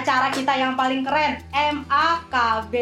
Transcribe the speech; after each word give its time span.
acara 0.00 0.32
kita 0.32 0.56
yang 0.56 0.72
paling 0.80 1.04
keren, 1.04 1.44
MAKB. 1.52 2.74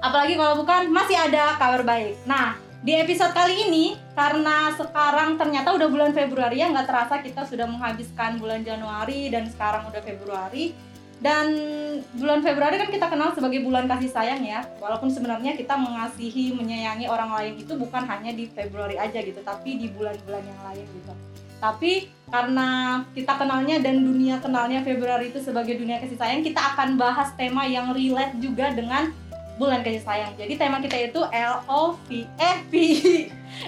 Apalagi 0.00 0.38
kalau 0.38 0.54
bukan 0.62 0.88
masih 0.94 1.18
ada 1.18 1.58
kabar 1.58 1.82
baik. 1.82 2.14
Nah, 2.24 2.56
di 2.80 2.96
episode 2.96 3.34
kali 3.36 3.68
ini 3.68 3.98
karena 4.16 4.72
sekarang 4.72 5.36
ternyata 5.36 5.76
udah 5.76 5.88
bulan 5.90 6.16
Februari 6.16 6.64
ya 6.64 6.72
nggak 6.72 6.88
terasa 6.88 7.20
kita 7.20 7.44
sudah 7.44 7.68
menghabiskan 7.68 8.40
bulan 8.40 8.64
Januari 8.64 9.28
dan 9.28 9.44
sekarang 9.52 9.84
udah 9.92 10.00
Februari 10.00 10.72
dan 11.20 11.52
bulan 12.16 12.40
Februari 12.40 12.80
kan 12.80 12.88
kita 12.88 13.12
kenal 13.12 13.36
sebagai 13.36 13.60
bulan 13.60 13.84
kasih 13.84 14.08
sayang 14.08 14.40
ya 14.40 14.64
walaupun 14.80 15.12
sebenarnya 15.12 15.52
kita 15.60 15.76
mengasihi 15.76 16.56
menyayangi 16.56 17.04
orang 17.12 17.28
lain 17.36 17.60
itu 17.60 17.76
bukan 17.76 18.08
hanya 18.08 18.32
di 18.32 18.48
Februari 18.48 18.96
aja 18.96 19.20
gitu 19.20 19.44
tapi 19.44 19.76
di 19.76 19.92
bulan-bulan 19.92 20.40
yang 20.40 20.60
lain 20.64 20.86
gitu 20.88 21.12
tapi 21.60 22.08
karena 22.32 23.02
kita 23.12 23.36
kenalnya 23.36 23.76
dan 23.84 24.00
dunia 24.00 24.40
kenalnya 24.40 24.80
Februari 24.80 25.28
itu 25.28 25.44
sebagai 25.44 25.76
dunia 25.76 26.00
kasih 26.00 26.16
sayang 26.16 26.40
kita 26.40 26.58
akan 26.74 26.96
bahas 26.96 27.34
tema 27.36 27.68
yang 27.68 27.92
relate 27.92 28.38
juga 28.40 28.72
dengan 28.72 29.12
bulan 29.60 29.84
kasih 29.84 30.00
sayang. 30.00 30.32
Jadi 30.40 30.56
tema 30.56 30.80
kita 30.80 30.96
itu 30.96 31.20
L 31.20 31.56
O 31.68 32.00
V 32.08 32.24
E. 32.24 32.52
P 32.72 32.74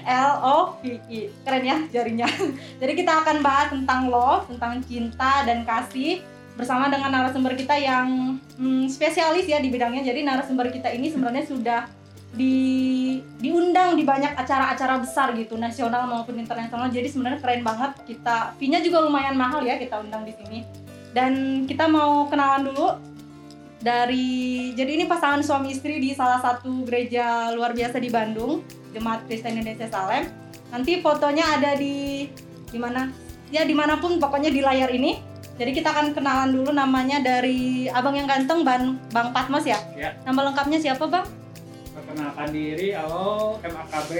L 0.09 0.33
O 0.41 0.81
V 0.81 0.97
I 1.13 1.29
keren 1.45 1.65
ya 1.69 1.77
jarinya. 1.93 2.25
Jadi 2.81 2.93
kita 2.97 3.13
akan 3.21 3.45
bahas 3.45 3.69
tentang 3.69 4.09
love 4.09 4.49
tentang 4.49 4.81
cinta 4.89 5.45
dan 5.45 5.69
kasih 5.69 6.25
bersama 6.57 6.89
dengan 6.89 7.13
narasumber 7.13 7.53
kita 7.57 7.77
yang 7.77 8.41
hmm, 8.57 8.89
spesialis 8.89 9.45
ya 9.45 9.61
di 9.61 9.69
bidangnya. 9.69 10.01
Jadi 10.01 10.25
narasumber 10.25 10.73
kita 10.73 10.89
ini 10.89 11.13
sebenarnya 11.13 11.45
sudah 11.45 11.81
di 12.33 12.57
diundang 13.37 13.93
di 13.93 14.09
banyak 14.09 14.33
acara-acara 14.33 15.05
besar 15.05 15.37
gitu, 15.37 15.61
nasional 15.61 16.09
maupun 16.09 16.41
internasional. 16.41 16.89
Jadi 16.89 17.09
sebenarnya 17.13 17.41
keren 17.45 17.63
banget. 17.63 17.93
Kita 18.09 18.57
fee-nya 18.57 18.81
juga 18.81 19.05
lumayan 19.05 19.37
mahal 19.37 19.61
ya 19.65 19.77
kita 19.77 20.01
undang 20.01 20.25
di 20.25 20.33
sini. 20.33 20.65
Dan 21.13 21.65
kita 21.69 21.85
mau 21.93 22.25
kenalan 22.33 22.73
dulu 22.73 22.97
dari 23.85 24.71
jadi 24.73 24.97
ini 24.97 25.05
pasangan 25.05 25.45
suami 25.45 25.77
istri 25.77 26.01
di 26.01 26.17
salah 26.17 26.41
satu 26.41 26.89
gereja 26.89 27.53
luar 27.53 27.77
biasa 27.77 28.01
di 28.01 28.09
Bandung, 28.09 28.65
Jemaat 28.97 29.29
Kristen 29.29 29.61
Indonesia 29.61 29.93
Salem. 29.93 30.25
Nanti 30.73 31.05
fotonya 31.05 31.61
ada 31.61 31.77
di 31.77 32.27
di 32.73 32.79
mana? 32.81 33.13
Ya 33.53 33.69
di 33.69 33.77
mana 33.77 34.01
pun 34.01 34.17
pokoknya 34.17 34.49
di 34.49 34.65
layar 34.65 34.89
ini 34.89 35.21
jadi 35.61 35.71
kita 35.77 35.93
akan 35.93 36.17
kenalan 36.17 36.51
dulu 36.57 36.73
namanya 36.73 37.21
dari 37.21 37.85
abang 37.93 38.17
yang 38.17 38.25
ganteng 38.25 38.65
Bang 38.65 38.97
Bang 39.13 39.37
Patmos 39.37 39.69
ya. 39.69 39.77
Ya. 39.93 40.17
Nama 40.25 40.49
lengkapnya 40.49 40.81
siapa 40.81 41.05
bang? 41.05 41.42
Perkenalkan 41.93 42.49
diri, 42.51 42.97
halo 42.97 43.61
MAKB. 43.61 44.11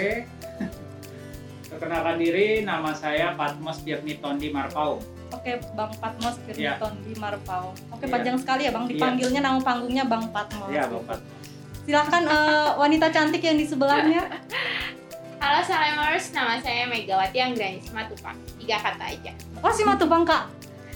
Perkenalkan 1.67 2.17
diri, 2.21 2.61
nama 2.61 2.93
saya 2.93 3.33
Patmos 3.33 3.81
Firnitondi 3.81 4.53
Marpau. 4.53 5.01
Oke 5.33 5.57
Bang 5.73 5.89
Patmos 5.97 6.37
Ya. 6.53 6.77
Firniton 6.77 6.93
di 7.01 7.13
Marpau. 7.17 7.73
Oke 7.89 8.05
Iya. 8.05 8.13
panjang 8.13 8.37
sekali 8.37 8.69
ya 8.69 8.71
bang. 8.71 8.85
Iya. 8.85 8.93
Dipanggilnya 8.93 9.41
nama 9.41 9.59
panggungnya 9.59 10.05
Bang 10.05 10.29
Patmos. 10.29 10.69
Ya, 10.69 10.85
Bapak. 10.85 11.19
Silahkan 11.83 12.23
eh, 12.23 12.69
wanita 12.77 13.07
cantik 13.09 13.41
yang 13.41 13.57
di 13.57 13.65
sebelahnya. 13.65 14.23
Halo 15.43 15.59
Salemers, 15.65 16.31
nama 16.31 16.61
saya 16.61 16.87
Megawati 16.87 17.39
Anggrani 17.41 17.81
Simatupang. 17.81 18.37
Tiga 18.61 18.77
kata 18.79 19.05
aja. 19.09 19.33
Oh 19.59 19.73
si 19.73 19.83
Matubang 19.83 20.23
kak. 20.23 20.47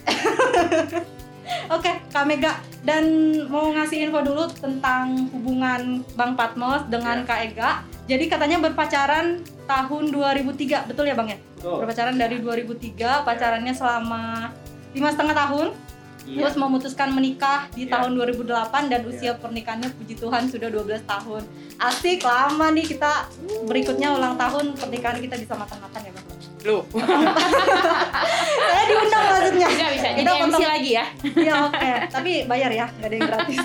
Oke 1.69 1.91
Kak 2.09 2.25
Mega 2.25 2.59
dan 2.83 3.05
mau 3.47 3.71
ngasih 3.71 4.07
info 4.07 4.23
dulu 4.23 4.47
tentang 4.51 5.31
hubungan 5.31 6.03
Bang 6.15 6.35
Patmos 6.35 6.87
dengan 6.87 7.23
Ya. 7.23 7.27
Kak 7.27 7.41
Ega. 7.43 7.71
Jadi 8.07 8.25
katanya 8.31 8.63
berpacaran 8.63 9.43
tahun 9.67 10.15
2003 10.15 10.87
betul 10.87 11.05
ya 11.05 11.15
bang 11.15 11.35
ya? 11.35 11.39
Betul. 11.59 11.83
berpacaran 11.83 12.15
dari 12.15 12.39
2003 12.39 13.27
pacarannya 13.27 13.75
selama 13.75 14.55
lima 14.95 15.09
setengah 15.11 15.35
tahun 15.35 15.69
Iya. 16.27 16.43
terus 16.43 16.59
memutuskan 16.59 17.15
menikah 17.15 17.71
di 17.71 17.87
Iya. 17.87 17.99
tahun 17.99 18.19
2008 18.19 18.91
dan 18.91 19.07
usia 19.07 19.39
pernikahannya 19.39 19.95
puji 19.95 20.19
Tuhan 20.19 20.51
sudah 20.51 20.67
12 20.67 21.07
tahun 21.07 21.43
asik 21.79 22.27
lama 22.27 22.67
nih 22.75 22.87
kita 22.91 23.31
berikutnya 23.63 24.11
ulang 24.11 24.35
tahun 24.35 24.75
pernikahan 24.75 25.23
kita 25.23 25.39
bisa 25.39 25.55
makan-makan 25.55 26.01
ya 26.03 26.11
bang 26.11 26.26
Lu. 26.65 26.81
saya 28.57 28.85
diundang 28.87 29.25
maksudnya 29.29 29.69
Bisa 29.69 29.87
bisa. 29.93 30.09
Jadi 30.09 30.21
Kita 30.25 30.33
MC 30.47 30.63
lagi 30.63 30.91
ya. 30.95 31.05
Iya 31.23 31.55
oke 31.69 31.91
tapi 32.09 32.31
bayar 32.45 32.71
ya 32.73 32.87
nggak 32.89 33.09
ada 33.09 33.17
yang 33.17 33.29
gratis 33.29 33.59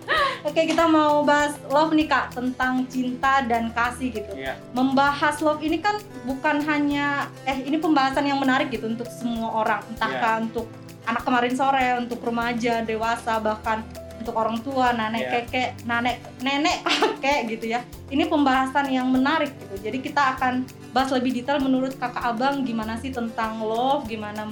oke 0.48 0.60
kita 0.64 0.84
mau 0.86 1.22
bahas 1.22 1.54
love 1.68 1.92
nih 1.92 2.06
kak 2.06 2.32
tentang 2.32 2.86
cinta 2.86 3.44
dan 3.44 3.68
kasih 3.70 4.08
gitu 4.14 4.32
Iya. 4.32 4.54
membahas 4.72 5.42
love 5.42 5.60
ini 5.60 5.82
kan 5.82 5.98
bukan 6.24 6.62
hanya 6.64 7.26
eh 7.42 7.58
ini 7.60 7.76
pembahasan 7.76 8.24
yang 8.24 8.38
menarik 8.38 8.70
gitu 8.70 8.86
untuk 8.86 9.10
semua 9.10 9.50
orang 9.60 9.82
entah 9.90 10.08
Iya. 10.08 10.20
kah 10.22 10.34
untuk 10.40 10.66
anak 11.04 11.22
kemarin 11.24 11.52
sore 11.52 11.86
untuk 11.98 12.20
remaja 12.22 12.80
dewasa 12.82 13.40
bahkan 13.40 13.82
untuk 14.18 14.34
orang 14.34 14.58
tua 14.58 14.90
nenek 14.92 15.20
Iya. 15.20 15.30
kekek 15.44 15.70
nenek 15.84 16.16
nenek 16.40 16.76
kakek 16.86 17.40
gitu 17.48 17.70
ya 17.70 17.80
ini 18.08 18.24
pembahasan 18.24 18.86
yang 18.88 19.08
menarik 19.08 19.54
gitu 19.56 19.74
jadi 19.80 19.98
kita 19.98 20.22
akan 20.36 20.62
bahas 20.90 21.10
lebih 21.10 21.32
detail 21.32 21.58
menurut 21.58 21.94
kakak 21.94 22.22
abang 22.22 22.62
gimana 22.62 22.96
sih 22.96 23.08
tentang 23.08 23.60
love 23.60 24.04
gimana 24.04 24.46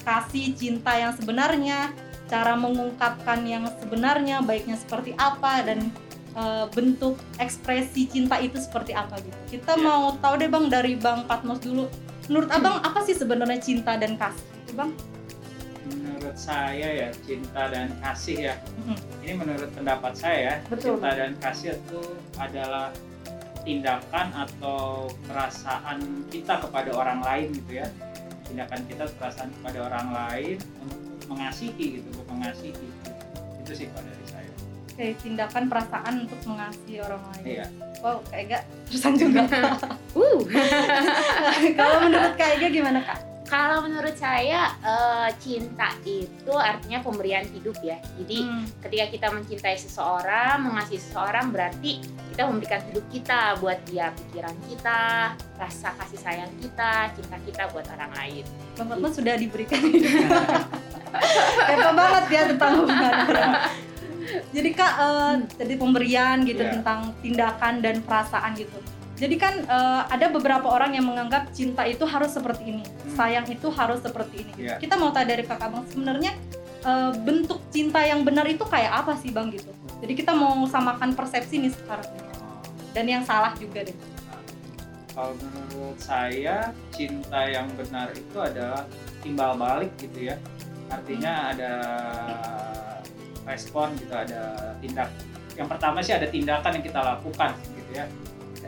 kasih 0.00 0.52
cinta 0.52 0.94
yang 0.94 1.12
sebenarnya 1.12 1.92
cara 2.26 2.54
mengungkapkan 2.54 3.42
yang 3.42 3.66
sebenarnya 3.78 4.40
baiknya 4.40 4.74
seperti 4.74 5.12
apa 5.14 5.60
dan 5.60 5.90
eh, 6.32 6.64
bentuk 6.70 7.18
ekspresi 7.36 8.06
cinta 8.06 8.38
itu 8.38 8.54
seperti 8.56 8.94
apa 8.94 9.18
gitu. 9.18 9.34
Kita 9.50 9.74
Iya. 9.74 9.82
mau 9.82 10.14
tahu 10.16 10.38
deh 10.38 10.46
Bang 10.46 10.70
dari 10.70 10.94
Bang 10.94 11.26
Patmos 11.26 11.58
dulu. 11.58 11.90
Menurut 12.30 12.46
Abang 12.48 12.78
apa 12.80 13.02
sih 13.02 13.12
sebenarnya 13.12 13.58
cinta 13.58 13.98
dan 13.98 14.14
kasih? 14.14 14.46
Itu 14.62 14.78
Bang? 14.78 14.94
Menurut 16.30 16.46
saya 16.46 16.88
ya 16.94 17.08
cinta 17.26 17.62
dan 17.74 17.90
kasih 17.98 18.38
ya. 18.38 18.54
Mhm. 18.86 18.96
Ini 19.26 19.32
menurut 19.34 19.70
pendapat 19.74 20.14
saya 20.14 20.38
ya. 20.38 20.54
Betul. 20.70 20.94
Cinta 20.94 21.10
dan 21.18 21.34
kasih 21.42 21.74
itu 21.74 22.02
adalah 22.38 22.94
tindakan 23.66 24.30
atau 24.46 25.10
perasaan 25.26 25.98
kita 26.30 26.62
kepada 26.62 26.94
orang 26.94 27.18
lain 27.26 27.50
gitu 27.50 27.82
ya. 27.82 27.90
Tindakan 28.46 28.78
kita 28.86 29.10
perasaan 29.18 29.50
kepada 29.58 29.90
orang 29.90 30.06
lain 30.14 30.58
untuk 30.86 31.34
mengasihi 31.34 31.98
gitu, 31.98 32.06
untuk 32.14 32.26
mengasihi. 32.30 32.86
Itu 33.66 33.72
sih 33.74 33.90
kalau 33.90 34.06
dari 34.06 34.26
saya. 34.30 34.50
Oke, 34.86 35.06
tindakan 35.26 35.66
perasaan 35.66 36.14
untuk 36.30 36.40
mengasihi 36.46 37.02
orang 37.02 37.22
lain. 37.26 37.42
Iya. 37.42 37.66
Wow, 38.06 38.22
Kak 38.30 38.38
Ega 38.38 38.58
terusan 38.86 39.18
juga. 39.18 39.50
Uh. 40.10 40.42
Kalau 41.78 42.02
menurut 42.06 42.34
Kak 42.34 42.58
Ega 42.58 42.66
gimana 42.70 42.98
Kak? 43.02 43.29
Kalau 43.50 43.82
menurut 43.82 44.14
saya 44.14 44.70
eh, 44.78 45.28
cinta 45.42 45.90
itu 46.06 46.54
artinya 46.54 47.02
pemberian 47.02 47.42
hidup 47.50 47.74
ya. 47.82 47.98
Jadi 48.14 48.38
Hmm, 48.40 48.62
ketika 48.78 49.04
kita 49.10 49.26
mencintai 49.28 49.74
seseorang, 49.74 50.62
mengasihi 50.62 51.02
seseorang 51.02 51.50
berarti 51.50 51.98
kita 52.30 52.46
memberikan 52.46 52.78
hidup 52.86 53.02
kita 53.10 53.58
buat 53.58 53.82
dia, 53.84 54.14
pikiran 54.14 54.54
kita, 54.70 55.02
rasa 55.58 55.90
kasih 55.98 56.20
sayang 56.22 56.52
kita, 56.62 57.10
cinta 57.10 57.36
kita 57.42 57.62
buat 57.74 57.90
orang 57.90 58.14
lain. 58.14 58.44
Bang 58.78 58.86
Patmos 58.86 59.18
sudah 59.18 59.34
diberikan 59.34 59.82
Kepo 61.66 61.90
banget 62.00 62.24
ya 62.30 62.42
tentang 62.46 62.70
hubungan 62.78 63.14
orang. 63.26 63.52
Jadi 64.54 64.70
Kak, 64.70 64.92
eh, 64.94 65.34
jadi 65.58 65.74
pemberian 65.74 66.36
gitu 66.46 66.62
Iya. 66.62 66.78
tentang 66.78 67.10
tindakan 67.18 67.82
dan 67.82 67.98
perasaan 67.98 68.54
gitu. 68.54 68.78
Jadi 69.20 69.36
kan 69.36 69.54
eh, 69.60 70.02
ada 70.08 70.32
beberapa 70.32 70.64
orang 70.64 70.96
yang 70.96 71.04
menganggap 71.04 71.52
cinta 71.52 71.84
itu 71.84 72.08
harus 72.08 72.32
seperti 72.32 72.72
ini, 72.72 72.84
Hmm. 72.88 73.12
sayang 73.12 73.46
itu 73.52 73.68
harus 73.68 74.00
seperti 74.00 74.48
ini. 74.48 74.52
Iya. 74.56 74.80
Kita 74.80 74.96
mau 74.96 75.12
tahu 75.12 75.28
dari 75.28 75.44
Kakak 75.44 75.68
Bang 75.68 75.84
sebenarnya 75.92 76.32
eh, 76.80 77.12
bentuk 77.20 77.60
cinta 77.68 78.00
yang 78.00 78.24
benar 78.24 78.48
itu 78.48 78.64
kayak 78.64 79.04
apa 79.04 79.12
sih 79.20 79.28
Bang 79.28 79.52
gitu. 79.52 79.68
Jadi 80.00 80.12
kita 80.16 80.32
mau 80.32 80.64
samakan 80.64 81.12
persepsi 81.12 81.60
nih 81.60 81.76
sekarang 81.76 82.08
dan 82.96 83.04
yang 83.04 83.20
salah 83.20 83.52
juga 83.60 83.84
deh. 83.84 83.96
Kalau 85.12 85.36
menurut 85.36 86.00
saya 86.00 86.72
cinta 86.96 87.44
yang 87.44 87.68
benar 87.76 88.08
itu 88.16 88.38
adalah 88.40 88.88
timbal 89.20 89.52
balik 89.60 89.92
gitu 90.00 90.32
ya. 90.32 90.40
Artinya 90.88 91.52
ada 91.52 91.72
respon 93.44 93.92
gitu, 94.00 94.14
ada 94.16 94.72
tindak. 94.80 95.12
Yang 95.58 95.68
pertama 95.76 95.98
sih 96.00 96.14
ada 96.16 96.24
tindakan 96.30 96.80
yang 96.80 96.84
kita 96.88 97.00
lakukan 97.04 97.50
gitu 97.76 97.90
ya. 97.92 98.06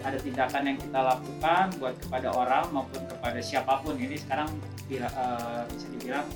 Ada 0.03 0.19
tindakan 0.19 0.63
yang 0.67 0.79
kita 0.79 1.01
lakukan 1.01 1.65
buat 1.79 1.95
kepada 1.97 2.29
orang 2.31 2.65
maupun 2.71 3.01
kepada 3.07 3.39
siapa 3.39 3.81
pun. 3.81 3.95
Ini 3.95 4.19
sekarang 4.19 4.51
bila- 4.87 5.11
eh, 5.11 5.63
bisa 5.71 5.87
dibilang 5.89 6.27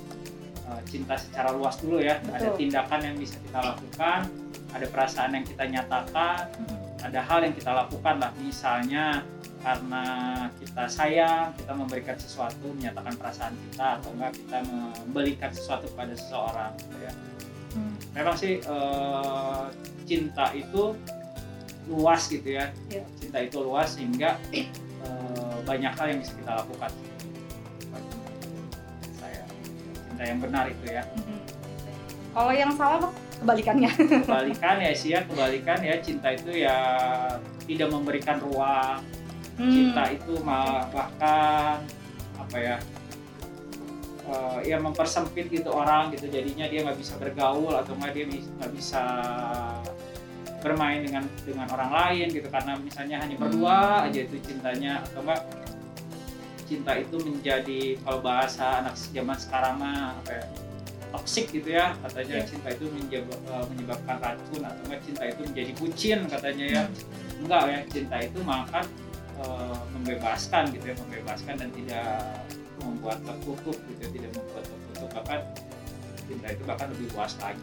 eh, 0.66 0.80
cinta 0.84 1.14
secara 1.14 1.50
luas 1.50 1.78
dulu 1.78 1.98
ya. 1.98 2.18
Ada 2.26 2.50
Betul. 2.50 2.58
tindakan 2.58 3.00
yang 3.02 3.16
bisa 3.16 3.38
kita 3.38 3.58
lakukan, 3.60 4.20
ada 4.74 4.86
perasaan 4.86 5.30
yang 5.32 5.44
kita 5.46 5.62
nyatakan, 5.62 6.50
ada 6.98 7.20
hal 7.22 7.38
yang 7.42 7.54
kita 7.54 7.70
lakukan 7.70 8.18
lah 8.18 8.34
misalnya 8.36 9.22
karena 9.62 10.04
kita 10.58 10.86
sayang 10.86 11.50
kita 11.54 11.70
memberikan 11.70 12.14
sesuatu 12.14 12.70
menyatakan 12.70 13.14
perasaan 13.14 13.54
kita 13.66 13.98
atau 13.98 14.10
enggak 14.14 14.32
kita 14.36 14.58
memberikan 14.62 15.50
sesuatu 15.50 15.90
kepada 15.90 16.14
seseorang 16.14 16.70
gitu 16.78 16.96
ya 17.02 17.12
Hmm. 17.76 17.92
memang 18.10 18.34
sih 18.34 18.56
eh, 18.56 19.64
cinta 20.02 20.48
itu 20.50 20.96
luas 21.86 22.26
gitu 22.26 22.58
ya. 22.58 22.70
Iya. 22.90 23.04
cinta 23.18 23.38
itu 23.42 23.58
luas 23.62 23.94
sehingga 23.94 24.38
eh, 24.50 24.66
banyak 25.66 25.92
hal 25.94 26.06
yang 26.14 26.18
bisa 26.22 26.32
kita 26.38 26.52
lakukan. 26.62 26.90
Saya 29.18 29.42
cinta 30.10 30.22
yang 30.26 30.38
benar 30.42 30.64
itu 30.70 30.84
ya. 30.86 31.02
Mhm. 31.14 31.38
Kalau 32.36 32.52
yang 32.52 32.72
salah 32.76 33.10
kebalikannya. 33.40 33.90
Kebalikan 34.26 34.76
ya 34.82 34.92
sih 34.92 35.10
ya 35.14 35.20
kebalikan 35.24 35.78
ya. 35.80 35.94
Cinta 36.02 36.28
itu 36.34 36.50
ya 36.52 36.76
tidak 37.66 37.88
memberikan 37.90 38.38
ruang. 38.42 39.02
Hmm. 39.56 39.72
cinta 39.72 40.12
itu 40.12 40.36
malah 40.44 40.84
bahkan 40.92 41.80
apa 42.36 42.56
ya 42.60 42.76
eh, 44.28 44.58
ya 44.68 44.76
mempersempit 44.76 45.48
gitu 45.48 45.72
orang 45.72 46.12
gitu. 46.12 46.28
Jadinya 46.28 46.68
dia 46.68 46.84
nggak 46.84 47.00
bisa 47.00 47.16
bergaul 47.16 47.72
atau 47.72 47.96
nggak 47.96 48.12
dia 48.12 48.28
nggak 48.28 48.72
bisa 48.76 49.00
bermain 50.60 51.04
dengan 51.04 51.24
dengan 51.44 51.66
orang 51.68 51.90
lain 51.92 52.26
gitu 52.32 52.48
karena 52.48 52.72
misalnya 52.76 53.16
hanya 53.20 53.36
berdua 53.36 53.76
Hmm. 54.02 54.06
aja 54.10 54.20
itu 54.24 54.36
cintanya 54.42 54.92
atau 55.04 55.20
enggak 55.22 55.40
cinta 56.66 56.92
itu 56.98 57.16
menjadi 57.22 57.80
kalau 58.02 58.18
bahasa 58.20 58.82
anak 58.82 58.94
zaman 58.98 59.38
sekarang 59.38 59.78
mah 59.78 60.18
apa 60.18 60.30
ya 60.34 60.44
toksik 61.14 61.46
gitu 61.54 61.70
ya 61.70 61.94
katanya 62.02 62.42
Iya. 62.42 62.48
cinta 62.50 62.68
itu 62.74 62.84
eh, 62.90 63.64
menyebabkan 63.70 64.16
racun 64.18 64.62
atau 64.66 64.82
enggak 64.90 65.00
cinta 65.06 65.22
itu 65.24 65.40
menjadi 65.46 65.72
bucin 65.78 66.18
katanya 66.26 66.66
ya 66.66 66.82
Hmm. 66.84 67.42
enggak 67.46 67.62
ya 67.70 67.78
cinta 67.86 68.16
itu 68.18 68.38
makan 68.42 68.84
eh, 69.36 69.76
membebaskan 69.94 70.62
gitu 70.74 70.84
ya 70.90 70.94
membebaskan 70.98 71.54
dan 71.60 71.70
tidak 71.70 72.08
membuat 72.82 73.18
tertutup 73.22 73.76
gitu 73.86 74.00
ya, 74.02 74.08
tidak 74.10 74.30
membuat 74.34 74.64
tertutup 74.66 75.10
bahkan 75.14 75.40
cinta 76.26 76.46
itu 76.50 76.62
bahkan 76.66 76.86
lebih 76.90 77.06
luas 77.14 77.32
lagi 77.38 77.62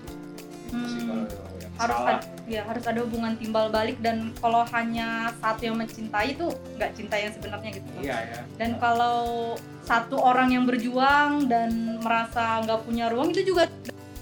sih 0.84 1.02
Hmm. 1.04 1.26
kalau 1.26 1.58
yang 1.58 1.74
harus 1.74 1.98
salah 1.98 2.12
ada, 2.14 2.26
ya 2.46 2.62
harus 2.64 2.84
ada 2.86 3.00
hubungan 3.02 3.34
timbal 3.36 3.66
balik 3.68 3.98
dan 4.00 4.18
kalau 4.38 4.62
hanya 4.70 5.08
satu 5.38 5.62
yang 5.64 5.78
mencintai 5.78 6.28
itu 6.32 6.46
nggak 6.76 6.92
cinta 6.94 7.16
yang 7.18 7.32
sebenarnya 7.32 7.70
gitu 7.74 7.88
iya 8.00 8.18
ya 8.30 8.40
dan 8.58 8.70
kalau 8.78 9.54
satu 9.82 10.16
orang 10.16 10.50
yang 10.50 10.64
berjuang 10.64 11.46
dan 11.46 11.98
merasa 12.00 12.62
nggak 12.62 12.82
punya 12.84 13.10
ruang 13.10 13.30
itu 13.30 13.42
juga 13.44 13.66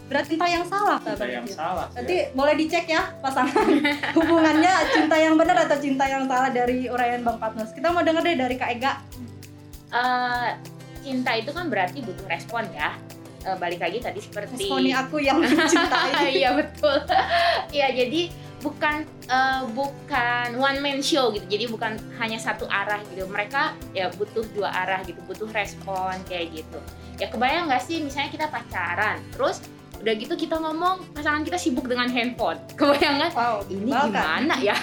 berarti 0.07 0.35
cinta 0.35 0.47
yang 0.47 0.67
salah 0.67 0.99
cinta 0.99 1.15
berarti 1.15 1.35
yang 1.35 1.47
ya. 1.47 1.55
salah 1.55 1.85
sih 1.87 1.95
Nanti 1.95 2.15
ya. 2.19 2.25
boleh 2.35 2.53
dicek 2.55 2.85
ya 2.87 3.03
pasangan 3.19 3.67
hubungannya 4.19 4.73
cinta 4.91 5.15
yang 5.15 5.35
benar 5.35 5.57
atau 5.63 5.77
cinta 5.79 6.03
yang 6.03 6.23
salah 6.27 6.51
dari 6.51 6.87
uraian 6.87 7.23
Bang 7.23 7.39
Patnos. 7.39 7.71
Kita 7.71 7.91
mau 7.91 8.03
denger 8.03 8.19
deh 8.19 8.35
dari 8.35 8.55
Kak 8.59 8.69
Ega. 8.75 8.99
Eh, 9.91 10.49
cinta 10.99 11.31
itu 11.31 11.51
kan 11.51 11.67
berarti 11.67 12.03
butuh 12.03 12.27
respon 12.27 12.67
ya. 12.71 12.95
Eh, 13.41 13.57
balik 13.57 13.81
lagi 13.81 13.97
tadi 13.97 14.19
seperti 14.19 14.53
Responi 14.69 14.93
aku 14.93 15.17
yang 15.17 15.41
mencintai. 15.41 16.29
Iya 16.39 16.49
betul. 16.53 16.97
Iya 17.75 17.87
jadi 17.89 18.21
bukan 18.61 18.95
eh, 19.25 19.61
bukan 19.71 20.47
one 20.55 20.79
man 20.79 20.99
show 21.01 21.31
gitu. 21.31 21.45
Jadi 21.47 21.65
bukan 21.65 21.97
hanya 22.17 22.37
satu 22.37 22.67
arah 22.67 23.01
gitu. 23.07 23.25
Mereka 23.25 23.73
ya 23.91 24.11
butuh 24.11 24.45
dua 24.51 24.69
arah 24.69 25.01
gitu, 25.01 25.17
butuh 25.25 25.49
respon 25.49 26.13
kayak 26.25 26.53
gitu. 26.53 26.77
Ya 27.17 27.27
kebayang 27.27 27.65
nggak 27.65 27.81
sih 27.81 27.97
misalnya 27.99 28.29
kita 28.29 28.45
pacaran, 28.47 29.21
terus 29.29 29.61
udah 29.97 30.13
gitu 30.15 30.33
kita 30.33 30.57
ngomong 30.57 31.13
pasangan 31.13 31.41
kita 31.41 31.57
sibuk 31.57 31.85
dengan 31.85 32.09
handphone. 32.09 32.57
Kebayang 32.73 33.21
nggak? 33.21 33.31
Wow, 33.31 33.61
Ini 33.67 33.85
bahkan. 33.85 34.09
gimana 34.09 34.55
ya? 34.59 34.73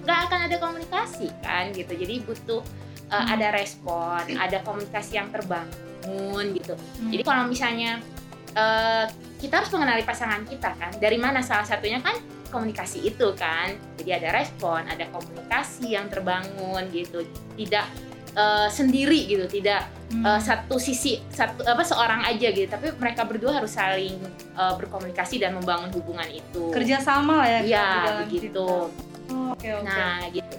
nggak 0.00 0.18
akan 0.26 0.38
ada 0.44 0.56
komunikasi 0.56 1.28
kan 1.40 1.72
gitu. 1.72 1.92
Jadi 1.92 2.20
butuh 2.20 2.60
eh, 3.06 3.14
Hmm. 3.14 3.32
ada 3.32 3.54
respon, 3.54 4.18
ada 4.34 4.58
komunikasi 4.60 5.14
yang 5.14 5.28
terbangun 5.30 5.70
gitu. 6.54 6.74
Hmm. 6.74 7.10
Jadi 7.12 7.22
kalau 7.22 7.44
misalnya 7.46 8.00
eh, 8.56 9.04
kita 9.36 9.60
harus 9.60 9.70
mengenali 9.74 10.02
pasangan 10.02 10.42
kita 10.48 10.70
kan, 10.76 10.92
dari 10.96 11.18
mana 11.20 11.44
salah 11.44 11.66
satunya 11.68 12.00
kan 12.00 12.16
komunikasi 12.48 13.04
itu 13.04 13.34
kan. 13.36 13.74
Jadi 14.00 14.10
ada 14.16 14.28
respon, 14.32 14.86
ada 14.86 15.04
komunikasi 15.12 15.92
yang 15.92 16.06
terbangun 16.08 16.88
gitu, 16.94 17.26
tidak 17.58 17.84
eh, 18.32 18.68
sendiri 18.70 19.26
gitu, 19.26 19.44
tidak 19.50 19.88
Hmm. 20.06 20.22
eh, 20.22 20.38
satu 20.38 20.78
sisi 20.78 21.18
satu 21.34 21.66
apa 21.66 21.82
seorang 21.82 22.22
aja 22.22 22.54
gitu, 22.54 22.70
tapi 22.70 22.94
mereka 22.94 23.26
berdua 23.26 23.58
harus 23.58 23.74
saling 23.74 24.14
eh, 24.54 24.74
berkomunikasi 24.78 25.42
dan 25.42 25.58
membangun 25.58 25.90
hubungan 25.90 26.30
itu. 26.30 26.70
kerja 26.70 27.02
sama 27.02 27.42
lah 27.42 27.48
ya. 27.58 27.60
Iya 27.66 27.86
begitu. 28.22 28.62
Oh, 28.62 29.50
Oke 29.50 29.74
oke. 29.74 29.82
Nah 29.82 30.22
gitu. 30.30 30.56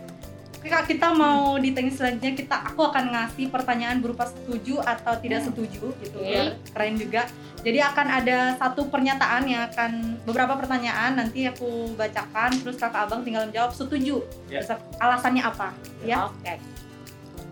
Oke 0.68 0.76
Kak, 0.76 0.92
kita 0.92 1.16
mau 1.16 1.56
di 1.56 1.72
teknis 1.72 1.96
selanjutnya 1.96 2.36
kita 2.36 2.60
aku 2.60 2.92
akan 2.92 3.16
ngasih 3.16 3.48
pertanyaan 3.48 4.04
berupa 4.04 4.28
setuju 4.28 4.84
atau 4.84 5.16
tidak 5.16 5.40
Hmm. 5.40 5.48
setuju 5.48 5.96
gitu 6.04 6.20
Oke. 6.20 6.28
biar 6.28 6.60
keren 6.76 6.96
juga. 7.00 7.24
Jadi 7.64 7.80
akan 7.80 8.08
ada 8.12 8.38
satu 8.60 8.92
pernyataan 8.92 9.48
yang 9.48 9.64
akan 9.72 10.20
beberapa 10.28 10.60
pertanyaan 10.60 11.16
nanti 11.16 11.48
aku 11.48 11.96
bacakan 11.96 12.52
terus 12.60 12.76
kakak 12.76 13.08
abang 13.08 13.24
tinggal 13.24 13.48
menjawab 13.48 13.72
setuju. 13.72 14.20
Ya. 14.52 14.60
Terus 14.60 14.76
alasannya 15.00 15.40
apa? 15.48 15.72
Ya. 16.04 16.28
Oke. 16.28 16.60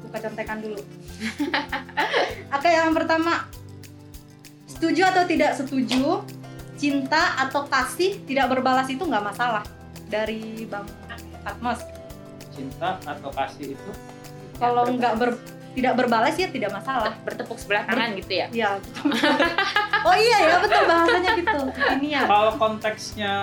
buka 0.04 0.18
contekan 0.20 0.60
dulu. 0.60 0.80
Oke, 2.60 2.68
yang 2.68 2.92
pertama. 2.92 3.48
Setuju 4.68 5.08
atau 5.08 5.24
tidak 5.24 5.56
setuju? 5.56 6.20
Cinta 6.76 7.48
atau 7.48 7.64
kasih 7.64 8.20
tidak 8.28 8.52
berbalas 8.52 8.92
itu 8.92 9.08
nggak 9.08 9.24
masalah. 9.24 9.64
Dari 10.12 10.68
Bang 10.68 10.84
Patmos. 11.48 12.05
Cinta 12.56 12.96
atau 13.04 13.30
kasih 13.30 13.76
itu 13.76 13.92
Kalau 14.56 14.88
nggak 14.88 15.14
ber, 15.20 15.36
tidak 15.76 15.94
berbalas 15.96 16.34
ya 16.34 16.48
tidak 16.48 16.72
masalah. 16.72 17.12
bertepuk 17.22 17.60
sebelah 17.60 17.84
tangan 17.84 18.16
gitu 18.16 18.32
ya. 18.32 18.48
Iya. 18.50 18.70
oh 20.08 20.16
iya 20.16 20.38
ya 20.42 20.56
betul 20.60 20.82
bahasanya 20.86 21.32
gitu. 21.36 21.60
Ini 22.00 22.08
ya. 22.10 22.22
kalau 22.24 22.52
konteksnya 22.56 23.34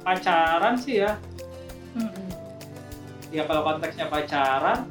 pacaran 0.00 0.74
sih 0.76 1.02
ya 1.02 1.12
Hmm. 1.96 2.12
ya 3.32 3.42
kalau 3.42 3.64
konteksnya 3.64 4.06
pacaran 4.06 4.84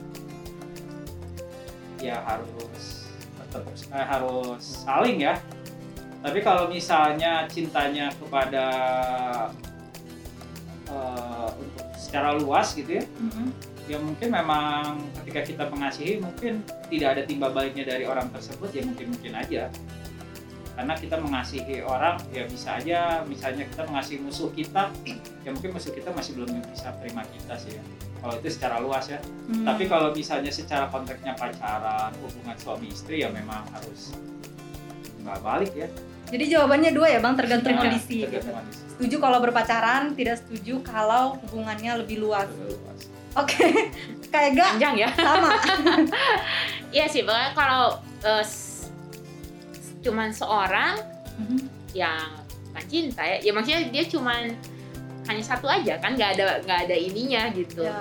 ya 2.02 2.18
harus 2.20 3.06
tetap 3.38 3.62
eh, 3.94 4.06
harus 4.10 4.64
saling 4.82 5.22
ya 5.22 5.38
tapi 6.20 6.42
kalau 6.42 6.66
misalnya 6.66 7.46
cintanya 7.46 8.10
kepada 8.18 8.66
eh, 10.90 11.48
untuk 11.56 11.85
secara 12.16 12.32
luas 12.40 12.72
gitu 12.72 12.96
ya. 12.96 13.04
Mhm. 13.04 13.76
ya 13.86 14.02
mungkin 14.02 14.34
memang 14.34 14.98
ketika 15.22 15.46
kita 15.46 15.64
mengasihi 15.70 16.18
mungkin 16.18 16.66
tidak 16.90 17.10
ada 17.14 17.22
timbal 17.22 17.54
baliknya 17.54 17.86
dari 17.86 18.10
orang 18.10 18.34
tersebut 18.34 18.74
ya 18.74 18.82
mungkin 18.88 19.12
mungkin 19.12 19.36
aja. 19.36 19.68
Karena 20.74 20.94
kita 20.98 21.22
mengasihi 21.22 21.86
orang 21.86 22.18
ya 22.34 22.50
bisa 22.50 22.82
aja 22.82 23.22
misalnya 23.30 23.68
kita 23.70 23.86
mengasihi 23.86 24.24
musuh 24.24 24.50
kita 24.56 24.90
ya 25.46 25.50
mungkin 25.54 25.76
musuh 25.76 25.94
kita 25.94 26.10
masih 26.16 26.40
belum 26.40 26.66
bisa 26.72 26.96
terima 27.04 27.28
kita 27.30 27.54
sih 27.60 27.76
ya. 27.76 27.84
Kalau 28.24 28.34
itu 28.42 28.50
secara 28.50 28.82
luas 28.82 29.06
ya. 29.12 29.20
Hmm. 29.22 29.68
tapi 29.68 29.86
kalau 29.86 30.10
misalnya 30.16 30.50
secara 30.50 30.90
konteksnya 30.90 31.38
pacaran 31.38 32.10
hubungan 32.26 32.58
suami 32.58 32.90
istri 32.90 33.22
ya 33.22 33.30
memang 33.30 33.62
harus 33.70 34.18
nggak 35.22 35.40
balik 35.46 35.74
ya 35.78 35.86
Jadi 36.26 36.46
jawabannya 36.48 36.92
dua 36.92 37.08
ya 37.08 37.20
Bang 37.20 37.36
tergantung 37.36 37.72
Ya, 37.72 37.80
kondisi. 37.80 38.24
tergantung 38.24 38.42
gitu. 38.42 38.50
kondisi. 38.52 38.80
Setuju 38.90 39.16
kalau 39.20 39.38
berpacaran, 39.40 40.04
tidak 40.14 40.40
setuju 40.40 40.80
kalau 40.82 41.36
hubungannya 41.42 41.92
lebih 42.00 42.20
luas. 42.20 42.48
Oke. 43.34 43.68
Kayak 44.34 44.50
gak 44.54 44.70
Panjang 44.74 44.96
ya. 44.98 45.10
sama. 45.14 45.50
Iya 46.92 47.06
sih, 47.06 47.22
pokoknya 47.22 47.52
kalau 47.52 47.84
eh, 48.22 48.40
s- 48.42 48.88
cuman 50.00 50.32
seorang 50.32 50.96
Mhm. 51.36 51.60
yang 51.92 52.32
bukan 52.66 52.86
cinta 52.86 53.20
ya, 53.22 53.38
ya 53.42 53.52
maksudnya 53.52 53.82
dia 53.90 54.04
cuman 54.06 54.56
hanya 55.26 55.44
satu 55.44 55.68
aja 55.68 55.98
kan, 55.98 56.16
nggak 56.16 56.40
ada 56.40 56.46
nggak 56.62 56.80
ada 56.88 56.96
ininya 56.96 57.52
gitu. 57.52 57.84
Ya. 57.84 58.00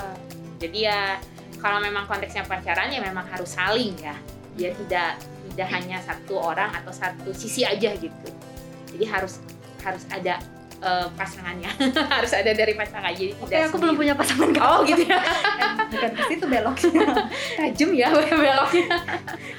Jadi 0.59 0.79
ya 0.85 1.19
kalau 1.59 1.81
memang 1.81 2.07
konteksnya 2.07 2.45
pacaran 2.45 2.87
ya 2.89 3.01
memang 3.01 3.27
harus 3.27 3.51
saling 3.51 3.99
ya. 3.99 4.15
Dia 4.55 4.71
tidak 4.77 5.19
tidak 5.55 5.69
hanya 5.71 6.03
satu 6.03 6.35
orang 6.35 6.75
atau 6.75 6.91
satu 6.91 7.31
sisi 7.31 7.63
aja 7.63 7.95
gitu. 7.95 8.29
Jadi 8.91 9.05
harus 9.07 9.39
harus 9.87 10.03
ada 10.11 10.43
eh, 10.83 11.07
pasangannya, 11.15 11.71
harus 12.19 12.33
ada 12.35 12.51
dari 12.51 12.75
pasangan. 12.75 13.15
Jadi 13.15 13.39
Oke, 13.39 13.55
tidak 13.55 13.71
aku 13.71 13.77
belum 13.79 13.95
sendiri. 13.95 14.01
punya 14.03 14.15
pasangan 14.19 14.49
Oh 14.59 14.79
gitu 14.83 15.03
ya, 15.07 15.19
bukan 15.95 16.11
ke 16.11 16.23
situ 16.27 16.45
beloknya. 16.51 17.07
tajam 17.63 17.91
ya 17.95 18.09
beloknya. 18.43 18.87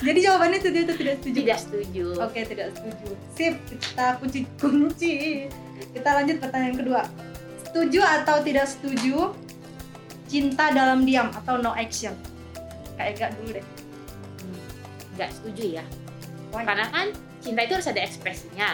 Jadi 0.04 0.20
jawabannya 0.20 0.58
setuju 0.60 0.78
atau 0.84 0.96
tidak 1.00 1.16
setuju? 1.24 1.38
Tidak 1.40 1.60
setuju. 1.64 2.06
Oke, 2.20 2.40
tidak 2.44 2.68
setuju. 2.76 3.08
Sip, 3.32 3.56
kita 3.72 4.06
kunci 4.20 4.40
kunci. 4.60 5.16
Kita 5.96 6.10
lanjut 6.12 6.38
pertanyaan 6.44 6.76
kedua. 6.76 7.02
Setuju 7.72 8.00
atau 8.04 8.44
tidak 8.44 8.68
setuju 8.68 9.32
cinta 10.28 10.72
dalam 10.76 11.08
diam 11.08 11.32
atau 11.32 11.56
no 11.60 11.72
action? 11.72 12.12
Kayak 12.96 13.12
gak 13.20 13.32
dulu 13.40 13.60
deh. 13.60 13.66
Nggak 15.16 15.30
setuju 15.32 15.82
ya. 15.82 15.86
Why? 16.54 16.64
karena 16.64 16.88
kan 16.88 17.08
cinta 17.44 17.68
itu 17.68 17.74
harus 17.76 17.90
ada 17.90 18.02
ekspresinya. 18.04 18.70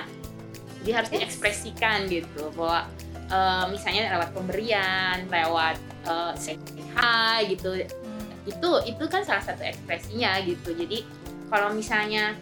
Jadi 0.81 0.91
harus 0.93 1.09
Yes. 1.13 1.17
diekspresikan 1.17 2.09
gitu 2.09 2.49
bahwa 2.57 2.89
eh, 3.31 3.65
misalnya 3.69 4.11
lewat 4.17 4.29
pemberian 4.33 5.17
lewat 5.29 5.77
eh, 6.05 6.31
say 6.37 6.57
hi 6.97 7.47
gitu. 7.49 7.85
Hmm. 7.85 8.49
itu 8.49 8.69
itu 8.89 9.03
kan 9.05 9.21
salah 9.21 9.41
satu 9.45 9.61
ekspresinya 9.61 10.41
gitu. 10.41 10.73
Jadi 10.73 11.05
kalau 11.49 11.71
misalnya 11.73 12.33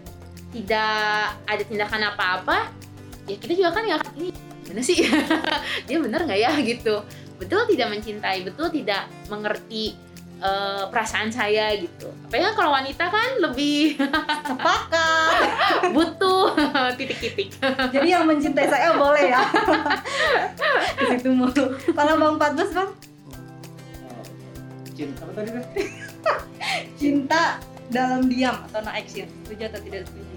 tidak 0.50 1.36
ada 1.46 1.64
tindakan 1.68 2.10
apa-apa 2.10 2.72
ya 3.30 3.38
kita 3.38 3.54
juga 3.54 3.70
kan 3.76 3.84
nggak 3.86 4.02
ini 4.18 4.30
bener 4.66 4.84
sih? 4.84 4.98
Dia 5.88 5.98
bener 6.00 6.24
nggak 6.26 6.40
ya? 6.40 6.52
Gitu. 6.64 6.96
Betul 7.40 7.68
tidak 7.72 7.88
mencintai 7.96 8.44
betul 8.44 8.68
tidak 8.72 9.08
mengerti 9.32 9.96
eh, 10.40 10.84
perasaan 10.88 11.28
saya 11.28 11.76
gitu 11.76 12.08
apalagi 12.26 12.44
kan 12.48 12.54
kalau 12.56 12.72
wanita 12.74 13.06
kan 13.06 13.30
lebih 13.40 14.00
Sepakat. 14.50 15.32
butuh 15.92 16.56
titik 16.98 17.18
kitik 17.20 17.48
Jadi 17.92 18.08
yang 18.08 18.24
mencintai 18.24 18.68
saya 18.68 18.96
boleh 18.96 19.30
ya. 19.30 19.44
Ke 20.98 21.16
situ 21.16 21.32
mulu. 21.32 21.74
Kalau 21.92 22.14
Bang 22.18 22.36
Patbus 22.36 22.72
Bang, 22.72 22.92
cinta 24.92 25.24
apa 25.24 25.32
tadi 25.34 25.50
kan 25.54 25.64
cinta 26.96 27.44
dalam 27.90 28.28
diam 28.28 28.56
atau 28.68 28.80
no 28.84 28.92
action. 28.92 29.26
Setuju 29.44 29.64
atau 29.68 29.80
tidak 29.82 30.02
setuju? 30.06 30.36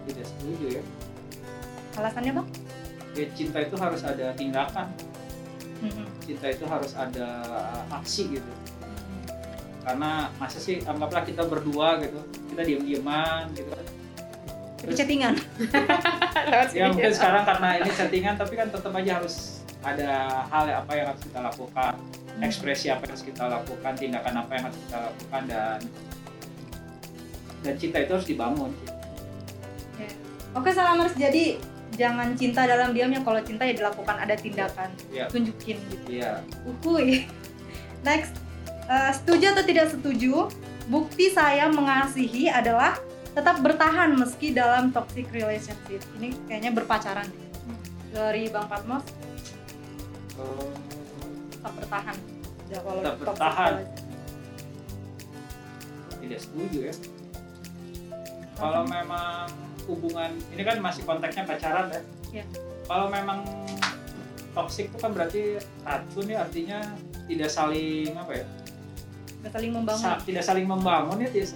tidak 0.00 0.24
setuju 0.26 0.66
ya 0.80 0.82
Alasannya 1.94 2.32
Bang? 2.34 2.48
ya 3.10 3.26
cinta 3.34 3.58
itu 3.60 3.74
harus 3.74 4.02
ada 4.02 4.26
tindakan 4.34 4.86
cinta 6.22 6.46
itu 6.46 6.64
harus 6.66 6.92
ada 6.94 7.26
aksi 7.90 8.38
gitu 8.38 8.52
karena 9.80 10.10
masa 10.36 10.58
sih 10.58 10.80
anggaplah 10.82 11.22
kita 11.22 11.42
berdua 11.42 11.98
gitu 11.98 12.20
kita 12.48 12.62
diem 12.62 12.82
dieman 12.82 13.48
gitu 13.52 13.68
kan 13.68 13.86
Tapi 14.80 14.92
chattingan. 14.94 15.34
ya 16.72 16.88
mungkin 16.88 17.12
sekarang 17.12 17.44
karena 17.44 17.68
ini 17.76 17.90
settingan 17.90 18.34
tapi 18.34 18.54
kan 18.54 18.68
tetap 18.68 18.92
aja 18.94 19.12
harus 19.14 19.60
ada 19.80 20.12
hal 20.46 20.64
yang- 20.64 20.80
apa 20.80 20.92
yang 20.94 21.06
harus 21.08 21.22
kita 21.22 21.38
lakukan 21.38 21.92
ekspresi 22.40 22.86
apa 22.88 23.02
yang 23.02 23.12
harus 23.12 23.24
kita 23.26 23.44
lakukan 23.46 23.92
tindakan 23.94 24.34
apa 24.38 24.50
yang 24.50 24.64
harus 24.66 24.78
kita 24.80 24.98
lakukan 25.02 25.42
dan 25.46 25.78
dan 27.60 27.74
cinta 27.76 27.96
itu 27.98 28.10
harus 28.10 28.24
dibangun 28.26 28.72
Oke 30.50 30.74
Salamers, 30.74 31.14
jadi 31.14 31.62
jangan 31.94 32.34
cinta 32.34 32.66
dalam 32.66 32.90
diamnya. 32.90 33.22
Kalau 33.22 33.38
cinta 33.38 33.62
ya 33.62 33.70
dilakukan 33.70 34.18
ada 34.18 34.34
tindakan, 34.34 34.90
Iya. 35.08 35.30
tunjukin 35.30 35.78
gitu. 35.86 36.06
iya 36.10 36.42
Uhuy. 36.66 37.30
Next, 38.02 38.34
Eh, 38.90 39.12
setuju 39.14 39.54
atau 39.54 39.62
tidak 39.62 39.86
setuju? 39.88 40.50
Bukti 40.90 41.30
saya 41.30 41.70
mengasihi 41.70 42.50
adalah 42.50 42.98
tetap 43.30 43.62
bertahan 43.62 44.10
meski 44.12 44.50
dalam 44.50 44.90
toxic 44.90 45.30
relationship. 45.30 46.02
Ini 46.18 46.34
kayaknya 46.44 46.74
berpacaran. 46.74 47.30
Dari 48.10 48.50
Bang 48.50 48.66
Patmos, 48.66 49.06
tetap 51.48 51.72
bertahan. 51.78 52.16
Ya, 52.66 52.78
kalau 52.80 52.98
Tetap 52.98 53.14
toxic 53.14 53.22
bertahan. 53.24 53.72
tidak 56.20 56.36
setuju 56.38 56.78
ya 56.84 56.94
kalau 58.54 58.84
memang 58.84 59.48
hubungan 59.88 60.30
ini 60.52 60.62
kan 60.62 60.76
masih 60.78 61.00
konteksnya 61.02 61.42
pacaran 61.42 61.88
ya 61.88 62.00
Iya. 62.30 62.44
kalau 62.84 63.08
memang 63.08 63.40
toksik 64.52 64.92
itu 64.92 65.00
kan 65.00 65.10
berarti 65.10 65.56
racun 65.80 66.26
ya 66.28 66.44
artinya 66.44 66.78
tidak 67.24 67.48
saling 67.48 68.12
apa 68.14 68.32
ya 68.36 68.44
Nggak 69.40 69.52
saling 69.52 69.72
membangun. 69.72 70.02
sa- 70.02 70.20
tidak 70.20 70.44
saling 70.44 70.66
membangun 70.66 71.16
ya 71.16 71.28
tidak 71.28 71.48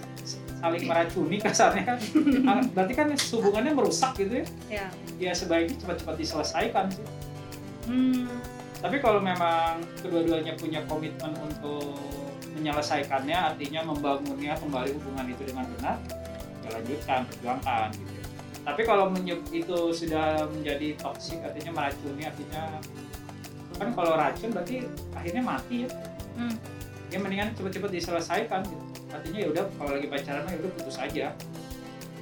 saling 0.55 0.83
meracuni 0.83 1.37
kasarnya 1.37 1.83
kan 1.85 1.97
Ah, 2.49 2.61
berarti 2.65 2.93
kan 2.93 3.07
hubungannya 3.13 3.71
merusak 3.71 4.11
gitu 4.15 4.41
ya 4.41 4.45
ya. 4.67 4.85
ya 5.19 5.31
sebaiknya 5.31 5.77
cepat-cepat 5.77 6.15
diselesaikan 6.15 6.85
sih 6.89 7.05
Hmm. 7.85 8.25
tapi 8.79 8.97
kalau 8.97 9.21
memang 9.21 9.77
kedua-duanya 9.95 10.57
punya 10.57 10.81
komitmen 10.83 11.37
untuk 11.37 11.93
menyelesaikannya 12.51 13.37
artinya 13.53 13.85
membangunnya 13.85 14.57
kembali 14.57 14.89
hubungan 14.91 15.25
itu 15.27 15.45
dengan 15.45 15.69
benar 15.69 16.01
ya 16.59 16.69
lanjutkan 16.71 17.19
perjuangkan 17.25 17.93
gitu 17.93 18.13
tapi 18.65 18.81
kalau 18.81 19.13
itu 19.51 19.77
sudah 19.93 20.49
menjadi 20.49 20.97
toksik 20.97 21.37
artinya 21.39 21.77
meracuni 21.77 22.25
artinya 22.25 22.81
kan 23.75 23.93
kalau 23.93 24.17
racun 24.17 24.49
berarti 24.49 24.75
akhirnya 25.13 25.43
mati 25.43 25.85
ya 25.85 25.89
Hmm. 26.35 26.51
Ya 27.07 27.17
mendingan 27.17 27.53
cepat-cepat 27.53 27.89
diselesaikan 27.91 28.61
gitu 28.63 28.83
artinya 29.07 29.39
ya 29.39 29.47
udah 29.49 29.63
kalau 29.73 29.91
lagi 29.93 30.07
pacaran 30.07 30.41
mah 30.41 30.51
ya 30.51 30.59
udah 30.59 30.71
putus 30.73 30.97
aja 30.97 31.25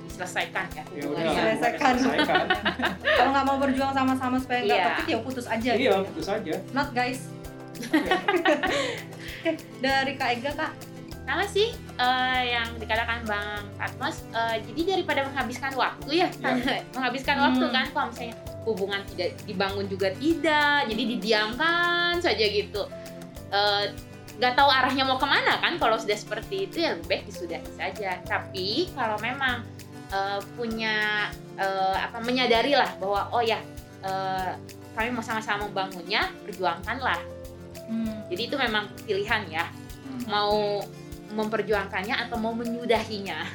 selesaikan 0.06 0.66
ya 0.70 0.84
ya 0.92 1.04
udah 1.04 1.18
hubungannya. 1.18 1.42
Selesaikan. 1.58 1.94
selesaikan 1.98 2.46
Kalau 3.18 3.30
nggak 3.32 3.46
mau 3.46 3.58
berjuang 3.58 3.92
sama-sama 3.92 4.36
supaya 4.38 4.60
nggak 4.62 4.80
toxic 4.94 5.08
ya 5.08 5.18
putus 5.20 5.46
aja. 5.48 5.70
iya 5.70 5.74
gitu 5.74 5.90
ya. 5.90 6.00
putus 6.06 6.28
aja 6.28 6.54
Not 6.72 6.90
guys. 6.92 7.20
Dari 9.80 10.12
Kak 10.14 10.30
Ega 10.32 10.52
Kak. 10.54 10.72
sama 11.24 11.48
sih 11.48 11.72
eh, 11.96 12.42
yang 12.46 12.68
dikatakan 12.76 13.24
Bang 13.24 13.64
Patmos 13.74 14.28
eh, 14.30 14.60
jadi 14.62 14.82
daripada 14.94 15.24
menghabiskan 15.24 15.72
waktu 15.74 16.20
ya 16.20 16.28
menghabiskan 16.94 17.36
Hmm. 17.36 17.46
waktu 17.48 17.66
kan 17.72 17.86
kalau 17.90 18.08
misalnya 18.12 18.36
hubungan 18.64 19.02
tidak 19.08 19.30
dibangun 19.42 19.88
juga 19.88 20.12
tidak 20.14 20.84
jadi 20.86 21.04
didiamkan 21.10 22.20
saja 22.20 22.46
gitu 22.46 22.84
Eh, 23.50 23.86
nggak 24.38 24.54
tahu 24.58 24.70
arahnya 24.70 25.04
mau 25.06 25.22
ke 25.22 25.28
mana 25.30 25.62
kan 25.62 25.78
kalau 25.78 25.96
sudah 25.98 26.18
seperti 26.18 26.66
itu 26.66 26.82
ya 26.82 26.98
lebih 26.98 27.06
baik 27.06 27.24
disudahi 27.30 27.70
saja 27.78 28.18
tapi 28.26 28.90
kalau 28.98 29.18
memang 29.22 29.62
eh, 30.10 30.40
punya 30.58 31.30
eh, 31.58 31.98
apa 31.98 32.18
menyadari 32.22 32.74
lah 32.74 32.90
bahwa 32.98 33.30
oh 33.30 33.44
ya 33.46 33.62
eh, 34.02 34.52
kami 34.94 35.10
mau 35.14 35.26
sama-sama 35.26 35.70
membangunnya 35.70 36.30
perjuangkanlah 36.46 37.22
Hmm. 37.84 38.24
jadi 38.32 38.48
itu 38.48 38.56
memang 38.56 38.88
pilihan 39.04 39.44
ya 39.52 39.68
Hmm. 40.08 40.24
mau 40.32 40.80
memperjuangkannya 41.34 42.16
atau 42.28 42.38
mau 42.38 42.54
menyudahinya. 42.54 43.50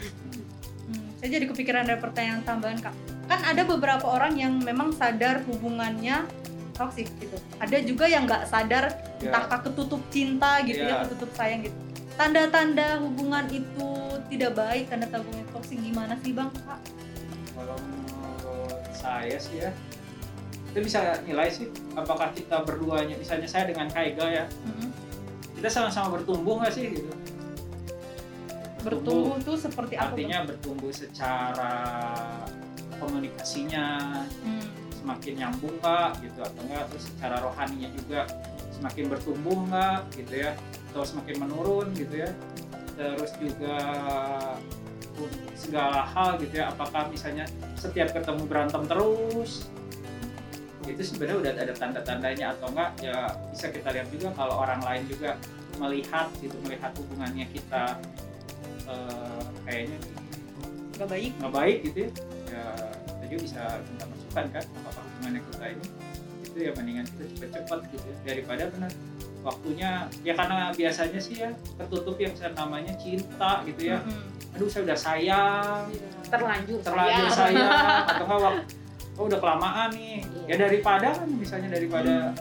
Hmm, 0.91 1.07
saya 1.17 1.39
jadi 1.39 1.47
kepikiran 1.47 1.87
ada 1.87 1.97
pertanyaan 2.03 2.43
tambahan 2.43 2.83
kak. 2.83 2.95
Kan 3.31 3.41
ada 3.47 3.63
beberapa 3.63 4.03
orang 4.03 4.35
yang 4.35 4.59
memang 4.59 4.91
sadar 4.91 5.47
hubungannya 5.47 6.27
toksik 6.79 7.11
gitu. 7.19 7.35
Ada 7.59 7.83
juga 7.83 8.07
yang 8.07 8.25
nggak 8.25 8.47
sadar, 8.47 8.95
Ya. 9.19 9.35
entah 9.35 9.45
kak 9.51 9.61
ketutup 9.67 9.99
cinta 10.09 10.63
gitu 10.63 10.87
ya, 10.87 10.95
Ya. 10.95 10.99
ketutup 11.05 11.31
sayang 11.35 11.67
gitu. 11.67 11.75
Tanda-tanda 12.15 13.03
hubungan 13.03 13.45
itu 13.51 13.89
tidak 14.31 14.55
baik, 14.55 14.87
tanda-tanda 14.87 15.27
hubungan 15.27 15.47
toksik 15.51 15.79
gimana 15.83 16.15
sih 16.23 16.31
bang 16.31 16.51
kak? 16.55 16.81
Kalau 17.53 17.77
menurut 17.83 18.79
saya 18.95 19.37
sih 19.37 19.67
ya, 19.67 19.71
kita 20.71 20.79
bisa 20.79 20.99
nilai 21.27 21.51
sih 21.51 21.67
apakah 21.95 22.31
kita 22.31 22.63
berduanya, 22.63 23.19
misalnya 23.19 23.51
saya 23.51 23.67
dengan 23.67 23.91
Kaiga 23.91 24.27
ya, 24.31 24.45
Mhm. 24.67 24.89
kita 25.59 25.69
sama-sama 25.69 26.15
bertumbuh 26.15 26.63
nggak 26.63 26.73
sih 26.73 26.87
gitu? 26.95 27.11
Bertumbuh 28.79 29.43
tuh 29.43 29.59
seperti 29.59 29.99
apa? 29.99 30.15
Bang? 30.15 30.15
Artinya 30.15 30.39
bertumbuh 30.47 30.93
secara 30.95 31.73
komunikasinya 32.99 33.87
Hmm. 34.43 34.67
Semakin 35.09 35.33
nyambung 35.41 35.73
nggak 35.81 36.21
gitu. 36.21 36.39
Atau 36.45 36.61
enggak 36.69 36.85
terus 36.93 37.05
secara 37.09 37.37
rohaninya 37.41 37.89
juga 37.97 38.21
semakin 38.77 39.05
bertumbuh 39.09 39.57
nggak 39.73 40.01
gitu 40.21 40.35
ya. 40.45 40.53
Atau 40.93 41.03
semakin 41.09 41.37
menurun 41.49 41.89
gitu 41.97 42.13
ya. 42.13 42.31
Terus 42.93 43.33
juga 43.41 43.77
segala 45.57 46.05
hal 46.13 46.37
gitu 46.45 46.61
ya. 46.61 46.69
Apakah 46.77 47.09
misalnya 47.09 47.49
setiap 47.81 48.13
ketemu 48.13 48.45
berantem 48.45 48.85
terus 48.85 49.65
itu 50.89 51.05
sebenarnya 51.05 51.37
udah 51.37 51.53
ada 51.69 51.75
tanda-tandanya 51.77 52.57
atau 52.57 52.73
enggak 52.73 52.97
ya 53.05 53.29
bisa 53.53 53.69
kita 53.69 53.93
lihat 53.93 54.09
juga 54.09 54.33
kalau 54.33 54.57
orang 54.65 54.81
lain 54.81 55.05
juga 55.05 55.37
melihat 55.77 56.33
gitu 56.41 56.57
melihat 56.65 56.97
hubungannya 56.97 57.45
kita 57.53 58.01
eh, 58.89 59.43
kayaknya 59.69 60.01
Gak 60.99 61.07
baik. 61.15 61.31
nggak 61.39 61.55
baik 61.55 61.79
gitu 61.87 61.99
ya. 62.03 62.11
Ya 62.51 62.65
kita 63.07 63.25
juga 63.31 63.41
bisa 63.47 63.63
minta 63.87 64.05
masukan 64.41 64.55
kan? 64.55 64.65
Apakah 64.79 65.03
hubungannya 65.05 65.41
kita 65.45 65.67
ini 65.69 65.87
itu 66.41 66.59
ya 66.61 66.71
mendingan 66.73 67.05
kita 67.07 67.25
cepet-cepet 67.29 67.79
gitu 67.91 68.05
ya. 68.05 68.17
Daripada 68.25 68.63
benar 68.71 68.91
waktunya 69.39 69.91
ya 70.21 70.33
karena 70.35 70.57
biasanya 70.73 71.21
sih 71.21 71.35
ya 71.39 71.49
tertutup 71.79 72.17
yang 72.19 72.35
saya 72.35 72.51
namanya 72.55 72.93
cinta 72.97 73.63
gitu 73.65 73.83
ya. 73.85 73.99
Mhm. 74.01 74.37
aduh 74.49 74.67
saya 74.67 74.83
udah 74.85 74.99
sayang. 74.99 75.83
Terlanjur, 76.25 76.79
terlanjur 76.81 77.29
sayang. 77.29 77.69
sayang. 77.69 78.09
Atau 78.11 78.25
enggak 78.25 78.41
wak- 78.41 78.65
oh 79.15 79.25
udah 79.27 79.39
kelamaan 79.39 79.89
nih. 79.93 80.19
Ya 80.47 80.57
daripada 80.57 81.09
kan 81.13 81.29
misalnya 81.29 81.69
daripada 81.71 82.33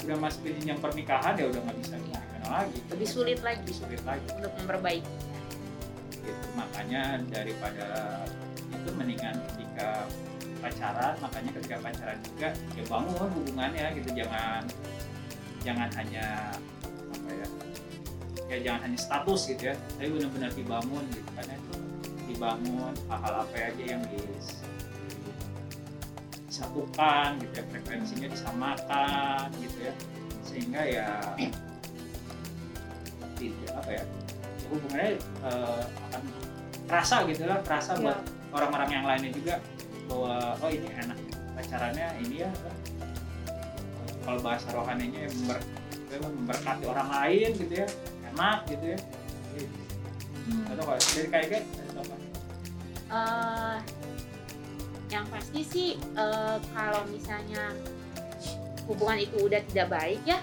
udah 0.00 0.16
masuk 0.16 0.40
ke 0.42 0.56
jenjang 0.56 0.78
pernikahan 0.78 1.34
ya 1.36 1.44
udah 1.46 1.60
nggak 1.60 1.76
bisa 1.78 1.94
gimana 1.98 2.46
lagi. 2.48 2.78
Lebih 2.88 3.08
sulit 3.08 3.38
lagi. 3.40 3.60
Lebih 3.60 3.76
sulit 3.76 4.02
lagi. 4.04 4.26
Untuk 4.30 4.52
memperbaiki. 4.56 5.12
gitu. 6.20 6.46
Makanya 6.54 7.02
daripada 7.28 7.88
itu 8.70 8.90
mendingan 8.94 9.34
ketika 9.52 10.06
pacaran 10.60 11.14
makanya 11.18 11.50
ketika 11.56 11.76
pacaran 11.80 12.18
juga 12.22 12.48
ya 12.76 12.82
bangun 12.86 13.28
hubungannya 13.34 13.86
gitu. 13.96 14.08
Jangan 14.14 14.62
jangan 15.60 15.88
hanya 15.96 16.26
apa 17.12 17.30
ya 17.32 17.46
ya 18.50 18.56
jangan 18.64 18.80
hanya 18.88 18.98
status 19.00 19.40
gitu 19.50 19.62
ya. 19.72 19.74
Tapi 19.98 20.08
benar-benar 20.12 20.50
dibangun 20.54 21.04
gitu 21.10 21.30
kan 21.34 21.44
ya. 21.48 21.58
Dibangun 22.30 22.94
hal-hal 23.10 23.34
apa 23.42 23.56
aja 23.58 23.84
yang 23.84 24.02
dis- 24.12 24.62
disatukan 26.46 27.40
gitu 27.40 27.54
ya. 27.58 27.64
Frekuensinya 27.72 28.28
disamakan 28.30 29.46
gitu 29.58 29.78
ya. 29.88 29.94
Sehingga 30.46 30.82
ya 30.84 31.08
tidak 33.40 33.72
apa 33.72 33.90
ya 33.96 34.04
ya 34.60 34.66
hubungannya 34.68 35.10
eh, 35.48 35.82
akan 36.10 36.22
terasa 36.84 37.16
gitu 37.24 37.42
lah. 37.48 37.58
Terasa 37.64 37.90
Ya. 37.96 38.00
buat 38.04 38.18
orang-orang 38.50 38.90
yang 38.90 39.04
lainnya 39.06 39.30
juga 39.32 39.54
bahwa 40.10 40.58
oh 40.58 40.70
ini 40.70 40.88
enak. 40.90 41.18
Pacarannya 41.54 42.06
ini 42.20 42.42
ya 42.42 42.50
kalau 44.20 44.40
bahasa 44.42 44.68
rohaninya 44.70 45.24
ya 45.24 45.30
member, 45.32 45.58
memberkati 46.12 46.84
orang 46.84 47.08
lain 47.08 47.48
gitu 47.56 47.72
ya 47.72 47.88
enak 48.30 48.58
gitu 48.68 48.84
ya. 48.94 48.98
Hmm. 50.40 50.66
atau 50.72 50.82
kalau 50.82 50.98
dari 50.98 51.28
kayak 51.28 51.46
kayak 51.52 51.64
apa? 51.94 52.14
Eh, 53.10 53.76
yang 55.10 55.26
pasti 55.28 55.60
sih 55.62 55.88
eh, 55.96 56.56
kalau 56.70 57.02
misalnya 57.06 57.74
hubungan 58.86 59.18
itu 59.20 59.36
udah 59.40 59.60
tidak 59.70 59.88
baik 59.90 60.22
ya 60.24 60.38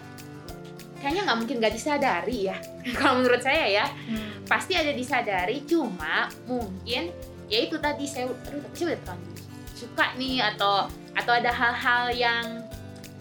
kayaknya 0.97 1.21
nggak 1.29 1.37
mungkin 1.37 1.55
nggak 1.61 1.75
disadari 1.75 2.49
ya. 2.49 2.57
Kalau 2.97 3.21
menurut 3.21 3.41
saya 3.43 3.65
ya 3.69 3.85
Hmm. 4.07 4.41
pasti 4.49 4.73
ada 4.73 4.89
disadari 4.91 5.61
cuma 5.67 6.25
mungkin 6.47 7.11
ya 7.47 7.59
itu 7.61 7.75
tadi 7.77 8.07
saya 8.07 8.31
aduh 8.31 8.59
tapi 8.63 8.75
saya 8.75 8.87
udah 8.95 8.99
terlanjur 9.05 9.36
suka 9.77 10.17
nih 10.17 10.41
atau 10.41 10.89
atau 11.13 11.33
ada 11.33 11.53
hal-hal 11.53 12.09
yang 12.09 12.45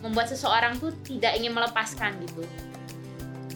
membuat 0.00 0.32
seseorang 0.32 0.80
tuh 0.80 0.92
tidak 1.04 1.36
ingin 1.36 1.52
melepaskan 1.52 2.16
gitu. 2.24 2.44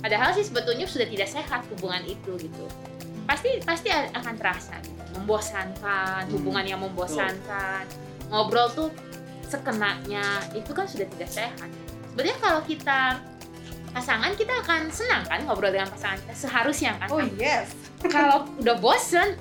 Padahal 0.00 0.32
sih 0.32 0.44
sebetulnya 0.44 0.84
sudah 0.84 1.08
tidak 1.08 1.28
sehat 1.28 1.64
hubungan 1.72 2.04
itu 2.04 2.36
gitu. 2.36 2.64
Pasti 3.24 3.60
pasti 3.64 3.88
a- 3.88 4.12
akan 4.12 4.34
terasa 4.36 4.76
gitu. 4.84 4.96
membosankan 5.10 6.22
Hmm, 6.28 6.32
hubungan 6.38 6.64
yang 6.64 6.80
membosankan 6.80 7.82
ngobrol 8.30 8.70
tuh 8.70 8.88
sekenanya 9.50 10.22
itu 10.54 10.70
kan 10.70 10.86
sudah 10.86 11.04
tidak 11.18 11.26
sehat. 11.28 11.68
Sebenarnya 12.14 12.38
kalau 12.38 12.60
kita 12.62 13.18
pasangan 13.90 14.32
kita 14.38 14.54
akan 14.62 14.86
senang 14.94 15.26
kan 15.26 15.42
ngobrol 15.44 15.74
dengan 15.74 15.90
pasangan 15.90 16.22
kita 16.22 16.34
seharusnya 16.46 16.94
kan. 17.02 17.08
Oh 17.10 17.20
yes. 17.36 17.74
kalau 18.06 18.46
udah 18.62 18.78
bosen 18.78 19.34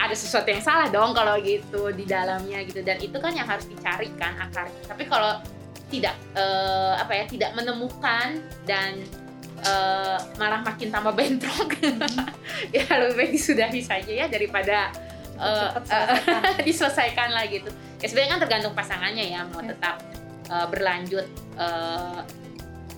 ada 0.00 0.16
sesuatu 0.16 0.48
yang 0.48 0.64
salah 0.64 0.88
dong 0.88 1.12
kalau 1.12 1.36
gitu 1.44 1.92
di 1.92 2.08
dalamnya 2.08 2.64
gitu. 2.64 2.80
Dan 2.80 2.96
itu 3.04 3.16
kan 3.20 3.36
yang 3.36 3.44
harus 3.44 3.68
dicarikan 3.68 4.32
akarnya 4.40 4.82
tapi 4.88 5.04
kalau 5.04 5.36
tidak 5.90 6.14
eh, 6.32 6.94
apa 6.96 7.12
ya 7.12 7.24
tidak 7.28 7.50
menemukan 7.52 8.40
dan 8.64 9.02
eh, 9.60 10.18
malah 10.40 10.62
makin 10.64 10.88
tambah 10.88 11.12
bentrok 11.12 11.74
ya 12.74 12.86
lebih 12.96 13.14
baik 13.18 13.30
disudahi 13.36 13.82
saja 13.82 14.12
ya 14.24 14.26
daripada 14.30 14.88
Cepet 15.40 15.88
selesaikan. 15.88 16.40
diselesaikan 16.68 17.28
lah 17.32 17.44
gitu. 17.48 17.70
Ya 18.00 18.06
sebenarnya 18.12 18.30
kan 18.36 18.40
tergantung 18.44 18.74
pasangannya 18.76 19.24
ya 19.32 19.40
mau 19.48 19.64
Ya. 19.64 19.72
tetap 19.72 19.96
eh, 20.52 20.66
berlanjut 20.68 21.26
eh, 21.56 22.20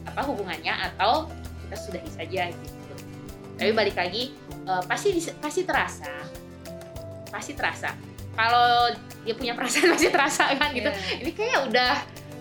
apa 0.02 0.20
hubungannya 0.26 0.74
atau 0.90 1.30
kita 1.66 1.76
sudahi 1.78 2.10
saja 2.10 2.42
gitu. 2.50 2.94
Tapi 3.62 3.70
balik 3.70 3.94
lagi 3.94 4.34
eh, 4.66 4.82
pasti 4.90 5.14
pasti 5.38 5.62
terasa 5.62 6.10
pasti 7.32 7.56
terasa. 7.56 7.96
Kalau 8.36 8.92
dia 9.24 9.34
punya 9.34 9.56
perasaan 9.56 9.90
pasti 9.96 10.12
terasa 10.12 10.52
kan 10.52 10.68
gitu. 10.76 10.92
Iya. 10.92 11.24
ini 11.24 11.30
kayaknya 11.32 11.58
udah 11.72 11.92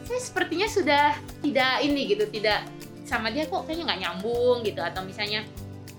saya 0.03 0.19
sepertinya 0.19 0.67
sudah 0.67 1.05
tidak 1.39 1.75
ini 1.88 2.01
gitu. 2.12 2.27
Tidak 2.27 2.60
sama 3.07 3.31
dia 3.31 3.48
kok 3.48 3.63
kayaknya 3.63 3.95
nggak 3.95 4.01
nyambung 4.03 4.67
gitu. 4.67 4.83
Atau 4.83 5.07
misalnya 5.07 5.48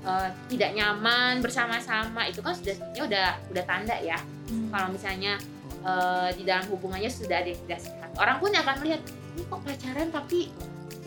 eh, 0.04 0.28
tidak 0.52 0.70
nyaman 0.76 1.40
bersama-sama 1.40 2.28
itu 2.28 2.44
kan 2.44 2.52
sudah 2.52 2.76
sebenarnya 2.76 3.04
udah 3.08 3.26
udah 3.56 3.64
tanda 3.64 3.96
ya. 4.04 4.20
Hmm. 4.52 4.68
kalau 4.68 4.92
misalnya 4.92 5.40
eh, 5.80 6.28
di 6.36 6.44
dalam 6.44 6.68
hubungannya 6.68 7.08
sudah 7.08 7.40
ada 7.40 7.48
yang 7.48 7.60
tidak 7.64 7.80
sehat. 7.88 8.10
Orang 8.20 8.36
pun 8.36 8.52
akan 8.52 8.76
melihat 8.84 9.00
ini 9.32 9.42
kok 9.48 9.60
pacaran 9.64 10.08
tapi 10.12 10.52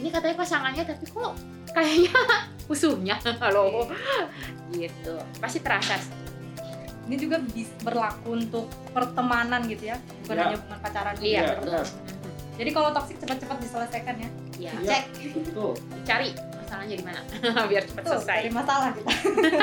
ini 0.02 0.10
katanya 0.10 0.36
pasangannya 0.36 0.84
tapi 0.84 1.06
kok 1.06 1.34
kayaknya 1.69 2.13
musuhnya. 2.69 3.15
Loh 3.54 3.86
gitu. 4.74 5.15
Pasti 5.38 5.62
terasa 5.62 6.02
sih. 6.02 6.25
Ini 7.06 7.15
juga 7.15 7.38
bisa 7.39 7.70
berlaku 7.82 8.34
untuk 8.34 8.65
pertemanan 8.89 9.62
gitu 9.65 9.89
ya, 9.89 9.98
bukan 10.24 10.36
Ya. 10.36 10.44
hanya 10.44 10.58
hubungan 10.58 10.80
pacaran. 10.80 11.13
iya 11.18 11.26
Iya, 11.28 11.41
betul 11.46 11.62
benar. 11.63 11.86
Mhm. 11.86 12.32
Jadi 12.56 12.70
kalau 12.72 12.89
toksik 12.91 13.18
cepat-cepat 13.20 13.58
diselesaikan 13.60 14.15
ya. 14.15 14.30
Iya. 14.56 14.72
Iya. 14.76 14.89
Cek. 14.89 15.04
betul 15.36 15.72
cari 16.04 16.30
masalahnya 16.56 16.96
di 16.96 17.06
mana 17.06 17.20
biar 17.70 17.84
cepat 17.84 18.02
Tuh, 18.02 18.12
selesai 18.18 18.38
dari 18.39 18.52
masalah 18.52 18.89
kita. 18.91 19.10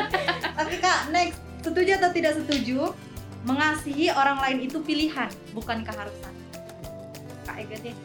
Tapi 0.58 0.74
Kak, 0.78 1.00
next, 1.10 1.36
setuju 1.60 1.90
atau 1.96 2.10
tidak 2.10 2.32
setuju? 2.36 2.78
Mengasihi 3.42 4.06
orang 4.08 4.38
lain 4.38 4.58
itu 4.62 4.78
pilihan, 4.78 5.26
bukan 5.50 5.82
keharusan. 5.82 6.34
Kak 7.42 7.58
Ega 7.58 7.76
deh. 7.80 7.96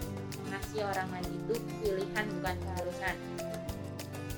ngasih 0.48 0.82
orang 0.82 1.08
lain 1.12 1.28
itu 1.30 1.54
pilihan 1.78 2.26
bukan 2.34 2.56
keharusan 2.58 3.16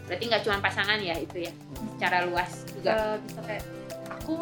berarti 0.03 0.23
nggak 0.25 0.41
cuma 0.41 0.57
pasangan 0.57 0.97
ya 0.97 1.15
itu 1.15 1.38
ya 1.39 1.53
secara 1.93 2.25
luas 2.25 2.49
juga 2.67 2.91
Gak 3.13 3.21
bisa 3.23 3.41
kayak 3.45 3.63
aku 4.09 4.35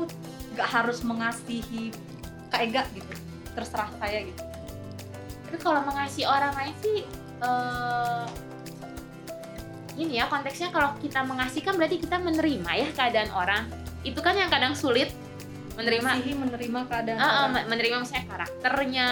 nggak 0.58 0.66
harus 0.68 1.00
mengasihi 1.02 1.94
Kak 2.50 2.62
Ega 2.64 2.82
gitu. 2.92 3.14
Terserah 3.54 3.90
saya 3.96 4.22
gitu. 4.22 4.42
tapi 5.40 5.58
kalau 5.58 5.80
mengasihi 5.82 6.26
orang 6.26 6.52
lain 6.52 6.76
sih 6.78 6.98
eh, 7.40 8.26
ini 9.98 10.14
ya 10.16 10.28
konteksnya 10.28 10.70
kalau 10.70 10.94
kita 10.98 11.24
mengasihi 11.24 11.64
kan 11.64 11.74
berarti 11.74 11.98
kita 11.98 12.18
menerima 12.18 12.68
ya 12.70 12.88
keadaan 12.92 13.32
orang 13.32 13.64
itu 14.04 14.20
kan 14.20 14.34
yang 14.34 14.48
kadang 14.48 14.74
sulit 14.74 15.10
menerima 15.74 16.04
Mengasihi, 16.04 16.34
menerima 16.36 16.80
keadaan. 16.86 17.18
Orang. 17.18 17.50
me- 17.50 17.68
menerima 17.68 17.96
misalnya 17.98 18.26
karakternya 18.28 19.08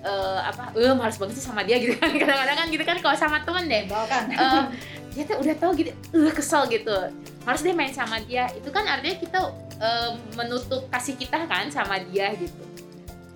eh, 0.00 0.40
apa 0.42 0.62
eh 0.74 0.90
males 0.90 1.16
banget 1.16 1.34
sih 1.36 1.44
sama 1.44 1.62
dia 1.62 1.78
gitu 1.78 1.94
kan 1.94 2.10
kadang-kadang 2.20 2.56
kan 2.58 2.66
gitu 2.68 2.82
kan 2.82 2.96
kalau 2.98 3.14
sama 3.14 3.38
temen 3.40 3.64
deh 3.64 3.84
kan. 3.86 4.24
eh, 4.28 4.64
dia 5.10 5.24
tuh 5.24 5.36
udah 5.38 5.54
tahu 5.54 5.70
gitu 5.76 5.90
uh 6.12 6.32
kesel 6.32 6.66
gitu 6.66 6.96
harus 7.40 7.60
deh 7.60 7.72
main 7.72 7.90
sama 7.90 8.18
dia 8.20 8.50
itu 8.50 8.68
kan 8.68 8.84
artinya 8.84 9.16
kita 9.16 9.38
eh, 9.80 10.10
menutup 10.36 10.86
kasih 10.92 11.16
kita 11.16 11.48
kan 11.48 11.72
sama 11.72 11.98
dia 12.12 12.30
gitu. 12.36 12.64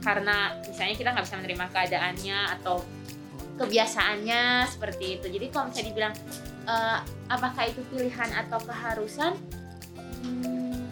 Karena 0.04 0.52
misalnya 0.61 0.94
kita 0.94 1.09
nggak 1.16 1.24
bisa 1.24 1.37
menerima 1.40 1.66
keadaannya 1.72 2.38
atau 2.61 2.85
kebiasaannya 3.57 4.68
seperti 4.68 5.18
itu. 5.20 5.26
Jadi 5.33 5.46
kalau 5.48 5.72
misalnya 5.72 5.88
dibilang 5.90 6.14
eh, 6.68 6.98
apakah 7.33 7.64
itu 7.66 7.80
pilihan 7.88 8.30
atau 8.44 8.59
keharusan? 8.61 9.33
Hmm, 10.24 10.85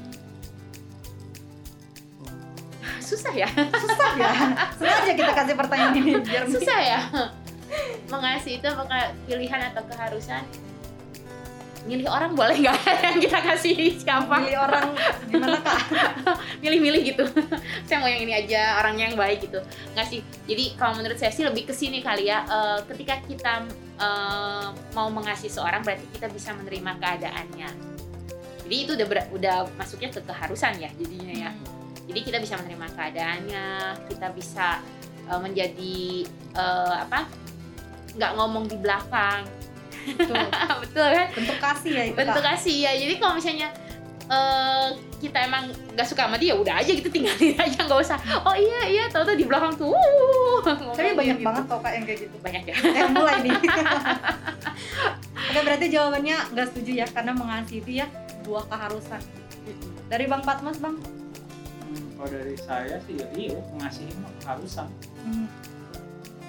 susah 3.01 3.35
ya? 3.37 3.49
Susah 3.53 4.11
ya. 4.17 4.33
Sengaja 4.81 5.13
kita 5.13 5.33
kasih 5.37 5.55
pertanyaan 5.57 5.95
ini 6.01 6.13
biar 6.25 6.49
susah 6.49 6.79
ya? 6.81 7.01
Mengasihi 8.09 8.61
itu 8.61 8.67
apakah 8.69 9.17
pilihan 9.25 9.73
atau 9.73 9.85
keharusan 9.89 10.45
milih 11.83 12.07
orang 12.07 12.33
boleh 12.39 12.63
nggak? 12.63 12.79
Yang 13.07 13.19
kita 13.27 13.39
kasih 13.43 13.77
siapa? 13.99 14.35
Pilih 14.39 14.59
orang 14.63 14.87
gimana 15.27 15.59
Kak? 15.59 15.79
milih-milih 16.63 17.03
gitu. 17.03 17.25
Saya 17.87 17.99
mau 17.99 18.09
yang 18.09 18.23
ini 18.23 18.35
aja 18.39 18.79
orangnya 18.79 19.11
yang 19.11 19.19
baik 19.19 19.51
gitu. 19.51 19.59
Nggak 19.95 20.07
sih. 20.07 20.21
Jadi 20.47 20.65
kalau 20.79 20.95
menurut 21.03 21.19
saya 21.19 21.35
sih 21.35 21.43
lebih 21.43 21.67
ke 21.67 21.75
sini 21.75 21.99
kali 21.99 22.31
ya. 22.31 22.47
Eh, 22.47 22.79
ketika 22.87 23.19
kita 23.27 23.55
eh, 23.99 24.67
mau 24.95 25.09
mengasihi 25.11 25.51
seorang 25.51 25.83
berarti 25.83 26.07
kita 26.15 26.31
bisa 26.31 26.55
menerima 26.55 26.93
keadaannya. 27.03 27.71
Jadi 28.63 28.77
itu 28.79 28.91
udah 28.95 29.07
ber- 29.11 29.31
udah 29.35 29.57
masuknya 29.75 30.15
ke 30.15 30.23
keharusan 30.23 30.79
ya 30.79 30.91
jadinya 30.95 31.35
ya. 31.35 31.51
Jadi 32.07 32.21
kita 32.23 32.39
bisa 32.39 32.55
menerima 32.63 32.87
keadaannya 32.95 33.67
kita 34.07 34.27
bisa 34.31 34.79
eh, 35.27 35.41
menjadi 35.43 35.99
eh, 36.55 36.95
apa? 37.03 37.27
Nggak 38.15 38.33
ngomong 38.39 38.65
di 38.71 38.77
belakang 38.79 39.62
Betul 40.83 41.07
kan 41.09 41.27
bentuk 41.31 41.59
kasih 41.59 41.93
ya 41.93 42.03
itu 42.05 42.15
bentuk 42.15 42.37
Kak. 42.37 42.47
kasih 42.53 42.77
ya 42.81 42.93
jadi 42.93 43.15
kalau 43.17 43.35
misalnya 43.35 43.69
eh, 44.25 44.89
kita 45.19 45.39
emang 45.41 45.65
nggak 45.93 46.05
suka 46.05 46.25
sama 46.25 46.37
dia 46.37 46.53
udah 46.53 46.75
aja 46.77 46.91
gitu 46.91 47.07
tinggalin 47.07 47.55
aja 47.57 47.79
nggak 47.81 48.01
usah 48.01 48.19
oh 48.41 48.53
iya 48.53 48.81
iya 48.87 49.05
tahu 49.07 49.23
tuh 49.25 49.35
di 49.35 49.45
belakang 49.45 49.75
tuh 49.75 49.89
wuh, 49.89 50.59
Tapi 50.65 51.13
banyak 51.13 51.37
gitu. 51.37 51.47
banget 51.47 51.65
kok 51.65 51.79
Kak 51.79 51.93
yang 51.93 52.05
kayak 52.05 52.21
gitu. 52.23 52.37
banyak 52.39 52.63
ya 52.65 52.75
Eh 52.75 53.07
mulai 53.09 53.37
nih. 53.41 53.53
Oke 55.45 55.61
berarti 55.61 55.87
jawabannya 55.89 56.37
nggak 56.51 56.67
setuju 56.67 56.93
ya 56.97 57.07
karena 57.07 57.33
mengasihi 57.33 57.79
itu 57.79 57.91
ya 57.95 58.07
buah 58.43 58.65
keharusan. 58.67 59.21
Dari 60.09 60.25
Bang 60.27 60.43
Patmas 60.43 60.77
Bang. 60.77 60.97
Hmm, 61.83 62.05
kalau 62.17 62.31
dari 62.31 62.57
saya 62.57 62.97
sih 63.03 63.15
ya 63.17 63.27
iya 63.33 63.59
mengasihi 63.71 64.11
keharusan 64.41 64.89
Hmm. 65.23 65.47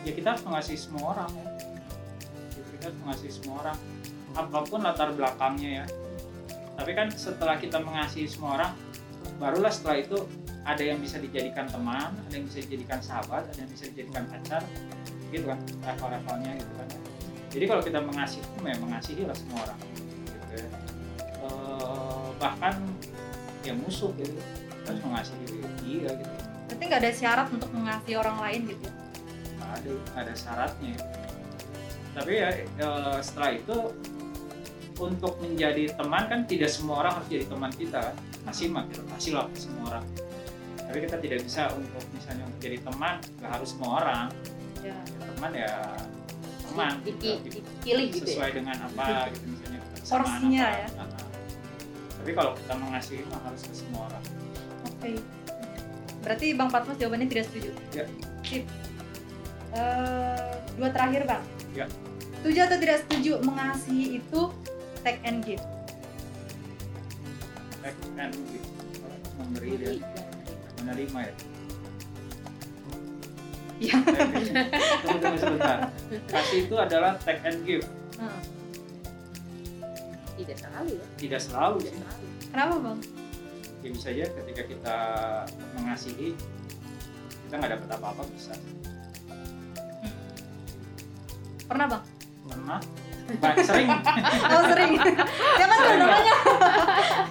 ya 0.01 0.11
kita 0.11 0.27
harus 0.29 0.41
mengasihi 0.41 0.79
semua 0.79 1.13
orang 1.13 1.29
ya 1.31 1.45
kita 2.83 2.99
mengasihi 2.99 3.31
semua 3.31 3.55
orang 3.63 3.77
apa 4.35 4.59
pun 4.67 4.79
latar 4.83 5.15
belakangnya 5.15 5.71
ya 5.79 5.85
tapi 6.75 6.91
kan 6.91 7.07
setelah 7.15 7.55
kita 7.55 7.79
mengasihi 7.79 8.27
semua 8.27 8.59
orang 8.59 8.71
barulah 9.39 9.71
setelah 9.71 10.03
itu 10.03 10.19
ada 10.67 10.83
yang 10.83 10.99
bisa 10.99 11.15
dijadikan 11.15 11.63
teman 11.71 12.11
ada 12.11 12.33
yang 12.35 12.43
bisa 12.43 12.59
dijadikan 12.67 12.99
sahabat 12.99 13.47
ada 13.47 13.59
yang 13.63 13.71
bisa 13.71 13.87
dijadikan 13.87 14.27
pacar 14.27 14.61
gitu 15.31 15.47
kan 15.47 15.59
level-levelnya 15.63 16.51
gitu 16.59 16.73
kan 16.75 16.87
jadi 17.55 17.65
kalau 17.71 17.81
kita 17.87 17.99
mengasihi 18.03 18.43
ya 18.43 18.75
mengasihi 18.83 19.23
lah 19.23 19.35
semua 19.37 19.59
orang 19.63 19.79
gitu 20.27 20.55
ya. 20.59 20.67
Eh, 21.43 22.27
bahkan 22.35 22.75
ya 23.63 23.73
musuh 23.79 24.11
gitu 24.19 24.35
kita 24.83 24.91
harus 24.91 25.01
mengasihi 25.07 25.45
dia 25.87 26.11
gitu 26.19 26.35
Berarti 26.63 26.83
nggak 26.89 27.01
ada 27.05 27.13
syarat 27.13 27.47
untuk 27.53 27.69
mengasihi 27.69 28.17
orang 28.17 28.37
lain 28.43 28.61
gitu. 28.75 28.87
nggak 29.55 29.71
ada 29.71 29.89
nggak 29.93 30.21
ada 30.25 30.33
syaratnya 30.35 30.95
tapi 32.13 32.31
ya 32.35 32.49
eh, 32.55 33.17
setelah 33.19 33.51
itu 33.51 33.77
untuk 34.95 35.41
menjadi 35.41 35.89
teman 35.93 36.29
kan 36.29 36.39
tidak 36.45 36.69
semua 36.69 37.01
orang 37.01 37.17
harus 37.17 37.27
jadi 37.27 37.45
teman 37.45 37.71
kita 37.71 38.13
masih 38.43 38.69
mah 38.69 38.85
kita 38.85 39.01
kasih 39.09 39.31
lah 39.33 39.45
semua 39.53 39.83
orang 39.89 40.05
tapi 40.77 40.97
kita 41.01 41.17
tidak 41.17 41.39
bisa 41.41 41.73
untuk 41.73 42.03
misalnya 42.11 42.43
untuk 42.45 42.61
jadi 42.61 42.77
teman 42.79 43.15
nggak 43.37 43.51
harus 43.51 43.69
semua 43.71 43.91
orang 43.99 44.27
Ya. 44.83 44.99
teman 45.31 45.51
ya 45.55 45.71
teman 46.61 46.91
Dipi- 47.01 47.39
gitu. 47.41 47.63
dipilih 47.63 48.05
gitu 48.11 48.27
ya 48.27 48.35
sesuai 48.35 48.51
dengan 48.51 48.77
apa 48.83 49.31
gitu 49.31 49.45
misalnya 49.47 49.79
Porsinya 50.03 50.63
apa. 50.67 50.75
ya. 50.75 50.87
Nah, 50.99 51.07
tapi 52.19 52.31
kalau 52.33 52.51
kita 52.53 52.73
mengasihi 52.75 53.23
mah 53.25 53.39
harus 53.41 53.61
ke 53.63 53.73
semua 53.73 54.11
orang 54.11 54.23
Oke. 54.85 55.09
Berarti 56.19 56.47
Bang 56.53 56.67
Patmos 56.67 56.95
jawabannya 56.95 57.27
tidak 57.27 57.45
setuju. 57.47 57.71
Ya. 57.91 58.05
Sip. 58.43 58.63
Eh, 59.71 60.51
dua 60.75 60.89
terakhir 60.89 61.23
Bang. 61.25 61.43
Ya. 61.73 61.85
Setuju 62.39 62.59
atau 62.63 62.77
tidak 62.77 62.97
setuju 63.05 63.33
mengasihi 63.41 64.21
itu 64.21 64.41
take 65.01 65.19
and 65.25 65.41
give? 65.41 65.63
Take 67.81 67.97
and 68.15 68.33
give. 68.47 68.67
memberi 69.33 69.73
dan 69.81 69.97
menerima 70.77 71.19
ya 71.25 71.33
Iya. 73.81 73.95
tunggu 75.01 75.17
tunggu 75.19 75.37
sebentar 75.41 75.77
kasih 76.29 76.69
itu 76.69 76.75
adalah 76.77 77.17
take 77.25 77.41
and 77.43 77.59
give 77.65 77.81
Nah, 78.21 78.37
tidak 80.37 80.57
selalu 80.61 80.91
ya 80.95 81.05
tidak 81.17 81.41
selalu 81.41 81.75
tidak 81.81 81.95
selalu 81.97 82.25
Kenapa 82.53 82.75
Bang? 82.77 82.99
ya 83.81 83.89
bisa 83.89 84.07
aja 84.13 84.25
ketika 84.31 84.63
kita 84.63 84.97
mengasihi 85.75 86.29
kita 87.49 87.53
nggak 87.57 87.71
dapat 87.75 87.89
apa-apa 87.97 88.23
bisa 88.31 88.53
Pernah 91.67 91.87
Bang? 91.87 92.03
pernah. 92.47 92.79
Banyak 93.39 93.65
sering. 93.65 93.89
Oh 94.53 94.63
sering. 94.67 94.91
Siapa 95.57 95.73
tuh 95.79 95.95
namanya? 95.95 96.35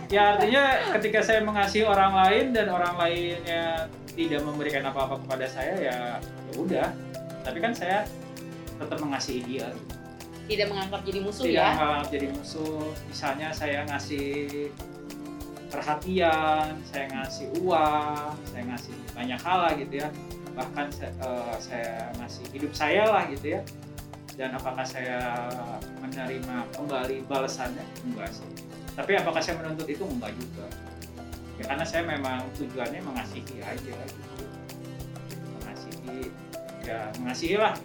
ya 0.09 0.23
artinya 0.37 0.63
ketika 0.99 1.21
saya 1.25 1.41
mengasihi 1.45 1.85
orang 1.85 2.13
lain 2.17 2.45
dan 2.57 2.73
orang 2.73 2.97
lainnya 2.97 3.89
tidak 4.13 4.41
memberikan 4.45 4.85
apa-apa 4.89 5.21
kepada 5.25 5.47
saya 5.49 5.75
ya 5.77 5.97
ya 6.21 6.53
udah. 6.57 6.89
Tapi 7.45 7.59
kan 7.61 7.73
saya 7.77 8.09
tetap 8.81 8.99
mengasihi 8.99 9.41
dia. 9.45 9.69
Tidak 10.49 10.67
menganggap 10.69 11.01
jadi 11.07 11.21
musuh 11.23 11.45
tidak 11.47 11.61
ya? 11.61 11.73
menganggap 11.77 12.09
jadi 12.11 12.27
musuh. 12.35 12.83
Misalnya 13.09 13.49
saya 13.55 13.79
ngasih 13.89 14.29
perhatian 15.73 16.69
saya 16.85 17.09
ngasih 17.09 17.49
uang 17.65 18.37
saya 18.53 18.65
ngasih 18.69 18.95
banyak 19.17 19.41
hal 19.41 19.59
lah 19.69 19.73
gitu 19.77 19.95
ya. 20.01 20.09
Bahkan 20.53 20.87
saya, 20.93 21.13
eh, 21.17 21.57
saya 21.61 21.93
ngasih 22.21 22.45
hidup 22.53 22.73
saya 22.77 23.09
lah 23.09 23.25
gitu 23.29 23.57
ya 23.57 23.61
dan 24.37 24.57
apakah 24.57 24.85
saya 24.85 25.49
menerima 26.01 26.57
kembali 26.73 27.29
balasannya? 27.29 27.85
Enggak 28.09 28.33
sih. 28.33 28.49
Tapi 28.97 29.13
apakah 29.21 29.41
saya 29.45 29.61
menuntut 29.61 29.89
itu? 29.89 30.05
Enggak 30.05 30.33
juga. 30.37 30.67
Ya 31.61 31.65
karena 31.69 31.85
saya 31.85 32.03
memang 32.09 32.49
tujuannya 32.57 33.01
mengasihi 33.05 33.61
aja 33.61 33.93
gitu. 33.93 34.45
Mengasihi 35.61 36.19
ya 36.83 36.99
mengasihi 37.21 37.57
lah. 37.61 37.77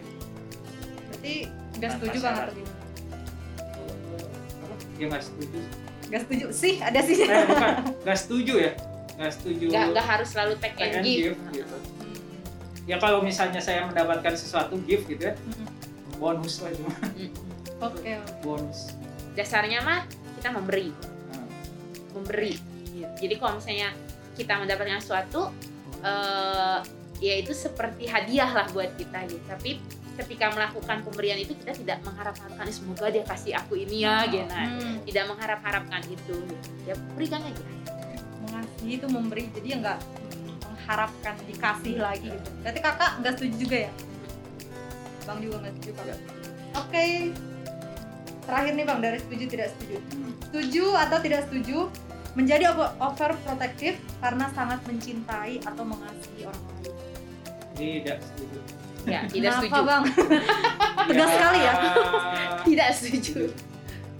Berarti 1.11 1.33
nggak 1.77 1.91
setuju 1.99 2.17
Bang 2.17 2.23
syarat. 2.23 2.47
atau 2.47 2.55
gimana? 2.55 2.75
apa? 4.63 4.75
Ya 4.97 5.05
nggak 5.11 5.23
setuju 5.23 5.59
Nggak 6.07 6.21
setuju. 6.23 6.45
Sih 6.55 6.73
ada 6.79 6.99
sih. 7.03 7.17
eh 7.27 7.43
bukan. 7.43 7.71
Nggak 8.07 8.19
setuju 8.23 8.53
ya? 8.55 8.71
Nggak 9.19 9.31
setuju. 9.35 9.65
Nggak 9.67 10.05
harus 10.07 10.27
selalu 10.31 10.53
take 10.63 10.75
take 10.79 10.95
and 10.95 11.03
and 11.03 11.05
give, 11.05 11.35
give 11.35 11.37
gitu. 11.51 11.77
Ya 12.87 12.95
kalau 13.03 13.19
misalnya 13.19 13.59
saya 13.59 13.83
mendapatkan 13.83 14.31
sesuatu 14.39 14.79
gift 14.87 15.11
gitu 15.11 15.27
ya. 15.27 15.35
Mm-mm. 15.35 15.76
Bonus 16.17 16.59
lah 16.59 16.71
cuma. 16.73 16.93
Oke. 17.79 18.17
bonus 18.41 18.93
dasarnya 19.33 19.79
mah 19.81 20.01
kita 20.35 20.49
memberi 20.49 20.89
Nah, 21.29 21.45
memberi 22.11 22.57
jadi 23.15 23.37
kalau 23.37 23.57
misalnya 23.57 23.93
kita 24.33 24.53
mendapatkan 24.55 24.97
sesuatu 24.97 25.53
eh 25.99 26.77
ya 27.17 27.33
itu 27.35 27.49
seperti 27.49 28.05
hadiah 28.05 28.49
lah 28.51 28.69
buat 28.69 28.93
kita 28.93 29.25
gitu 29.25 29.41
tapi 29.43 29.81
ketika 30.15 30.49
melakukan 30.49 31.01
pemberian 31.01 31.37
itu 31.37 31.53
kita 31.55 31.73
tidak 31.75 31.97
mengharap-harapkan 32.01 32.65
"Eh, 32.65 32.73
semoga 32.73 33.05
dia 33.07 33.21
kasih 33.23 33.53
aku 33.53 33.77
ini 33.77 34.01
ya 34.01 34.17
Oh. 34.17 34.25
gitu 34.27 34.45
Nah, 34.47 34.65
Hmm, 34.67 34.95
tidak 35.03 35.23
mengharap-harapkan 35.27 36.01
itu 36.07 36.35
gitu. 36.39 36.69
ya 36.83 36.93
berikan 37.13 37.41
aja 37.41 37.61
mengasihi 38.39 38.93
itu 38.95 39.07
memberi 39.07 39.43
jadi 39.51 39.67
ya 39.67 39.77
nggak 39.79 39.99
mengharapkan 40.63 41.35
dikasih 41.43 41.95
lagi 41.99 42.29
gitu. 42.29 42.49
Berarti 42.61 42.79
kakak 42.79 43.11
nggak 43.19 43.33
setuju 43.35 43.55
juga 43.59 43.77
ya? 43.79 43.91
Bang 45.27 45.37
juga 45.43 45.55
nggak 45.59 45.73
setuju 45.75 45.91
kakak. 45.99 46.19
Oke. 46.79 47.05
Terakhir 48.47 48.71
nih 48.79 48.85
bang 48.87 48.99
dari 49.03 49.17
setuju 49.19 49.43
tidak 49.51 49.67
setuju. 49.75 49.95
hmm. 49.99 50.31
Setuju 50.47 50.85
atau 50.95 51.17
tidak 51.19 51.41
setuju 51.51 51.77
menjadi 52.37 52.69
over- 52.69 52.93
overprotective 53.01 53.97
karena 54.23 54.45
sangat 54.53 54.79
mencintai 54.87 55.57
atau 55.65 55.83
mengasihi 55.83 56.45
orang 56.45 56.63
lain. 56.79 56.93
tidak 57.77 58.17
setuju 58.25 58.57
ya 59.05 59.21
tidak 59.29 59.51
Kenapa 59.53 59.61
setuju 59.61 59.81
bang? 59.85 60.03
Tegas 61.09 61.29
sekali 61.33 61.59
ya. 61.61 61.73
tidak 62.67 62.89
setuju 62.93 63.39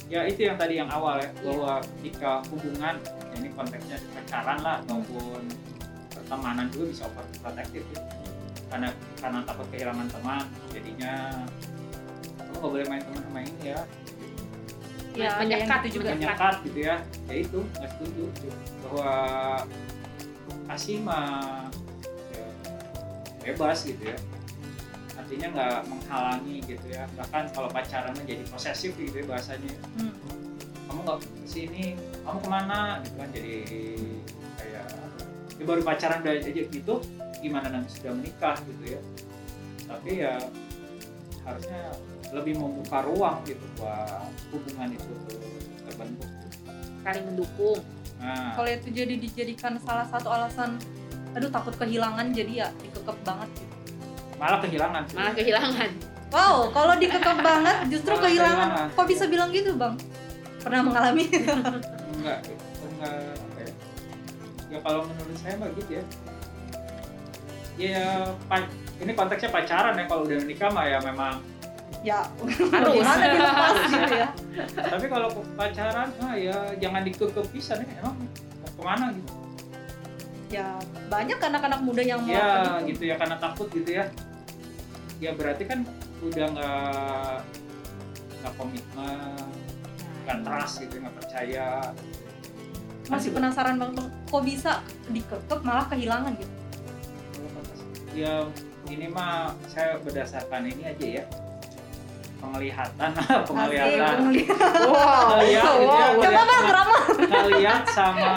ya 0.08 0.22
itu 0.24 0.40
yang 0.48 0.56
tadi 0.56 0.80
yang 0.80 0.88
awal 0.88 1.20
ya 1.20 1.30
bahwa 1.44 1.84
ketika 2.00 2.40
hubungan 2.48 2.96
ya 3.04 3.36
ini 3.38 3.50
konteksnya 3.52 3.98
pacaran 4.16 4.58
lah 4.64 4.80
ataupun 4.88 5.42
pertemanan 6.16 6.66
juga 6.72 6.86
bisa 6.96 7.04
overprotective 7.12 7.86
ya 7.92 8.02
karena 8.68 8.90
karena 9.18 9.40
takut 9.44 9.68
kehilangan 9.70 10.08
teman 10.08 10.44
jadinya 10.70 11.14
kamu 12.38 12.52
nggak 12.54 12.72
boleh 12.72 12.86
main 12.88 13.02
teman 13.02 13.22
sama 13.22 13.40
ini 13.42 13.64
ya 13.66 13.82
Ya, 15.18 15.34
menyekat 15.36 15.82
gitu 15.82 15.98
juga. 15.98 16.14
menyekat. 16.14 16.62
gitu 16.62 16.80
ya 16.80 16.96
ya 17.26 17.36
itu 17.36 17.58
nggak 17.74 17.90
setuju 17.90 18.24
bahwa 18.86 19.12
kasih 20.68 21.02
mah 21.02 21.66
ya, 22.30 22.46
bebas 23.42 23.82
gitu 23.82 24.04
ya 24.04 24.18
artinya 25.18 25.48
nggak 25.50 25.78
menghalangi 25.90 26.62
gitu 26.62 26.86
ya 26.88 27.10
bahkan 27.18 27.50
kalau 27.50 27.66
pacaran 27.68 28.14
menjadi 28.14 28.46
posesif 28.46 28.94
gitu 28.94 29.16
ya 29.16 29.26
bahasanya 29.26 29.74
Hmm. 29.98 30.14
kamu 30.86 31.00
nggak 31.02 31.18
ke 31.18 31.48
sini 31.50 31.86
kamu 32.22 32.38
ke 32.38 32.48
mana 32.48 32.80
gitu 33.02 33.16
kan 33.18 33.30
jadi 33.34 33.56
ya 35.58 35.64
baru 35.66 35.82
pacaran 35.82 36.22
udah 36.22 36.34
aja 36.38 36.50
gitu 36.54 36.94
gimana 37.42 37.68
nanti 37.70 37.90
sudah 37.98 38.12
menikah 38.14 38.56
gitu 38.66 38.84
ya 38.98 39.02
tapi 39.88 40.10
ya 40.22 40.34
harusnya 41.46 41.82
lebih 42.36 42.60
membuka 42.60 43.02
ruang 43.08 43.40
gitu 43.48 43.64
buat 43.80 44.28
hubungan 44.52 44.90
itu 44.94 45.14
terbentuk 45.88 46.30
saling 47.06 47.24
mendukung 47.26 47.80
nah 48.18 48.58
Kalau 48.58 48.70
itu 48.74 48.90
jadi 48.90 49.14
dijadikan 49.14 49.78
salah 49.78 50.10
satu 50.10 50.34
alasan, 50.34 50.82
aduh 51.38 51.54
takut 51.54 51.78
kehilangan 51.78 52.34
jadi 52.34 52.66
ya 52.66 52.68
dikekep 52.82 53.18
banget 53.22 53.50
gitu. 53.62 53.76
malah 54.42 54.60
kehilangan 54.60 55.02
sih. 55.08 55.16
malah 55.16 55.34
kehilangan 55.38 55.90
Wow, 56.28 56.76
kalau 56.76 57.00
dikekep 57.00 57.40
banget 57.40 57.88
justru 57.88 58.12
Malah 58.12 58.24
kehilangan. 58.28 58.68
kehilangan. 58.68 58.98
Kok 59.00 59.06
bisa 59.08 59.24
bilang 59.32 59.48
gitu 59.56 59.72
bang? 59.80 59.96
Pernah 60.60 60.82
mengalami? 60.84 61.24
enggak 62.20 62.40
enggak 62.84 63.47
ya 64.78 64.80
ya 64.80 64.86
kalau 64.86 65.02
menurut 65.10 65.38
saya 65.42 65.56
mah 65.58 65.70
gitu 65.74 65.92
ya 65.98 66.04
ya 67.78 68.06
ini 69.02 69.12
konteksnya 69.14 69.50
pacaran 69.50 69.94
ya 69.98 70.06
kalau 70.06 70.22
udah 70.26 70.38
menikah 70.42 70.70
mah 70.70 70.86
ya 70.86 70.98
memang 71.02 71.42
ya, 72.06 72.30
Harus. 72.72 72.94
gimana 72.94 73.24
dilepas 73.26 73.74
gitu 73.90 74.16
ya? 74.22 74.28
tapi 74.94 75.06
kalau 75.10 75.28
pacaran 75.58 76.10
ah 76.22 76.34
ya 76.38 76.58
jangan 76.78 77.02
dikekep 77.06 77.46
pisan 77.54 77.82
ya 77.86 78.06
emang 78.06 78.16
mau 78.22 78.70
ke 78.70 78.82
mana 78.86 79.08
gitu 79.14 79.34
Ya 80.48 80.80
banyak 81.12 81.44
anak-anak 81.44 81.84
muda 81.84 82.00
yang 82.00 82.24
ya 82.24 82.40
melakukan 82.40 82.80
itu. 82.88 82.90
gitu 82.96 83.04
ya 83.12 83.16
karena 83.20 83.36
takut 83.36 83.68
gitu 83.68 83.90
ya 84.00 84.06
ya 85.20 85.32
berarti 85.36 85.64
kan 85.68 85.84
udah 86.24 86.46
nggak 86.56 87.38
nggak 88.40 88.54
komitmen 88.56 89.44
nggak 90.24 90.38
trust 90.48 90.88
gitu 90.88 91.04
nggak 91.04 91.16
percaya 91.20 91.92
Masih 93.08 93.32
penasaran 93.32 93.76
bang, 93.76 93.92
Bang, 93.92 94.08
kok 94.26 94.44
bisa 94.44 94.72
dikekep 95.08 95.60
malah 95.62 95.86
kehilangan 95.88 96.34
gitu? 96.36 96.54
ya 98.14 98.42
ini 98.88 99.06
mah 99.08 99.54
saya 99.68 100.02
berdasarkan 100.02 100.66
ini 100.66 100.90
aja 100.90 101.22
ya 101.22 101.24
penglihatan 102.38 103.14
penglihatan 103.48 104.16
penglihatan. 104.26 104.74
wow 104.82 105.38
gitu 105.38 105.46
ya, 105.46 105.62
Coba 105.62 106.18
ngeliat- 106.18 106.48
bang, 106.50 106.66
ramah. 106.68 107.02
ngeliat 107.22 107.84
sama 107.88 108.34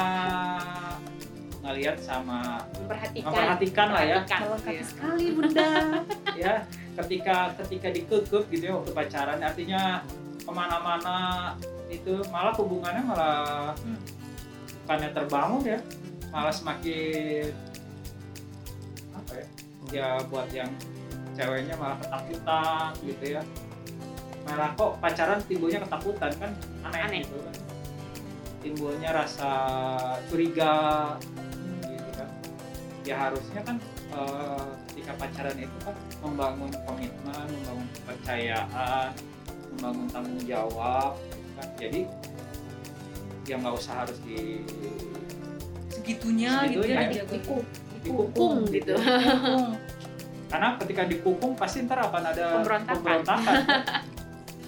ngeliat 1.60 1.96
sama 1.98 2.38
memperhatikan 2.74 3.24
memperhatikan 3.26 3.86
lah 3.88 4.02
ya 4.02 4.16
Memperhatikan, 4.20 4.68
iya. 4.68 4.82
sekali 4.84 5.26
bunda. 5.32 5.70
ya 6.44 6.54
ketika 6.94 7.36
ketika 7.56 7.88
dikekep 7.90 8.42
gitu 8.50 8.64
ya 8.66 8.74
waktu 8.74 8.92
pacaran 8.92 9.40
artinya 9.40 10.04
ke 10.36 10.50
mana-mana 10.50 11.16
itu 11.88 12.20
malah 12.28 12.52
hubungannya 12.52 13.00
malah 13.02 13.72
Hmm. 13.80 13.96
Bukannya 14.90 15.14
terbangun 15.14 15.62
ya 15.62 15.78
malah 16.34 16.50
semakin 16.50 17.54
apa 19.14 19.32
ya 19.38 19.46
ya 19.94 20.08
buat 20.26 20.50
yang 20.50 20.66
ceweknya 21.38 21.78
malah 21.78 21.94
ketakutan 22.02 22.90
gitu 23.06 23.38
ya. 23.38 23.42
Malah 24.50 24.74
kok 24.74 24.98
pacaran 24.98 25.38
timbulnya 25.46 25.78
ketakutan 25.86 26.34
kan 26.42 26.50
aneh, 26.90 27.00
Aneh. 27.06 27.22
gitu 27.22 27.38
kan. 27.38 27.54
Timbulnya 28.66 29.14
rasa 29.14 29.52
curiga 30.26 30.74
gitu 31.86 32.10
kan. 32.18 32.28
Ya 33.06 33.14
harusnya 33.14 33.62
kan 33.62 33.78
eh, 34.10 34.66
ketika 34.90 35.12
pacaran 35.22 35.54
itu 35.54 35.76
kan 35.86 35.94
membangun 36.18 36.74
komitmen 36.82 37.46
membangun 37.46 37.86
kepercayaan 37.94 39.14
membangun 39.78 40.06
tanggung 40.10 40.42
jawab 40.50 41.14
gitu 41.30 41.46
kan. 41.54 41.68
Jadi 41.78 42.00
ya 43.50 43.58
nggak 43.58 43.74
usah 43.74 43.94
harus 44.00 44.18
di 44.22 44.62
Segitunya 45.90 46.52
gitu 46.66 46.86
ya 46.86 47.02
Di- 47.02 47.18
dijaga. 47.18 47.32
diku- 47.34 47.66
dikukung 48.00 48.56
gitu. 48.68 48.94
Dikukung. 48.94 49.66
karena 50.46 50.68
ketika 50.76 51.02
dikukung 51.04 51.52
pasti 51.54 51.82
ntar 51.82 51.98
akan 52.00 52.24
ada 52.26 52.44
Pemberontakan. 52.56 52.96
pemberontakan. 52.96 53.54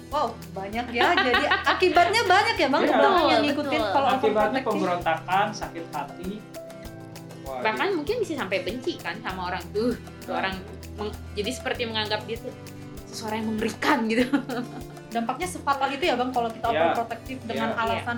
Wow, 0.07 0.29
banyak 0.53 0.93
ya. 0.93 1.09
Jadi 1.11 1.41
akibatnya 1.65 2.21
banyak 2.23 2.55
ya 2.55 2.67
bang. 2.69 2.81
Iya. 2.83 2.93
Kebanyakan 2.93 3.25
yang 3.25 3.41
ngikutin 3.43 3.79
betul. 3.81 3.89
kalau 3.89 4.09
akibatnya 4.13 4.61
pemberontakan 4.61 5.45
sakit 5.49 5.85
hati 5.89 6.31
Wah, 7.43 7.59
Bahkan 7.59 7.87
mungkin 7.91 8.15
bisa 8.21 8.37
sampai 8.37 8.61
benci 8.61 8.93
kan 8.95 9.17
sama 9.19 9.49
orang 9.49 9.65
tuh. 9.73 9.97
gitu. 9.97 10.29
Tuh 10.29 10.33
orang 10.37 10.53
meng- 10.95 11.17
jadi 11.33 11.49
seperti 11.49 11.81
menganggap 11.83 12.21
dia 12.23 12.37
tuh 12.37 12.53
seseorang 13.09 13.41
yang 13.41 13.47
mengerikan 13.49 13.97
gitu. 14.05 14.25
Dampaknya 15.09 15.47
sefatal 15.49 15.89
itu 15.89 16.03
ya 16.03 16.13
bang 16.13 16.29
kalau 16.29 16.49
kita 16.51 16.67
Iya. 16.67 16.77
overprotective 16.85 17.39
dengan 17.43 17.69
Iya. 17.69 17.81
alasan 17.81 18.17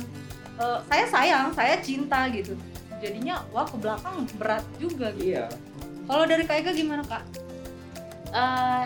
"Eh, 0.56 0.80
saya 0.88 1.06
sayang, 1.06 1.48
saya 1.52 1.76
cinta 1.80 2.28
gitu. 2.32 2.56
Jadinya 2.98 3.44
wah 3.52 3.68
ke 3.68 3.76
belakang 3.76 4.24
berat 4.40 4.64
juga 4.80 5.12
gitu. 5.14 5.36
iya 5.36 5.46
Kalau 6.06 6.24
dari 6.24 6.46
Kak 6.46 6.58
Ega 6.62 6.72
gimana 6.72 7.04
kak? 7.04 7.24
eh 8.32 8.86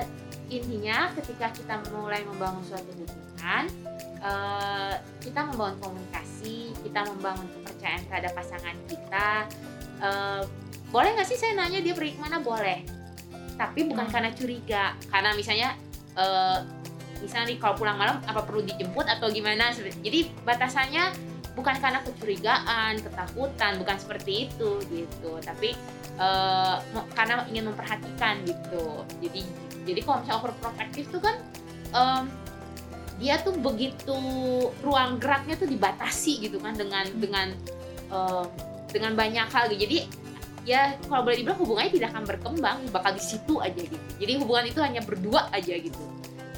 intinya 0.50 1.10
ketika 1.14 1.50
kita 1.50 1.82
mulai 1.90 2.22
membangun 2.22 2.62
suatu 2.66 2.90
hubungan 2.94 3.66
eh, 4.22 4.94
kita 5.22 5.42
membangun 5.46 5.78
komunikasi 5.82 6.70
kita 6.82 7.06
membangun 7.06 7.50
kepercayaan 7.50 8.02
terhadap 8.06 8.32
pasangan 8.34 8.76
kita 8.86 9.30
eh, 10.02 10.42
boleh 10.90 11.10
nggak 11.14 11.26
sih 11.26 11.38
saya 11.38 11.54
nanya 11.54 11.82
dia 11.82 11.94
pergi 11.94 12.18
ke 12.18 12.22
mana 12.22 12.42
boleh 12.42 12.82
tapi 13.58 13.90
bukan 13.90 14.06
Hmm. 14.06 14.14
karena 14.14 14.30
curiga 14.34 14.84
karena 15.10 15.34
misalnya 15.34 15.70
eh, 16.14 16.58
misalnya 17.20 17.50
nih 17.50 17.58
kalau 17.58 17.76
pulang 17.78 17.98
malam 17.98 18.18
apa 18.24 18.42
perlu 18.46 18.62
dijemput 18.62 19.06
atau 19.06 19.30
gimana 19.30 19.74
jadi 19.74 20.30
batasannya 20.46 21.10
bukan 21.60 21.76
karena 21.84 22.00
kecurigaan 22.08 23.04
ketakutan 23.04 23.72
bukan 23.84 23.98
seperti 24.00 24.48
itu 24.48 24.80
gitu. 24.88 25.32
Tapi 25.44 25.76
mo- 26.96 27.08
karena 27.16 27.44
ingin 27.52 27.72
memperhatikan 27.72 28.44
gitu. 28.48 29.04
Jadi 29.20 29.44
jadi 29.88 30.00
kalau 30.04 30.24
misalnya 30.24 30.40
overprotective 30.44 31.08
tuh 31.12 31.22
kan 31.24 31.36
em, 31.96 32.24
dia 33.20 33.36
tuh 33.44 33.56
begitu 33.60 34.20
ruang 34.80 35.20
geraknya 35.20 35.60
tuh 35.60 35.68
dibatasi 35.68 36.48
gitu 36.48 36.60
kan 36.64 36.76
dengan 36.76 37.06
dengan 37.20 37.48
em, 38.12 38.46
dengan 38.92 39.12
banyak 39.16 39.48
hal 39.52 39.72
gitu. 39.72 39.84
Jadi 39.88 40.00
ya 40.68 41.00
kalau 41.08 41.24
boleh 41.24 41.40
dibilang 41.40 41.60
hubungannya 41.60 41.92
tidak 41.96 42.10
akan 42.14 42.24
berkembang 42.28 42.78
bakal 42.92 43.12
di 43.16 43.24
situ 43.24 43.58
aja 43.64 43.80
gitu. 43.80 43.98
Jadi 44.20 44.34
hubungan 44.44 44.66
itu 44.68 44.80
hanya 44.84 45.02
berdua 45.02 45.48
aja 45.56 45.74
gitu. 45.74 46.04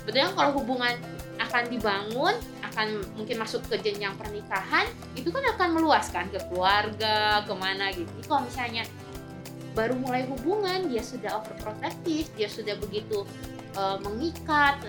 Sebetulnya 0.02 0.34
kalau 0.34 0.58
hubungan 0.58 0.98
akan 1.38 1.64
dibangun 1.70 2.36
akan 2.72 3.04
mungkin 3.20 3.36
masuk 3.38 3.62
ke 3.68 3.76
jenjang 3.84 4.16
pernikahan 4.16 4.88
itu 5.14 5.28
kan 5.28 5.44
akan 5.56 5.70
meluaskan 5.76 6.32
ke 6.32 6.40
keluarga 6.48 7.44
ke 7.44 7.54
mana 7.54 7.92
gitu. 7.92 8.08
Jadi 8.20 8.28
kalau 8.32 8.44
misalnya 8.48 8.84
baru 9.72 9.96
mulai 10.00 10.24
hubungan 10.28 10.88
dia 10.92 11.04
sudah 11.04 11.40
overprotective 11.44 12.28
dia 12.36 12.48
sudah 12.48 12.76
begitu 12.80 13.28
eh, 13.76 13.98
mengikat 14.00 14.80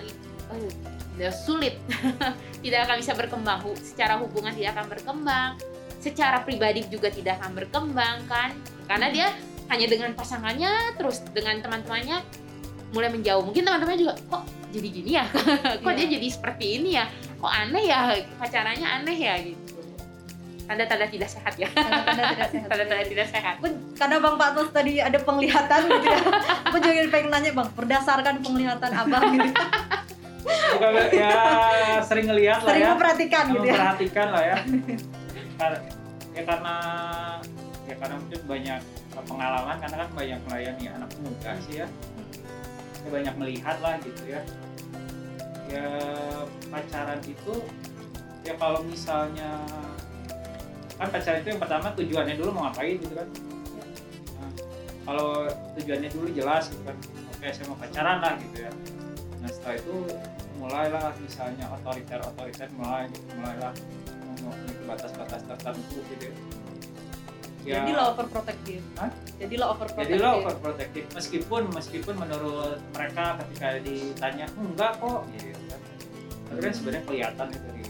udah 1.17 1.31
sulit. 1.33 1.77
Tidak 2.63 2.79
akan 2.89 2.95
bisa 2.99 3.13
berkembang. 3.13 3.61
Secara 3.79 4.17
hubungan 4.17 4.49
tidak 4.55 4.79
akan 4.79 4.87
berkembang. 4.89 5.51
Secara 6.01 6.41
pribadi 6.43 6.83
juga 6.89 7.07
tidak 7.11 7.39
akan 7.39 7.51
berkembang 7.53 8.17
kan. 8.27 8.51
Karena 8.89 9.07
dia 9.13 9.27
hanya 9.71 9.87
dengan 9.87 10.11
pasangannya 10.17 10.97
terus 10.99 11.23
dengan 11.31 11.59
teman-temannya 11.63 12.23
mulai 12.91 13.09
menjauh. 13.13 13.43
Mungkin 13.45 13.63
teman-temannya 13.67 13.99
juga 13.99 14.13
kok 14.29 14.43
jadi 14.73 14.87
gini 14.89 15.11
ya? 15.15 15.25
Kok 15.85 15.91
Iya. 15.93 15.97
dia 16.01 16.07
jadi 16.17 16.27
seperti 16.33 16.65
ini 16.81 16.89
ya 16.97 17.05
kok 17.43 17.51
aneh 17.51 17.83
ya? 17.91 17.99
Pacarannya 18.39 18.87
aneh 18.87 19.17
ya? 19.19 19.35
Gitu. 19.43 19.75
Tanda-tanda 20.63 21.05
tidak 21.11 21.27
sehat 21.27 21.53
ya. 21.59 21.67
Tanda-tanda 21.75 22.23
tidak 22.31 22.47
sehat. 22.55 22.67
tanda-tanda 22.71 23.03
tidak 23.03 23.27
sehat. 23.27 23.55
Pun 23.59 23.71
karena 23.99 24.15
Bang 24.23 24.35
Patus 24.39 24.71
tadi 24.71 25.03
ada 25.03 25.19
penglihatan 25.19 25.81
gitu 25.91 26.07
ya. 26.07 26.19
Aku 26.71 26.77
juga 26.79 27.03
pengen 27.11 27.29
nanya 27.35 27.51
Bang, 27.51 27.67
berdasarkan 27.75 28.39
penglihatan 28.39 28.91
Abang 28.95 29.23
gitu. 29.35 29.51
Ya 31.15 32.03
sering 32.03 32.27
ngelihat 32.27 32.63
lah 32.63 32.71
Sering 32.71 32.83
ya. 32.83 32.91
memperhatikan 32.95 33.43
gitu 33.51 33.67
ya. 33.67 33.75
memperhatikan 33.75 34.27
lah 34.31 34.43
ya. 34.43 34.57
Ya 36.33 36.41
karena 36.49 36.75
ya 37.85 37.95
karena 38.01 38.15
mungkin 38.17 38.41
banyak 38.49 38.79
pengalaman 39.29 39.75
karena 39.77 39.95
kan 40.01 40.09
banyak 40.17 40.39
melayani 40.49 40.85
anak 40.89 41.11
muda 41.21 41.51
sih 41.69 41.85
ya. 41.85 41.87
Ya 43.05 43.09
banyak 43.13 43.35
melihat 43.37 43.77
lah 43.85 44.01
gitu 44.01 44.23
ya 44.27 44.41
ya 45.73 45.89
pacaran 46.69 47.19
itu 47.25 47.53
ya 48.45 48.53
kalau 48.61 48.85
misalnya 48.85 49.57
kan 51.01 51.07
pacaran 51.09 51.41
itu 51.41 51.49
yang 51.57 51.61
pertama 51.61 51.87
tujuannya 51.97 52.35
dulu 52.37 52.49
mau 52.53 52.69
ngapain 52.69 53.01
gitu 53.01 53.13
kan 53.17 53.27
Nah, 54.37 54.51
kalau 55.07 55.49
tujuannya 55.79 56.09
dulu 56.13 56.27
jelas 56.35 56.69
gitu 56.69 56.83
kan 56.85 56.97
oke 57.33 57.47
saya 57.49 57.65
mau 57.71 57.77
pacaran 57.81 58.17
lah 58.21 58.33
gitu 58.37 58.57
ya 58.69 58.71
nah 59.41 59.49
setelah 59.49 59.75
itu 59.81 59.95
mulailah 60.61 61.11
misalnya 61.19 61.65
otoriter 61.75 62.19
otoriter 62.23 62.69
mulai 62.79 63.11
gitu, 63.11 63.27
mulailah 63.35 63.73
memiliki 64.39 64.83
batas-batas 64.87 65.41
tertentu 65.47 65.99
gitu 66.07 66.23
ya. 66.27 66.33
ya 67.63 67.75
Jadilah 67.83 68.05
overprotective. 68.11 68.83
Hah? 68.99 69.11
Jadilah 69.39 69.67
overprotective. 69.75 70.19
jadilah 70.19 70.33
overprotective 70.39 71.07
meskipun 71.15 71.61
meskipun 71.71 72.15
menurut 72.19 72.79
mereka 72.95 73.39
ketika 73.43 73.67
ditanya 73.83 74.45
enggak 74.55 74.91
kok 74.99 75.21
gitu 75.35 75.47
kan 75.51 75.62
tapi 76.53 76.61
kan 76.61 76.73
sebenarnya 76.73 77.03
kelihatan 77.03 77.47
dari 77.49 77.83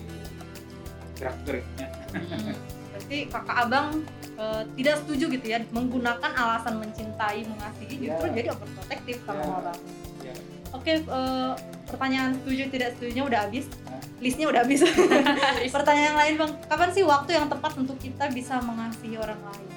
gerak 1.13 1.37
geriknya 1.43 1.87
Hmm. 2.13 2.53
Berarti 2.93 3.17
kakak 3.25 3.57
abang 3.59 3.87
eh, 4.33 4.61
tidak 4.77 4.95
setuju 5.01 5.25
gitu 5.33 5.45
ya 5.45 5.59
menggunakan 5.69 6.31
alasan 6.31 6.77
mencintai, 6.77 7.41
mengasihi 7.43 7.95
justru 7.99 8.25
Ya. 8.29 8.33
jadi 8.33 8.47
overprotective 8.49 9.19
sama 9.25 9.41
Ya. 9.41 9.49
orang. 9.51 9.79
Ya. 10.21 10.33
Oke, 10.71 10.93
eh, 11.01 11.51
pertanyaan 11.85 12.37
setuju 12.37 12.63
tidak 12.69 12.89
setujunya 12.93 13.23
udah 13.25 13.39
habis. 13.43 13.65
Nah. 13.83 13.97
Listnya 14.17 14.45
udah 14.45 14.61
habis. 14.61 14.81
pertanyaan 15.75 16.05
yang 16.07 16.17
lain 16.17 16.33
bang, 16.37 16.51
kapan 16.65 16.89
sih 16.89 17.03
waktu 17.03 17.31
yang 17.33 17.49
tepat 17.49 17.73
untuk 17.75 17.97
kita 17.97 18.25
bisa 18.29 18.61
mengasihi 18.61 19.17
orang 19.17 19.41
lain? 19.41 19.67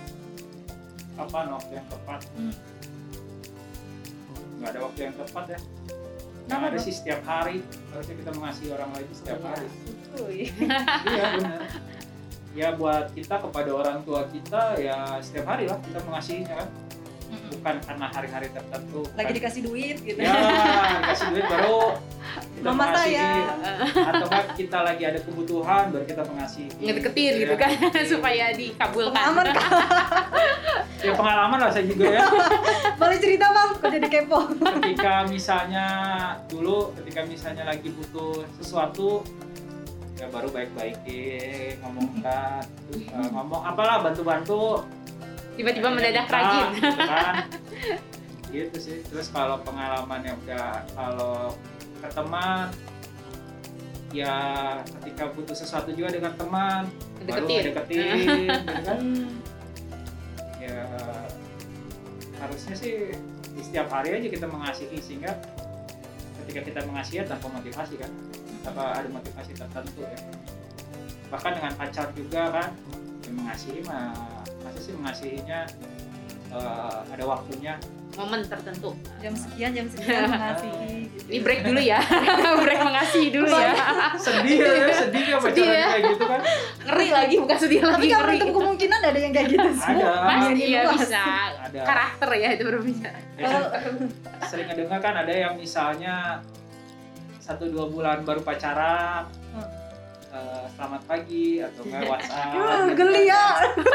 kapan 1.17 1.49
waktu 1.49 1.73
yang 1.73 1.87
tepat 1.89 2.21
Hmm. 2.37 2.53
nggak 4.57 4.69
ada 4.69 4.81
waktu 4.85 5.01
yang 5.03 5.15
tepat 5.17 5.45
ya 5.49 5.59
Kenapa, 6.47 6.65
ada 6.71 6.79
sih 6.79 6.95
setiap 6.95 7.21
hari 7.23 7.59
harusnya 7.91 8.15
kita 8.17 8.31
mengasihi 8.33 8.71
orang 8.71 8.91
lain 8.93 9.09
setiap 9.11 9.37
Iya. 9.37 9.49
hari. 9.49 9.69
iya 11.11 11.25
benar. 11.35 11.61
Ya 12.55 12.69
buat 12.73 13.13
kita 13.13 13.37
kepada 13.37 13.71
orang 13.71 13.99
tua 14.01 14.25
kita 14.27 14.79
ya 14.79 15.19
setiap 15.21 15.45
hari 15.47 15.67
lah 15.67 15.77
kita 15.83 16.01
mengasihinya 16.01 16.55
kan 16.57 16.69
bukan 17.49 17.75
karena 17.81 18.07
hari-hari 18.09 18.49
tertentu 18.49 19.01
Lagi 19.09 19.17
bukan- 19.25 19.37
dikasih 19.37 19.63
duit 19.63 19.97
gitu. 20.01 20.19
ya 20.19 20.33
dikasih 21.01 21.27
duit 21.31 21.47
baru 21.47 21.79
kita 22.57 22.65
Mama 22.65 22.85
mengasihi. 22.85 23.15
saya. 23.15 23.29
atau 24.11 24.27
kan 24.27 24.45
kita 24.53 24.79
lagi 24.83 25.03
ada 25.05 25.21
kebutuhan 25.21 25.85
baru 25.89 26.05
kita 26.05 26.23
mengasihi 26.25 26.69
ngedeketin 26.79 27.33
gitu 27.39 27.55
ya. 27.55 27.59
kan 27.59 27.71
Iya. 27.73 28.03
supaya 28.13 28.45
dikabulkan 28.53 29.15
Pengalaman 29.17 29.47
ya 30.99 31.13
pengalaman 31.13 31.59
lah 31.59 31.71
saya 31.71 31.85
juga 31.85 32.07
ya 32.11 32.23
boleh 32.97 33.19
cerita 33.19 33.47
bang? 33.49 33.71
Kok 33.77 33.91
jadi 33.93 34.09
kepo? 34.09 34.39
ketika 34.81 35.13
misalnya 35.27 35.87
dulu 36.47 36.91
ketika 36.97 37.21
misalnya 37.23 37.65
lagi 37.65 37.89
butuh 37.91 38.43
sesuatu 38.57 39.21
ya 40.17 40.27
baru 40.27 40.49
baik-baikin 40.49 41.77
ngomongkan 41.79 42.65
eh, 42.91 43.29
ngomong 43.29 43.63
apalah 43.63 44.01
bantu-bantu 44.01 44.81
tiba-tiba 45.57 45.89
mendadak 45.89 46.29
rajin. 46.29 46.67
gitu 46.77 47.01
kan. 47.01 47.35
Gitu 48.55 48.77
sih. 48.79 48.99
Terus 49.11 49.29
kalau 49.35 49.59
pengalamannya 49.67 50.33
udah 50.47 50.87
kalau 50.95 51.53
ke 51.99 52.09
teman 52.13 52.71
ya 54.15 54.37
ketika 55.03 55.35
butuh 55.35 55.57
sesuatu 55.57 55.91
juga 55.93 56.15
dengan 56.15 56.33
teman 56.39 56.87
baru 57.27 57.43
deketin 57.43 57.75
deketin 57.75 58.47
gitu 58.55 58.75
kan. 58.87 59.01
Ya 60.57 60.83
harusnya 62.43 62.75
sih 62.75 63.15
di 63.55 63.63
setiap 63.63 63.87
hari 63.87 64.19
aja 64.19 64.27
kita 64.27 64.51
mengasihi 64.51 64.99
sehingga 64.99 65.31
ketika 66.43 66.61
kita 66.67 66.81
mengasihi 66.91 67.23
ya 67.23 67.25
tanpa 67.29 67.51
motivasi 67.51 67.95
kan. 67.99 68.11
Tanpa 68.67 68.99
ada 68.99 69.09
motivasi 69.11 69.53
tertentu 69.55 70.03
ya. 70.03 70.19
Bahkan 71.31 71.53
dengan 71.55 71.73
pacar 71.79 72.11
juga 72.19 72.43
kan 72.51 72.71
ya 73.27 73.33
mengasihi 73.35 73.81
mah 73.83 74.15
masa 74.63 74.79
sih 74.79 74.93
mengasihinya 74.95 75.61
eh, 76.55 76.99
ada 77.11 77.25
waktunya 77.27 77.75
momen 78.17 78.41
tertentu 78.49 78.97
Jam 79.21 79.35
sekian, 79.37 79.77
jam 79.77 79.87
sekian 79.93 80.25
mengasihi. 80.33 81.11
gitu. 81.13 81.27
ini 81.29 81.39
break 81.43 81.61
dulu 81.67 81.81
ya 81.83 82.01
break 82.65 82.81
mengasihi 82.81 83.29
dulu 83.29 83.51
ya 83.51 83.75
sedih 84.25 84.57
ya 84.57 84.89
sedih 84.95 85.25
ya 85.27 85.37
Sedih 85.43 85.65
pacaran 85.67 85.75
ya. 85.75 85.87
kayak 85.91 86.03
gitu 86.15 86.25
kan 86.25 86.41
ngeri 86.87 87.09
lagi 87.13 87.35
bukan 87.37 87.57
sedih 87.59 87.79
Tapi 87.83 87.91
lagi 87.91 88.07
nggak 88.07 88.21
ngeri 88.23 88.37
menutup 88.39 88.55
kemungkinan 88.57 89.01
ada 89.03 89.19
yang 89.21 89.33
kayak 89.35 89.49
gitu 89.53 89.69
sih. 89.75 89.91
Ada. 89.91 90.09
pasti 90.23 90.65
ya 90.65 90.83
bisa 90.95 91.25
ada 91.61 91.81
karakter 91.83 92.29
ya 92.33 92.49
itu 92.55 92.63
berbeda 92.65 93.11
ya 93.37 93.45
kan 93.51 93.63
sering 94.47 94.67
ngedengar 94.71 95.01
kan 95.03 95.15
ada 95.19 95.33
yang 95.35 95.55
misalnya 95.59 96.15
satu 97.37 97.69
dua 97.69 97.87
bulan 97.87 98.25
baru 98.25 98.41
pacaran 98.41 99.29
Eh, 100.37 100.65
selamat 100.69 101.03
pagi 101.09 101.47
atau 101.59 101.81
enggak 101.83 102.03
WhatsApp 102.13 102.53
Wah, 102.53 102.77
gitu 102.85 102.93
geli 102.95 103.25
kan. 103.25 103.33
ya. 103.33 103.45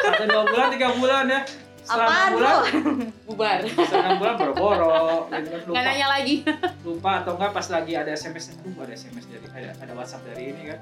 satu 0.01 0.23
dua 0.25 0.43
bulan 0.43 0.67
tiga 0.73 0.89
bulan 0.97 1.23
ya. 1.29 1.41
Setelah 1.81 2.05
Apaan 2.05 2.31
bulan. 2.33 2.61
bubar. 3.29 3.59
Enam 3.61 4.13
bulan 4.17 4.33
boro-boro 4.35 4.97
gitu 5.29 5.29
kan. 5.29 5.41
Nggak 5.61 5.65
lupa. 5.69 5.81
nanya 5.85 6.07
lagi. 6.09 6.35
Lupa 6.81 7.11
atau 7.21 7.31
enggak 7.37 7.51
pas 7.51 7.67
lagi 7.69 7.93
ada 7.93 8.11
SMS 8.11 8.45
aduh 8.51 8.73
ada 8.79 8.93
SMS 8.93 9.25
dari 9.27 9.45
ada, 9.51 9.69
ada 9.77 9.93
WhatsApp 9.93 10.25
dari 10.25 10.43
ini 10.49 10.63
kan. 10.65 10.79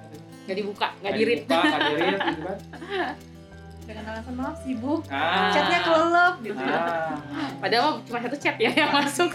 Nggak 0.48 0.58
dibuka 0.58 0.88
nggak 0.88 0.96
Nggak 1.04 1.14
dirit. 1.20 1.40
dibuka, 1.42 1.60
nggak 1.62 1.82
di-read 1.92 2.20
gitu 2.24 2.42
kan 2.42 2.58
Dengan 3.90 4.06
alasan 4.06 4.38
maaf 4.38 4.62
sibuk, 4.62 5.02
ah, 5.10 5.50
chatnya 5.50 5.82
kelelep 5.82 6.36
gitu. 6.46 6.62
ah, 6.62 7.18
padahal 7.58 8.06
cuma 8.06 8.22
satu 8.22 8.38
chat 8.38 8.54
ya 8.62 8.70
yang 8.70 8.94
masuk 8.94 9.34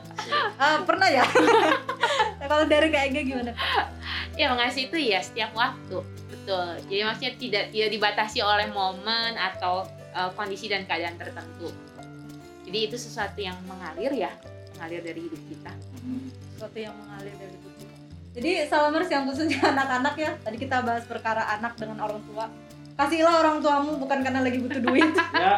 Ah, 0.60 0.80
pernah 0.88 1.04
ya? 1.04 1.20
Nah, 1.20 2.46
Kalau 2.48 2.64
dari 2.64 2.88
Ega 2.88 3.20
gimana? 3.20 3.52
ya 4.32 4.48
mengasih 4.48 4.88
itu 4.88 4.96
ya 4.96 5.20
setiap 5.20 5.52
waktu 5.52 6.00
betul 6.32 6.66
jadi 6.88 7.04
maksudnya 7.04 7.32
tidak 7.36 7.64
tidak 7.68 7.90
dibatasi 7.92 8.40
oleh 8.40 8.72
momen 8.72 9.36
atau 9.36 9.84
uh, 10.16 10.32
kondisi 10.32 10.64
dan 10.64 10.88
keadaan 10.88 11.20
tertentu 11.20 11.68
jadi 12.64 12.88
itu 12.88 12.96
sesuatu 12.96 13.36
yang 13.36 13.58
mengalir 13.68 14.08
ya 14.16 14.32
mengalir 14.74 15.04
dari 15.04 15.28
hidup 15.28 15.42
kita 15.44 15.72
Hmm. 16.00 16.32
Sesuatu 16.56 16.78
yang 16.80 16.96
mengalir 16.96 17.36
dari 17.36 17.52
hidup 17.52 17.72
kita. 17.76 17.96
Jadi 18.32 18.50
salamers 18.64 19.08
yang 19.12 19.28
khususnya 19.28 19.60
anak-anak 19.76 20.14
ya. 20.16 20.32
Tadi 20.40 20.56
kita 20.56 20.80
bahas 20.80 21.04
perkara 21.04 21.44
anak 21.60 21.76
dengan 21.76 22.00
orang 22.00 22.24
tua. 22.24 22.48
Kasihlah 23.00 23.34
orang 23.40 23.64
tuamu 23.64 23.96
bukan 23.96 24.20
karena 24.20 24.44
lagi 24.44 24.60
butuh 24.60 24.80
duit. 24.84 25.08
ya 25.32 25.56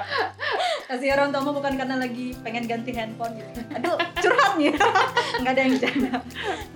Kasih 0.87 1.11
orang 1.19 1.35
tuamu 1.35 1.51
bukan 1.59 1.75
karena 1.75 1.99
lagi 1.99 2.39
pengen 2.47 2.71
ganti 2.71 2.95
handphone 2.95 3.35
gitu. 3.35 3.51
Aduh, 3.75 3.99
curhat 4.23 4.55
nih. 4.63 4.79
Nggak 5.43 5.53
ada 5.59 5.61
yang 5.67 5.73
bercanda. 5.75 6.15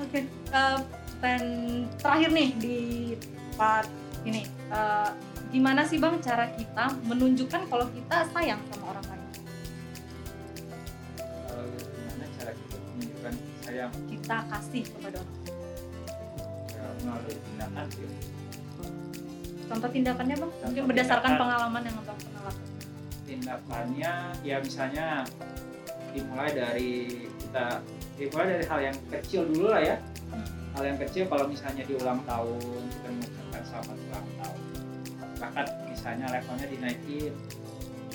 Oke. 0.03 0.21
eh, 0.27 0.79
dan 1.21 1.43
terakhir 2.03 2.31
nih 2.35 2.49
di 2.59 2.79
part 3.57 3.89
ini 4.27 4.45
eh, 4.75 5.11
gimana 5.55 5.87
sih 5.87 5.97
bang 5.97 6.19
cara 6.21 6.51
kita 6.53 6.93
menunjukkan 7.07 7.63
kalau 7.71 7.87
kita 7.89 8.27
sayang 8.35 8.61
sama 8.69 8.93
orang 8.93 9.07
lain 9.09 9.25
eh, 11.17 11.67
gimana 11.81 12.25
cara 12.37 12.51
kita 12.53 12.77
menunjukkan 12.77 13.35
sayang 13.65 13.93
kita 14.13 14.37
kasih 14.53 14.85
kepada 14.85 15.17
orang 15.25 15.33
lain. 15.41 15.55
ya, 16.75 16.87
melalui 17.07 17.37
tindakan 17.41 17.87
gitu. 17.97 18.36
Contoh 19.67 19.89
tindakannya 19.91 20.37
bang? 20.39 20.51
Mungkin 20.51 20.81
Contoh 20.83 20.89
berdasarkan 20.91 21.31
tindakan. 21.31 21.43
pengalaman 21.43 21.83
yang 21.83 21.97
abang 21.99 22.19
pernah 22.19 22.43
lakukan. 22.47 22.75
Tindakannya 23.27 24.13
ya 24.47 24.57
misalnya 24.63 25.07
dimulai 26.15 26.51
dari 26.55 26.93
kita 27.43 27.67
dimulai 28.17 28.47
dari 28.57 28.65
hal 28.65 28.81
yang 28.93 28.97
kecil 29.13 29.43
dulu 29.51 29.67
lah 29.75 29.83
ya. 29.83 29.97
Hal 30.77 30.83
yang 30.85 30.99
kecil 31.01 31.25
kalau 31.29 31.45
misalnya 31.49 31.83
di 31.89 31.95
ulang 31.97 32.21
tahun 32.29 32.83
kita 32.93 33.09
mengucapkan 33.09 33.63
selamat 33.65 33.97
ulang 34.13 34.29
tahun. 34.41 34.61
Bahkan 35.37 35.67
misalnya 35.93 36.27
levelnya 36.33 36.67
dinaikin 36.69 37.33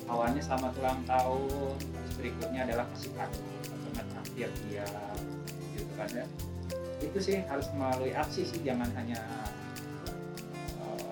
awalnya 0.09 0.41
selamat 0.43 0.73
ulang 0.81 1.01
tahun 1.07 1.75
terus 1.79 2.13
berikutnya 2.17 2.61
adalah 2.67 2.85
kasih 2.95 3.11
kartu 3.15 3.41
atau 3.71 4.03
traktir 4.11 4.49
dia 4.67 4.87
gitu 5.73 5.91
kan 5.97 6.09
ya. 6.13 6.25
Itu 7.01 7.17
sih 7.17 7.41
harus 7.49 7.65
melalui 7.73 8.13
aksi 8.13 8.45
sih 8.45 8.59
jangan 8.61 8.89
hanya 8.93 9.17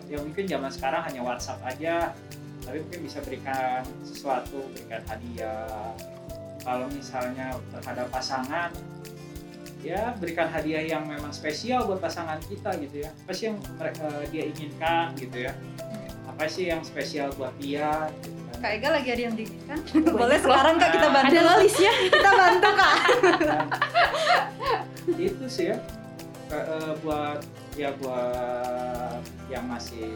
ya 0.10 0.18
mungkin 0.18 0.46
zaman 0.50 0.70
sekarang 0.74 1.02
hanya 1.06 1.22
WhatsApp 1.22 1.62
aja 1.62 2.12
tapi 2.66 2.86
mungkin 2.86 3.02
bisa 3.06 3.18
berikan 3.24 3.82
sesuatu 4.04 4.62
berikan 4.76 5.02
hadiah. 5.08 5.94
Kalau 6.60 6.86
misalnya 6.92 7.56
terhadap 7.72 8.12
pasangan 8.12 8.70
ya 9.80 10.12
berikan 10.20 10.52
hadiah 10.52 10.84
yang 10.84 11.08
memang 11.08 11.32
spesial 11.32 11.88
buat 11.88 12.04
pasangan 12.04 12.38
kita 12.46 12.76
gitu 12.84 13.08
ya. 13.08 13.10
Apa 13.26 13.32
sih 13.32 13.44
yang 13.50 13.58
mereka 13.80 14.08
dia 14.30 14.44
inginkan 14.44 15.16
gitu 15.16 15.50
ya? 15.50 15.54
Apa 16.28 16.46
sih 16.52 16.68
yang 16.68 16.84
spesial 16.84 17.32
buat 17.40 17.56
dia 17.58 18.12
gitu 18.22 18.38
kan. 18.52 18.58
kak 18.60 18.72
Ega 18.76 18.90
lagi 18.92 19.08
ada 19.08 19.22
yang 19.24 19.36
diinginkan? 19.40 19.80
Boleh 20.20 20.40
sekarang 20.44 20.76
kak 20.78 20.92
kita 20.94 21.08
bantu. 21.10 21.32
ada 21.32 21.54
listnya. 21.64 21.94
Kita 22.12 22.32
bantu 22.36 22.70
kak. 22.76 22.98
Dan 25.10 25.18
itu 25.18 25.46
sih 25.48 25.66
ya. 25.72 25.78
Eh, 26.50 26.94
buat 27.02 27.40
ya 27.80 27.96
buat 27.96 29.24
yang 29.48 29.64
masih 29.72 30.12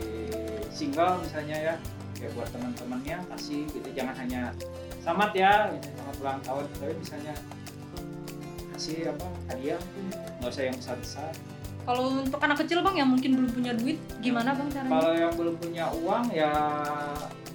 single 0.68 1.24
misalnya 1.24 1.56
ya. 1.56 1.76
Ya 2.20 2.28
buat 2.36 2.48
teman-temannya 2.52 3.24
kasih 3.36 3.64
gitu. 3.72 3.88
Jangan 3.96 4.16
hanya 4.20 4.52
selamat 5.04 5.32
ya 5.36 5.54
gitu, 5.76 5.88
selamat 5.96 6.16
ulang 6.20 6.40
tahun. 6.44 6.64
Tapi 6.76 6.94
misalnya 7.00 7.34
kasih 8.76 9.16
apa 9.16 9.28
hadiah. 9.48 9.82
Nggak 10.44 10.52
usah 10.52 10.64
yang 10.68 10.76
besar 10.76 10.96
besar 11.00 11.32
kalau 11.84 12.24
untuk 12.24 12.40
anak 12.40 12.64
kecil 12.64 12.80
bang 12.80 13.04
yang 13.04 13.10
mungkin 13.12 13.32
belum 13.36 13.52
punya 13.52 13.72
duit 13.76 14.00
gimana 14.24 14.56
bang 14.56 14.72
caranya? 14.72 14.92
kalau 14.96 15.12
yang 15.12 15.34
belum 15.36 15.56
punya 15.60 15.86
uang 15.92 16.26
ya 16.32 16.52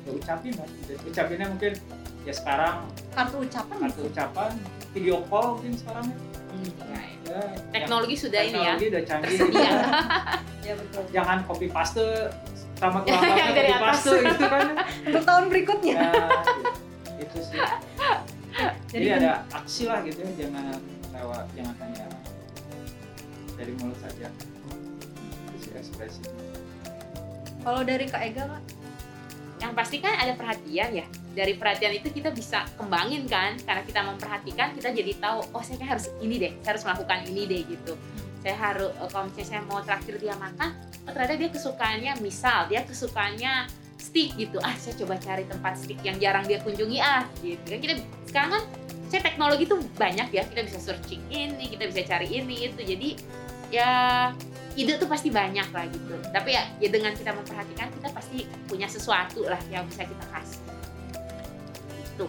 ya 0.05 0.11
ucapin 0.13 0.53
lah 0.53 0.69
gitu. 0.85 0.93
ucapinnya 1.09 1.49
mungkin 1.49 1.73
ya 2.29 2.33
sekarang. 2.37 2.85
Kartu 3.17 3.41
ucapan 3.41 3.77
kartu 3.89 4.01
bisa 4.05 4.09
ucapan 4.13 4.51
video 4.93 5.25
call 5.33 5.57
mungkin 5.57 5.75
sekarang. 5.81 6.07
Ya 6.93 7.08
teknologi 7.73 8.17
sudah 8.17 8.41
ini 8.43 8.53
ya. 8.53 8.75
teknologi 8.77 8.87
udah 8.91 9.03
canggih. 9.05 9.37
Tersedia. 9.37 9.71
Ya 10.69 10.77
betul. 10.77 11.01
Jangan 11.17 11.39
copy 11.49 11.67
paste 11.73 12.05
sama 12.77 13.01
dari 13.09 13.73
copy 13.73 13.73
atas. 13.73 13.81
paste 13.81 14.13
gitu 14.21 14.45
kan. 14.45 14.67
Untuk 15.09 15.23
tahun 15.25 15.45
berikutnya. 15.49 15.97
Ya 15.97 16.13
gitu. 16.13 16.29
itu 17.25 17.39
sih. 17.41 17.61
Jadi, 18.93 18.93
Jadi 18.93 19.07
ada 19.17 19.49
aksi 19.49 19.89
lah 19.89 20.05
gitu 20.05 20.19
ya 20.21 20.31
jangan 20.45 20.77
lewat 21.15 21.47
jangan 21.57 21.75
hanya 21.81 22.05
dari 23.57 23.73
mulut 23.81 23.97
saja. 23.97 24.29
Itu 25.49 25.57
sih 25.57 25.73
ekspresi. 25.73 26.21
Kalau 27.65 27.81
dari 27.81 28.05
kak 28.05 28.23
Ega 28.29 28.45
kak? 28.45 28.63
Yang 29.59 29.73
pasti 29.73 29.97
kan 30.05 30.15
ada 30.21 30.33
perhatian 30.37 30.91
ya 31.01 31.07
dari 31.37 31.55
perhatian 31.55 31.93
itu 31.95 32.09
kita 32.09 32.33
bisa 32.33 32.65
kembangin 32.75 33.29
kan 33.29 33.55
karena 33.63 33.83
kita 33.85 34.01
memperhatikan 34.05 34.73
kita 34.73 34.89
jadi 34.91 35.13
tahu 35.21 35.39
oh 35.53 35.63
saya 35.63 35.77
kan 35.81 35.89
harus 35.97 36.07
ini 36.25 36.35
deh 36.41 36.53
saya 36.65 36.71
harus 36.77 36.85
melakukan 36.87 37.19
ini 37.29 37.43
deh 37.45 37.63
gitu. 37.69 37.93
Saya 38.39 38.57
harus 38.57 38.91
eh, 38.95 39.09
kalau 39.11 39.25
misalnya 39.29 39.49
saya 39.51 39.61
mau 39.67 39.81
traktir 39.85 40.17
dia 40.17 40.35
makan 40.39 40.71
oh 41.05 41.13
ternyata 41.13 41.35
dia 41.37 41.51
kesukaannya 41.53 42.13
misal 42.25 42.59
dia 42.71 42.81
kesukaannya 42.85 43.53
stick 44.01 44.35
gitu. 44.41 44.57
Ah 44.65 44.75
saya 44.81 44.95
coba 44.99 45.15
cari 45.21 45.45
tempat 45.45 45.73
stick 45.77 45.99
yang 46.01 46.17
jarang 46.17 46.45
dia 46.49 46.59
kunjungi 46.65 46.99
ah 47.03 47.27
gitu. 47.45 47.65
Kan 47.67 47.81
kita 47.83 47.95
sekarang 48.27 48.51
kan 48.57 48.63
saya 49.09 49.21
teknologi 49.25 49.65
tuh 49.65 49.81
banyak 49.97 50.29
ya 50.33 50.43
kita 50.45 50.69
bisa 50.69 50.79
searching 50.81 51.23
ini 51.29 51.71
kita 51.77 51.87
bisa 51.93 52.03
cari 52.09 52.29
ini 52.33 52.73
itu. 52.73 52.81
Jadi 52.83 53.09
ya 53.69 53.91
ide 54.79 54.97
tuh 54.97 55.11
pasti 55.11 55.29
banyak 55.29 55.69
lah 55.75 55.85
gitu. 55.93 56.15
Tapi 56.33 56.57
ya, 56.57 56.65
ya 56.81 56.89
dengan 56.89 57.13
kita 57.13 57.37
memperhatikan 57.37 57.93
kita 57.93 58.09
pasti 58.15 58.49
punya 58.65 58.89
sesuatu 58.89 59.45
lah 59.45 59.61
yang 59.69 59.85
bisa 59.91 60.07
kita 60.07 60.25
kasih 60.33 60.78
itu 62.19 62.27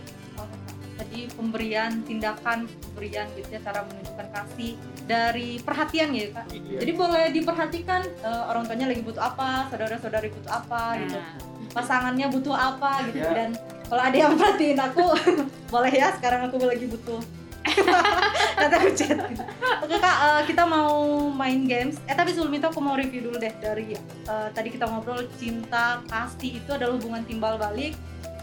tadi 0.99 1.31
pemberian 1.31 2.03
tindakan 2.03 2.67
pemberian 2.91 3.31
gitu 3.39 3.55
ya 3.55 3.59
cara 3.63 3.87
menunjukkan 3.87 4.27
kasih 4.35 4.75
dari 5.07 5.57
perhatian 5.63 6.11
ya 6.11 6.27
kak. 6.35 6.45
Iya. 6.51 6.77
jadi 6.83 6.91
boleh 6.91 7.25
diperhatikan 7.31 8.01
eh, 8.03 8.43
orang 8.51 8.67
tuanya 8.67 8.91
lagi 8.91 9.01
butuh 9.01 9.23
apa 9.23 9.71
saudara-saudari 9.71 10.29
butuh 10.35 10.51
apa 10.51 10.99
gitu. 10.99 11.15
Nah, 11.15 11.33
pasangannya 11.71 12.27
butuh 12.27 12.53
apa 12.53 13.07
gitu. 13.09 13.23
Ya. 13.23 13.31
dan 13.31 13.49
kalau 13.87 14.01
ada 14.05 14.17
yang 14.19 14.35
perhatiin 14.35 14.77
aku 14.77 15.03
boleh 15.73 15.93
ya 15.95 16.11
sekarang 16.19 16.51
aku 16.51 16.59
lagi 16.67 16.85
butuh. 16.91 17.23
Kata 18.59 18.75
aku 18.75 18.89
chat 18.95 19.19
gitu. 19.19 19.43
oke 19.79 19.95
kak 20.03 20.17
eh, 20.19 20.41
kita 20.51 20.63
mau 20.67 21.31
main 21.31 21.63
games. 21.63 21.95
Eh 22.11 22.13
tapi 22.13 22.35
sebelum 22.35 22.59
itu 22.59 22.67
aku 22.67 22.83
mau 22.83 22.99
review 22.99 23.31
dulu 23.31 23.39
deh 23.39 23.55
dari 23.63 23.95
eh, 23.95 24.49
tadi 24.51 24.67
kita 24.67 24.83
ngobrol 24.83 25.23
cinta 25.39 26.03
kasih 26.11 26.59
itu 26.59 26.69
adalah 26.75 26.99
hubungan 26.99 27.23
timbal 27.23 27.55
balik 27.55 27.95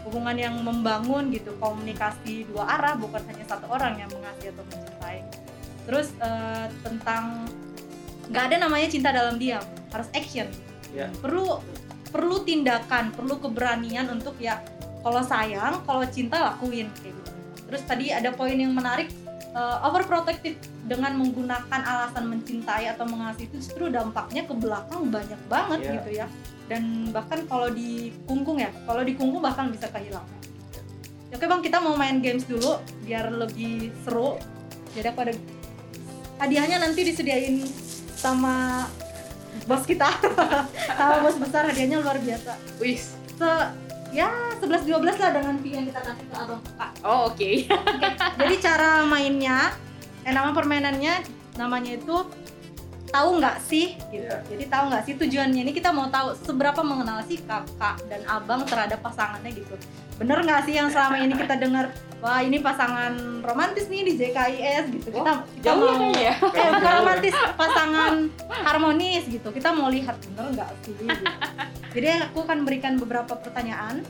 hubungan 0.07 0.33
yang 0.33 0.55
membangun 0.57 1.27
gitu 1.29 1.51
komunikasi 1.59 2.47
dua 2.47 2.63
arah 2.65 2.95
bukan 2.95 3.19
hanya 3.27 3.43
satu 3.43 3.67
orang 3.67 3.99
yang 3.99 4.09
mengasihi 4.09 4.49
atau 4.49 4.63
mencintai 4.65 5.19
terus 5.83 6.07
eh, 6.17 6.65
tentang 6.81 7.43
nggak 8.27 8.43
ada 8.47 8.55
namanya 8.59 8.87
cinta 8.87 9.09
dalam 9.11 9.35
diam 9.35 9.63
harus 9.91 10.07
action 10.11 10.47
Ya. 10.87 11.11
perlu 11.19 11.59
perlu 12.07 12.41
tindakan 12.41 13.11
perlu 13.11 13.37
keberanian 13.37 14.07
untuk 14.07 14.39
ya 14.39 14.63
kalau 15.03 15.19
sayang 15.19 15.83
kalau 15.83 15.99
cinta 16.07 16.39
lakuin 16.39 16.87
kayak 16.95 17.11
gitu 17.11 17.31
terus 17.67 17.83
tadi 17.83 18.07
ada 18.09 18.31
poin 18.31 18.55
yang 18.55 18.71
menarik 18.71 19.11
eh, 19.51 19.77
overprotective 19.83 20.55
dengan 20.87 21.19
menggunakan 21.19 21.81
alasan 21.83 22.31
mencintai 22.31 22.87
atau 22.87 23.03
mengasihi 23.03 23.51
itu 23.51 23.59
justru 23.59 23.91
dampaknya 23.91 24.47
ke 24.47 24.55
belakang 24.55 25.11
banyak 25.11 25.39
banget 25.51 25.79
Iya. 25.83 25.91
gitu 25.99 26.09
ya 26.15 26.27
dan 26.67 27.11
bahkan 27.15 27.47
kalau 27.47 27.71
dikungkung 27.71 28.59
ya 28.59 28.71
kalau 28.83 29.01
dikungkung 29.03 29.39
bahkan 29.39 29.71
bisa 29.71 29.87
kehilangan 29.87 30.37
oke 31.31 31.43
bang 31.43 31.61
kita 31.63 31.77
mau 31.83 31.95
main 31.95 32.19
games 32.23 32.47
dulu 32.47 32.79
biar 33.03 33.31
lebih 33.31 33.91
seru. 34.03 34.39
Jadi 34.95 35.07
aku 35.13 35.19
ada 35.27 35.33
hadiahnya 36.41 36.81
nanti 36.81 37.05
disediain 37.05 37.61
sama 38.17 38.87
bos 39.69 39.83
kita. 39.85 40.09
Sama 40.97 41.15
bos 41.21 41.37
besar 41.37 41.69
hadiahnya 41.69 42.01
luar 42.01 42.17
biasa. 42.17 42.57
Wis 42.81 43.13
se 43.37 43.51
ya 44.15 44.31
11 44.63 44.87
12 44.87 45.21
lah 45.21 45.29
dengan 45.35 45.55
fee 45.61 45.75
yang 45.77 45.85
kita 45.85 45.99
kasih 45.99 46.25
ke 46.31 46.35
abang 46.39 46.61
kakak 46.63 46.91
oh 47.03 47.27
oke 47.27 47.51
jadi 48.39 48.55
cara 48.63 49.03
mainnya 49.03 49.75
eh 50.23 50.31
nama 50.31 50.55
permainannya 50.55 51.27
namanya 51.59 51.99
itu 51.99 52.23
tahu 53.07 53.39
nggak 53.39 53.57
sih 53.63 53.95
gitu. 54.11 54.27
Iya. 54.27 54.43
Jadi 54.51 54.63
tahu 54.67 54.83
nggak 54.91 55.03
sih 55.07 55.13
tujuannya 55.15 55.61
ini 55.63 55.71
kita 55.71 55.89
mau 55.95 56.11
tahu 56.11 56.35
seberapa 56.43 56.81
mengenal 56.83 57.23
sih 57.23 57.39
kakak 57.43 58.03
dan 58.11 58.21
abang 58.27 58.67
terhadap 58.67 58.99
pasangannya 58.99 59.51
gitu. 59.55 59.75
Bener 60.19 60.43
nggak 60.43 60.67
sih 60.67 60.75
yang 60.75 60.89
selama 60.91 61.21
ini 61.21 61.33
kita 61.37 61.55
dengar 61.55 61.93
wah 62.19 62.41
ini 62.41 62.57
pasangan 62.59 63.45
romantis 63.45 63.87
nih 63.87 64.01
di 64.03 64.13
JKIS 64.19 64.85
gitu. 64.91 65.07
Kita 65.13 65.45
kita 65.61 65.63
Jauh 65.63 65.81
ya 65.81 65.93
mau 65.95 66.11
kayaknya 66.11 66.21
ya. 66.21 66.33
eh 66.35 66.69
bukan 66.73 66.93
romantis 66.99 67.33
pasangan 67.55 68.13
harmonis 68.51 69.23
gitu. 69.29 69.47
Kita 69.53 69.69
mau 69.71 69.87
lihat 69.87 70.15
bener 70.31 70.45
nggak 70.57 70.69
sih. 70.83 70.93
Gitu. 70.97 71.13
Jadi 71.97 72.07
aku 72.27 72.43
akan 72.43 72.67
berikan 72.67 72.99
beberapa 72.99 73.33
pertanyaan 73.39 74.03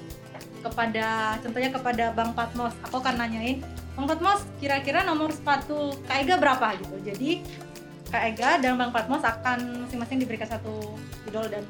kepada 0.65 1.37
contohnya 1.45 1.69
kepada 1.69 2.05
Bang 2.17 2.33
Patmos. 2.33 2.73
Aku 2.89 2.97
akan 2.97 3.21
nanyain 3.21 3.61
Bang 3.93 4.05
Patmos 4.09 4.45
kira-kira 4.57 5.01
nomor 5.05 5.33
sepatu 5.33 5.93
Kak 6.05 6.25
Ega 6.25 6.35
berapa 6.37 6.77
gitu. 6.77 6.95
Jadi 7.01 7.41
Kak 8.07 8.23
Ega 8.25 8.49
dan 8.57 8.75
Bang 8.75 8.89
Patmos 8.89 9.19
akan 9.19 9.83
masing-masing 9.83 10.17
diberikan 10.17 10.47
satu 10.47 10.95
idol 11.25 11.45
dan 11.47 11.63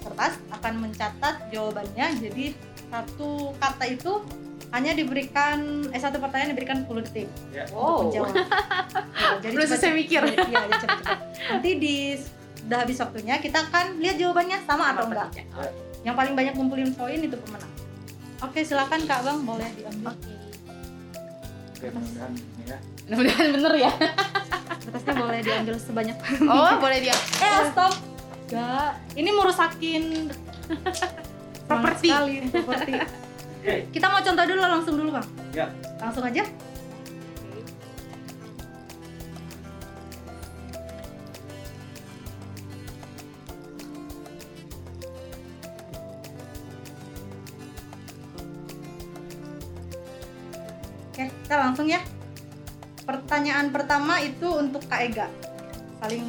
kertas 0.00 0.38
akan 0.52 0.72
mencatat 0.80 1.50
jawabannya. 1.50 2.06
Jadi 2.20 2.54
satu 2.86 3.52
kata 3.56 3.84
itu 3.88 4.22
hanya 4.70 4.90
diberikan 4.92 5.58
eh 5.90 5.98
satu 5.98 6.18
pertanyaan 6.18 6.50
diberikan 6.50 6.82
10 6.82 7.04
detik 7.04 7.28
Ya. 7.50 7.66
Wow. 7.68 8.06
untuk 8.06 8.22
menjawab. 8.22 8.34
Ya, 8.34 8.44
jadi 9.42 9.54
Belum 9.54 9.66
selesai 9.66 9.82
cepat- 9.84 9.98
mikir. 9.98 10.20
Iya, 10.24 10.36
jadi 10.60 10.74
cepat-cepat. 10.78 11.18
Nanti 11.48 11.70
di 11.76 11.94
udah 12.64 12.78
habis 12.80 12.96
waktunya 12.96 13.34
kita 13.38 13.58
akan 13.62 13.86
lihat 13.98 14.16
jawabannya 14.16 14.58
sama 14.62 14.94
atau 14.94 15.04
enggak. 15.04 15.28
Yang 16.02 16.14
paling 16.14 16.34
banyak 16.34 16.54
ngumpulin 16.54 16.90
poin 16.92 17.18
itu 17.18 17.36
pemenang. 17.36 17.72
Oke, 18.40 18.60
silakan 18.60 19.00
Kak 19.04 19.20
Bang 19.22 19.42
boleh 19.42 19.68
diambil. 19.72 20.12
Oke. 20.12 20.32
Mudah-mudahan 21.86 22.32
ya. 22.62 22.76
Mudah-mudahan 23.04 23.46
bener 23.52 23.72
ya. 23.76 23.92
Kertasnya 24.80 25.12
boleh 25.14 25.40
diambil 25.40 25.74
sebanyak. 25.76 26.16
Oh, 26.44 26.72
boleh 26.78 26.98
dia. 27.00 27.16
eh, 27.38 27.62
stop. 27.68 27.92
Enggak. 28.44 28.90
Ini 29.14 29.30
merusakin 29.30 30.04
Properti. 31.64 32.08
sekali 32.08 32.34
properti. 32.46 32.92
Oke. 32.94 33.74
Kita 33.90 34.06
mau 34.06 34.20
contoh 34.20 34.44
dulu 34.44 34.60
langsung 34.60 34.94
dulu, 34.94 35.10
Bang. 35.10 35.26
Ya. 35.50 35.66
Langsung 35.96 36.22
aja. 36.22 36.44
Langsung 51.74 51.90
ya. 51.90 51.98
Pertanyaan 53.02 53.74
pertama 53.74 54.22
itu 54.22 54.46
untuk 54.46 54.86
Kak 54.86 55.10
Ega. 55.10 55.26
Saling 55.98 56.22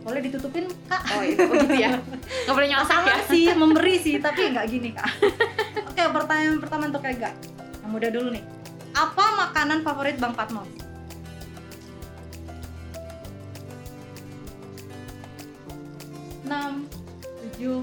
boleh 0.00 0.24
ditutupin 0.24 0.64
Kak? 0.88 1.04
Oh, 1.12 1.20
itu 1.20 1.44
oh, 1.44 1.60
gitu 1.60 1.76
ya. 1.76 2.00
Nggak 2.48 2.56
boleh 2.56 2.68
nyosok 2.72 3.04
ya. 3.04 3.16
Sih, 3.28 3.46
memberi 3.60 4.00
sih, 4.00 4.16
tapi 4.16 4.48
nggak 4.56 4.64
gini 4.72 4.96
Kak. 4.96 5.12
Oke, 5.92 6.02
pertanyaan 6.08 6.56
pertama 6.56 6.88
untuk 6.88 7.04
Kak 7.04 7.20
Ega. 7.20 7.30
Yang 7.84 7.90
mudah 7.92 8.10
dulu 8.16 8.28
nih. 8.32 8.44
Apa 8.96 9.24
makanan 9.44 9.84
favorit 9.84 10.16
Bang 10.16 10.32
Patmos? 10.32 10.88
enam, 16.46 16.86
tujuh, 17.42 17.82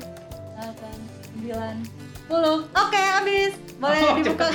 delapan, 0.55 0.97
sembilan, 1.27 1.75
sepuluh. 2.33 2.65
Oke, 2.65 2.97
habis. 2.97 3.53
Boleh 3.77 3.99
Oh, 4.01 4.17
dibuka. 4.17 4.45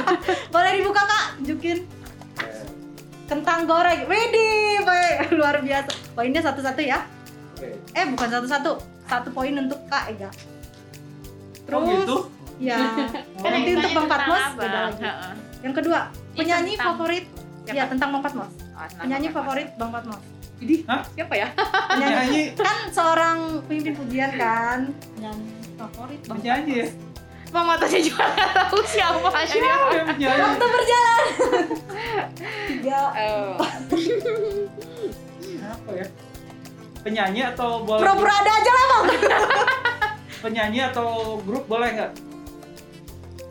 Boleh 0.54 0.70
dibuka 0.78 1.02
Kak, 1.02 1.24
Oke. 1.42 1.72
kentang 3.26 3.66
goreng. 3.66 4.06
Widih, 4.06 4.86
baik. 4.86 5.16
luar 5.38 5.58
biasa. 5.58 5.90
Poinnya 6.14 6.38
satu-satu 6.38 6.78
ya. 6.78 7.02
Oke. 7.52 7.74
Eh, 7.90 8.04
bukan 8.06 8.28
satu-satu. 8.30 8.78
Satu 9.04 9.28
poin 9.34 9.50
untuk 9.52 9.82
Kak 9.90 10.14
Ega. 10.14 10.30
Terus, 11.66 11.74
Oh 11.74 11.82
gitu? 11.82 12.16
ya. 12.62 12.78
Oh, 13.36 13.50
Nanti 13.50 13.70
untuk 13.74 13.90
Bang 13.92 14.06
Patmos 14.06 14.44
beda 14.54 14.78
lagi. 14.86 15.02
Heeh. 15.02 15.32
Yang 15.64 15.74
kedua, 15.74 16.00
penyanyi 16.32 16.72
tentang- 16.72 16.94
favorit. 16.94 17.24
Siapa? 17.64 17.74
Ya, 17.74 17.84
tentang 17.88 18.08
Bang 18.12 18.22
Patmos. 18.22 18.52
Oh, 18.70 18.86
Penyanyi 18.94 19.26
Bang 19.26 19.36
favorit 19.42 19.68
Bang 19.74 19.90
Patmos. 19.90 20.22
Jadi, 20.54 20.74
Hah? 20.86 21.02
siapa 21.10 21.34
ya? 21.34 21.48
Penyanyi 21.90 22.14
Penyanyi. 22.14 22.42
kan 22.54 22.78
seorang 22.88 23.36
pemimpin 23.66 23.94
pujian 23.96 24.30
kan. 24.36 24.78
Penyanyi 25.16 25.48
favorit 25.74 26.20
Bang 26.22 26.36
Penyanyi 26.38 26.74
ya? 26.78 26.88
Mama 27.54 27.78
tanya 27.78 28.02
juga 28.02 28.26
nggak 28.26 28.50
tahu 28.66 28.82
siapa. 28.82 29.28
Siapa 29.46 30.10
penyanyi? 30.10 30.42
Waktu 30.42 30.66
berjalan. 30.66 31.22
Tiga. 32.66 33.00
Oh. 33.14 33.54
Apa 35.62 35.90
ya? 35.94 36.06
Penyanyi 37.06 37.40
atau 37.54 37.86
boleh? 37.86 38.02
Pura-pura 38.02 38.34
ada 38.34 38.52
aja 38.58 38.70
lah 38.74 38.86
Bang. 38.90 39.04
Penyanyi 40.44 40.80
atau 40.82 41.38
grup 41.46 41.70
boleh 41.70 41.94
nggak? 41.94 42.10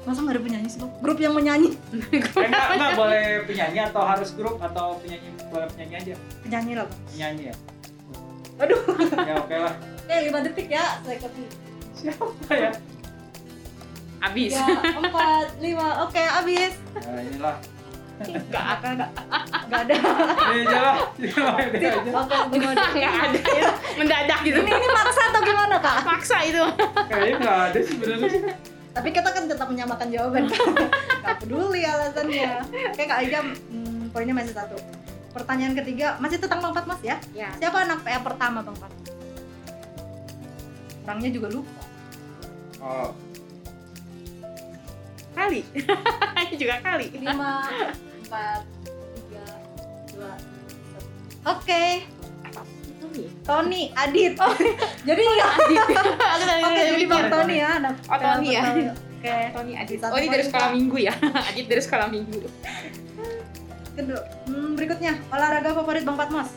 Masa 0.03 0.19
nggak 0.19 0.35
ada 0.35 0.41
penyanyi 0.43 0.67
sih 0.67 0.79
Bang? 0.83 0.91
Grup 0.99 1.17
yang 1.23 1.31
menyanyi. 1.31 1.69
Eh, 2.11 2.19
enggak, 2.19 2.67
enggak 2.75 2.91
boleh 2.99 3.25
penyanyi 3.47 3.79
atau 3.87 4.03
harus 4.03 4.35
grup 4.35 4.59
atau 4.59 4.99
penyanyi 4.99 5.31
boleh 5.47 5.67
penyanyi 5.71 5.95
aja? 5.95 6.13
Penyanyi 6.43 6.71
lah 6.75 6.85
Bang. 6.91 6.99
Penyanyi 7.07 7.43
ya? 7.47 7.55
Aduh. 8.59 8.79
Ya 9.15 9.35
oke 9.39 9.55
lah. 9.55 9.73
Eh, 10.11 10.27
lima 10.27 10.43
detik 10.43 10.67
ya. 10.67 10.99
Saya 10.99 11.15
kasih. 11.15 11.47
Siapa 11.95 12.51
ya? 12.51 12.71
Abis. 14.23 14.51
Tiga, 14.55 14.65
empat, 15.03 15.47
lima. 15.59 15.87
Oke, 16.07 16.23
habis. 16.23 16.73
Nah 16.95 17.19
inilah. 17.19 17.55
Nggak 18.23 18.65
akan. 18.79 18.95
Nggak 19.67 19.79
ada. 19.83 19.93
Ini 19.99 20.61
aja 20.63 20.79
lah. 20.79 20.95
Ini 21.19 21.27
aja. 21.27 21.99
Oke, 21.99 22.55
lima 22.55 22.71
detik. 22.71 23.03
Nggak 23.03 23.25
ada. 23.27 23.39
Mendadak 23.99 24.39
gitu. 24.47 24.57
Ini 24.63 24.71
ini 24.71 24.87
maksa 24.95 25.21
atau 25.27 25.41
gimana 25.43 25.75
kak? 25.83 25.97
Maksa 26.07 26.37
itu. 26.47 26.63
Kayaknya 27.11 27.35
nggak 27.43 27.59
ada 27.67 27.79
sih 27.83 27.93
sebenarnya. 27.99 28.53
Tapi 28.93 29.09
kita 29.09 29.29
kan 29.33 29.43
tetap 29.49 29.67
menyamakan 29.67 30.07
jawaban. 30.13 30.43
Gak 31.25 31.35
peduli 31.41 31.81
alasannya. 31.81 32.61
Oke 32.93 33.03
kak 33.09 33.19
Ega, 33.25 33.41
hmm, 33.41 34.13
poinnya 34.13 34.37
masih 34.37 34.53
satu. 34.53 34.77
Pertanyaan 35.33 35.73
ketiga 35.73 36.15
masih 36.21 36.37
tentang 36.37 36.61
Bang 36.61 36.77
Patmos 36.77 37.01
ya. 37.01 37.17
Ya. 37.33 37.49
Siapa 37.57 37.89
anak 37.89 38.05
PA 38.05 38.21
pertama 38.21 38.61
Bang 38.61 38.77
Patmos? 38.77 39.09
Orangnya 41.03 41.29
juga 41.33 41.47
lupa. 41.51 41.81
Oh, 42.83 43.09
Kali. 45.33 45.61
Ini 46.47 46.55
juga 46.55 46.75
kali. 46.79 47.07
Lima, 47.17 47.65
empat, 48.23 48.61
tiga, 49.17 49.45
dua. 50.13 50.33
Oke, 51.43 52.07
Tony, 53.43 53.91
Adit. 53.93 54.33
jadi 55.03 55.21
ya. 55.21 55.47
Tadi 55.53 55.75
Oke, 56.63 56.81
jadi 56.95 57.05
Bang. 57.05 57.27
Tony 57.29 57.55
ya 57.59 57.69
anak 57.77 57.95
Oh, 58.07 58.17
Tony 58.17 58.47
ya. 58.55 58.63
Oke. 58.95 59.35
Tony 59.53 59.73
Adit. 59.77 59.99
Oh 60.07 60.17
ini 60.17 60.29
dari 60.31 60.43
sekolah 60.47 60.69
minggu 60.71 60.97
ya. 60.97 61.13
Adit 61.51 61.65
dari 61.67 61.81
sekolah 61.83 62.07
minggu. 62.09 62.39
Kedua, 63.93 64.21
hmm, 64.49 64.73
berikutnya 64.73 65.13
olahraga 65.29 65.69
favorit 65.77 66.01
Bang 66.01 66.17
Patmos. 66.17 66.49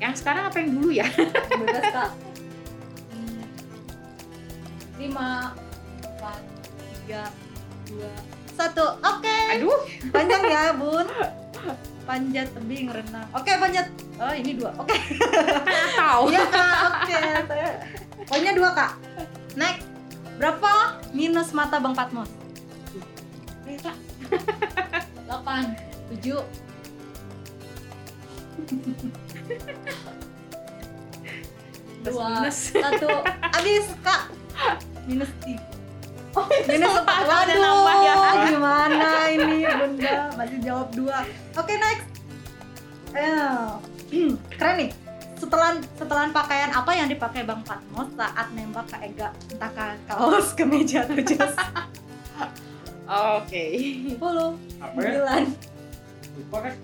Yang 0.00 0.24
sekarang 0.24 0.48
apa 0.48 0.56
yang 0.64 0.70
dulu 0.80 0.90
ya? 0.94 1.06
Bebas 1.52 1.86
kak. 1.92 2.10
Lima, 5.00 5.52
tiga, 7.10 7.26
dua, 7.90 8.12
satu. 8.54 8.86
Oke. 9.02 9.38
Aduh. 9.58 9.82
Panjang 10.14 10.42
ya 10.46 10.70
bun. 10.78 11.10
Panjat 12.08 12.46
tebing 12.54 12.86
renang. 12.86 13.26
Oke 13.34 13.50
panjat. 13.58 13.90
Oh 14.14 14.30
ini 14.30 14.54
dua. 14.54 14.70
Oke. 14.78 14.94
Tahu. 15.98 16.30
Iya 16.30 16.42
kak. 16.46 16.78
Oke. 16.86 17.18
Saya. 17.50 17.70
Poinnya 18.30 18.54
dua 18.54 18.70
kak. 18.78 18.94
Next. 19.58 19.90
Berapa 20.38 21.02
minus 21.10 21.50
mata 21.50 21.82
Bang 21.82 21.98
Patmos? 21.98 22.30
Delapan, 25.26 25.74
tujuh, 26.10 26.42
dua, 32.06 32.50
satu, 32.50 33.10
habis 33.26 33.90
kak. 34.06 34.30
Minus 35.10 35.30
tiga. 35.42 35.79
Oh, 36.30 36.46
minus 36.46 36.94
empat. 36.94 37.16
ada 37.18 37.26
Waduh, 37.26 37.58
nambah 37.58 37.96
ya. 37.98 38.14
gimana 38.46 39.08
ini 39.28 39.66
bunda? 39.66 40.14
Masih 40.38 40.58
jawab 40.62 40.88
dua. 40.94 41.26
Oke 41.52 41.74
next. 41.74 42.06
Eh, 43.10 43.66
hmm, 44.08 44.32
keren 44.54 44.76
nih. 44.78 44.90
Setelan 45.34 45.80
setelan 45.96 46.30
pakaian 46.30 46.70
apa 46.70 46.92
yang 46.92 47.08
dipakai 47.08 47.42
Bang 47.42 47.64
Patmos 47.64 48.12
saat 48.12 48.46
nembak 48.52 48.86
Kak 48.86 49.02
Ega? 49.02 49.32
Entah 49.48 49.70
ka- 49.72 49.98
kaos, 50.06 50.52
kemeja, 50.58 51.02
atau 51.02 51.16
jas. 51.18 51.54
Oke. 53.40 53.64
10, 54.14 54.20
9, 54.20 54.20
apa 54.78 54.98
ya? 55.00 55.42
Lupa 56.30 56.58
kan? 56.60 56.74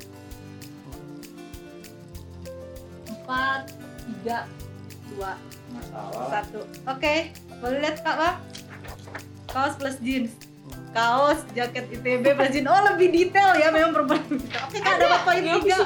4, 3.06 3.70
3, 4.24 4.42
2, 5.14 5.22
Masalah. 5.68 6.42
1. 6.42 6.90
Oke, 6.90 7.14
boleh 7.60 7.78
lihat 7.78 7.96
Kak 8.00 8.16
Bang? 8.16 8.36
Kaos 9.56 9.72
plus 9.74 9.96
jeans. 9.98 10.32
Kaos, 10.92 11.40
jaket 11.50 11.88
ITB 11.90 12.24
plus 12.28 12.50
jeans. 12.50 12.68
Oh, 12.68 12.76
lebih 12.86 13.08
detail 13.08 13.56
ya 13.56 13.72
memang 13.72 13.96
perempuan. 13.96 14.20
Oke, 14.36 14.76
Kak 14.76 15.00
ada 15.00 15.16
poin 15.24 15.40
tiga. 15.40 15.76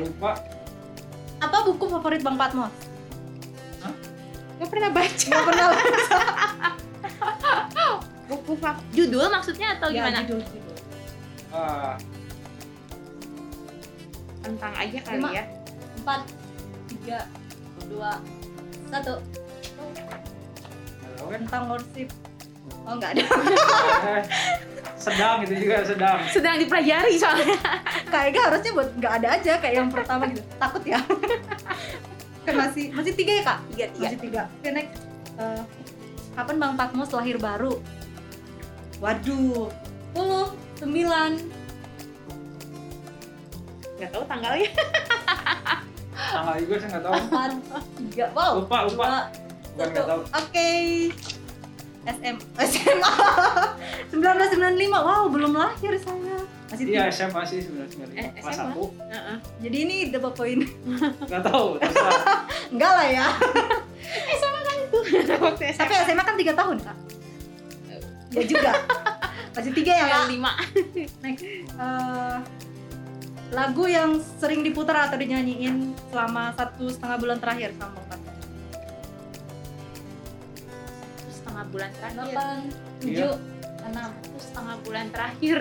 Lupa. 0.00 0.32
Apa 1.36 1.56
buku 1.62 1.84
favorit 1.86 2.24
Bang 2.24 2.40
Patmos? 2.40 2.72
Gak 4.56 4.68
pernah 4.72 4.88
baca. 4.88 5.12
Gak 5.28 5.44
pernah 5.44 5.66
Buku 8.26 8.52
fa- 8.56 8.80
judul 8.90 9.28
maksudnya 9.28 9.76
atau 9.76 9.86
Ya, 9.86 10.08
gimana? 10.08 10.24
judul, 10.24 10.40
judul. 10.42 10.76
Ah, 11.52 11.94
Tentang 14.40 14.72
aja 14.74 14.98
kali 14.98 15.20
Lima. 15.20 15.28
ya. 15.30 15.44
Empat, 16.00 16.20
tiga, 16.88 17.18
dua, 17.86 18.18
satu. 18.88 19.20
Nggak? 21.28 21.40
Tentang 21.46 21.62
worship. 21.70 22.08
Oh 22.86 22.94
nggak 22.98 23.10
ada. 23.18 23.24
Sedang 25.06 25.38
itu 25.46 25.54
juga 25.54 25.86
sedang. 25.86 26.18
Sedang 26.32 26.56
dipelajari 26.58 27.14
soalnya. 27.14 27.54
Kayaknya 28.10 28.40
harusnya 28.50 28.70
buat 28.74 28.90
nggak 28.96 29.12
ada 29.22 29.28
aja 29.38 29.52
kayak 29.62 29.74
yang 29.78 29.90
pertama 29.92 30.26
gitu. 30.32 30.42
Takut 30.58 30.82
ya. 30.82 30.98
kan 32.46 32.54
masih 32.58 32.90
masih 32.94 33.12
tiga 33.14 33.32
ya 33.38 33.42
kak? 33.46 33.58
Tiga 33.70 33.86
tiga. 33.92 34.06
Masih 34.06 34.18
tiga. 34.18 34.42
Oke 34.50 34.70
next. 34.74 34.98
Eh, 35.36 35.62
kapan 36.34 36.56
Bang 36.58 36.74
Patmos 36.74 37.10
lahir 37.14 37.36
baru? 37.38 37.78
Waduh. 38.98 39.70
10, 40.16 40.48
9, 40.80 41.36
Gak 44.00 44.10
tahu 44.12 44.24
tanggalnya. 44.24 44.70
Tanggal 46.16 46.56
juga 46.64 46.74
saya 46.80 46.88
nggak 46.96 47.04
tahu. 47.04 47.14
4, 48.16 48.16
3, 48.16 48.36
wow. 48.36 48.52
Lupa 48.64 48.78
lupa. 48.88 49.06
Oke. 49.76 50.68
SM, 52.06 52.36
SMA 52.56 53.12
1995. 54.08 54.62
Wow, 54.96 55.26
belum 55.26 55.52
lahir 55.52 55.92
saya. 55.98 56.38
Masih 56.66 56.84
Iya. 56.88 57.10
SMA 57.10 57.42
sih 57.44 57.60
sebenarnya 57.60 57.98
Eh, 58.16 58.30
kelas 58.36 58.46
SMA. 58.48 58.62
satu. 58.64 58.82
Heeh. 59.04 59.36
Jadi 59.60 59.76
ini 59.80 59.96
dapat 60.08 60.32
poin. 60.32 60.58
Nggak 61.28 61.42
tahu. 61.44 61.66
Enggak 62.70 62.92
lah 62.96 63.06
ya. 63.06 63.26
Waktu 64.86 64.98
Tapi 65.26 65.64
SMA. 65.68 66.04
SMA 66.06 66.22
kan 66.22 66.34
3 66.34 66.54
tahun, 66.54 66.76
Kak. 66.80 66.96
Ya 68.32 68.42
juga. 68.44 68.72
Masih 69.52 69.72
tiga 69.72 69.92
ya, 69.92 70.04
Kak? 70.04 70.12
Yang 70.12 70.26
lima. 70.30 70.50
Next. 71.20 71.42
Eh, 71.42 72.36
lagu 73.48 73.84
yang 73.86 74.10
sering 74.36 74.60
diputar 74.60 75.06
atau 75.06 75.16
dinyanyiin 75.16 75.90
selama 76.08 76.50
satu 76.52 76.86
setengah 76.86 77.16
bulan 77.16 77.38
terakhir 77.38 77.70
sama 77.74 77.94
Bang 78.06 78.22
setengah 81.56 81.72
bulan 81.72 81.90
terakhir. 81.96 82.12
Delapan, 82.20 82.58
Iya. 82.60 83.00
tujuh, 83.00 83.32
enam. 83.88 84.10
Satu 84.12 84.38
setengah 84.44 84.76
bulan 84.84 85.06
terakhir. 85.08 85.58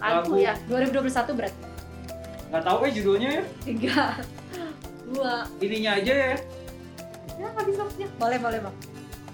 Lagu 0.00 0.16
Lagu. 0.16 0.32
ya. 0.40 0.54
2021 0.66 1.36
berarti. 1.36 1.60
Nggak 2.48 2.62
tahu 2.64 2.78
eh 2.82 2.92
judulnya 2.92 3.28
ya. 3.28 3.44
Tiga, 3.62 4.00
dua, 5.12 5.32
Ininya 5.60 5.92
aja 6.00 6.12
ya. 6.12 6.36
ya 7.36 7.46
nggak 7.46 7.66
bisa 7.68 7.82
ya. 7.98 8.08
Boleh, 8.16 8.38
boleh 8.40 8.58
bang. 8.64 8.76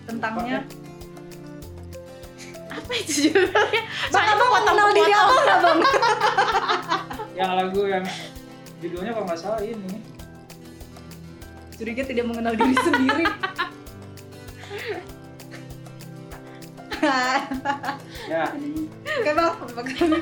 Tentangnya. 0.03 0.59
Apa 2.69 2.93
itu 2.95 3.31
judulnya? 3.31 3.83
Bang, 4.11 4.27
abang 4.29 4.51
mengenal 4.51 4.89
diri 4.91 5.13
abang 5.15 5.39
nggak 5.39 5.59
bang? 5.63 5.79
Yang 7.39 7.53
lagu 7.55 7.81
yang 7.87 8.03
judulnya 8.83 9.11
kalau 9.15 9.27
nggak 9.31 9.39
salah 9.39 9.63
ini. 9.63 9.95
Curiga 11.79 12.03
tidak 12.03 12.27
mengenal 12.27 12.59
diri 12.59 12.75
sendiri. 12.77 13.27
Ya 18.27 18.45
Oke 19.15 19.31
bang, 19.31 19.53
ini. 19.99 20.21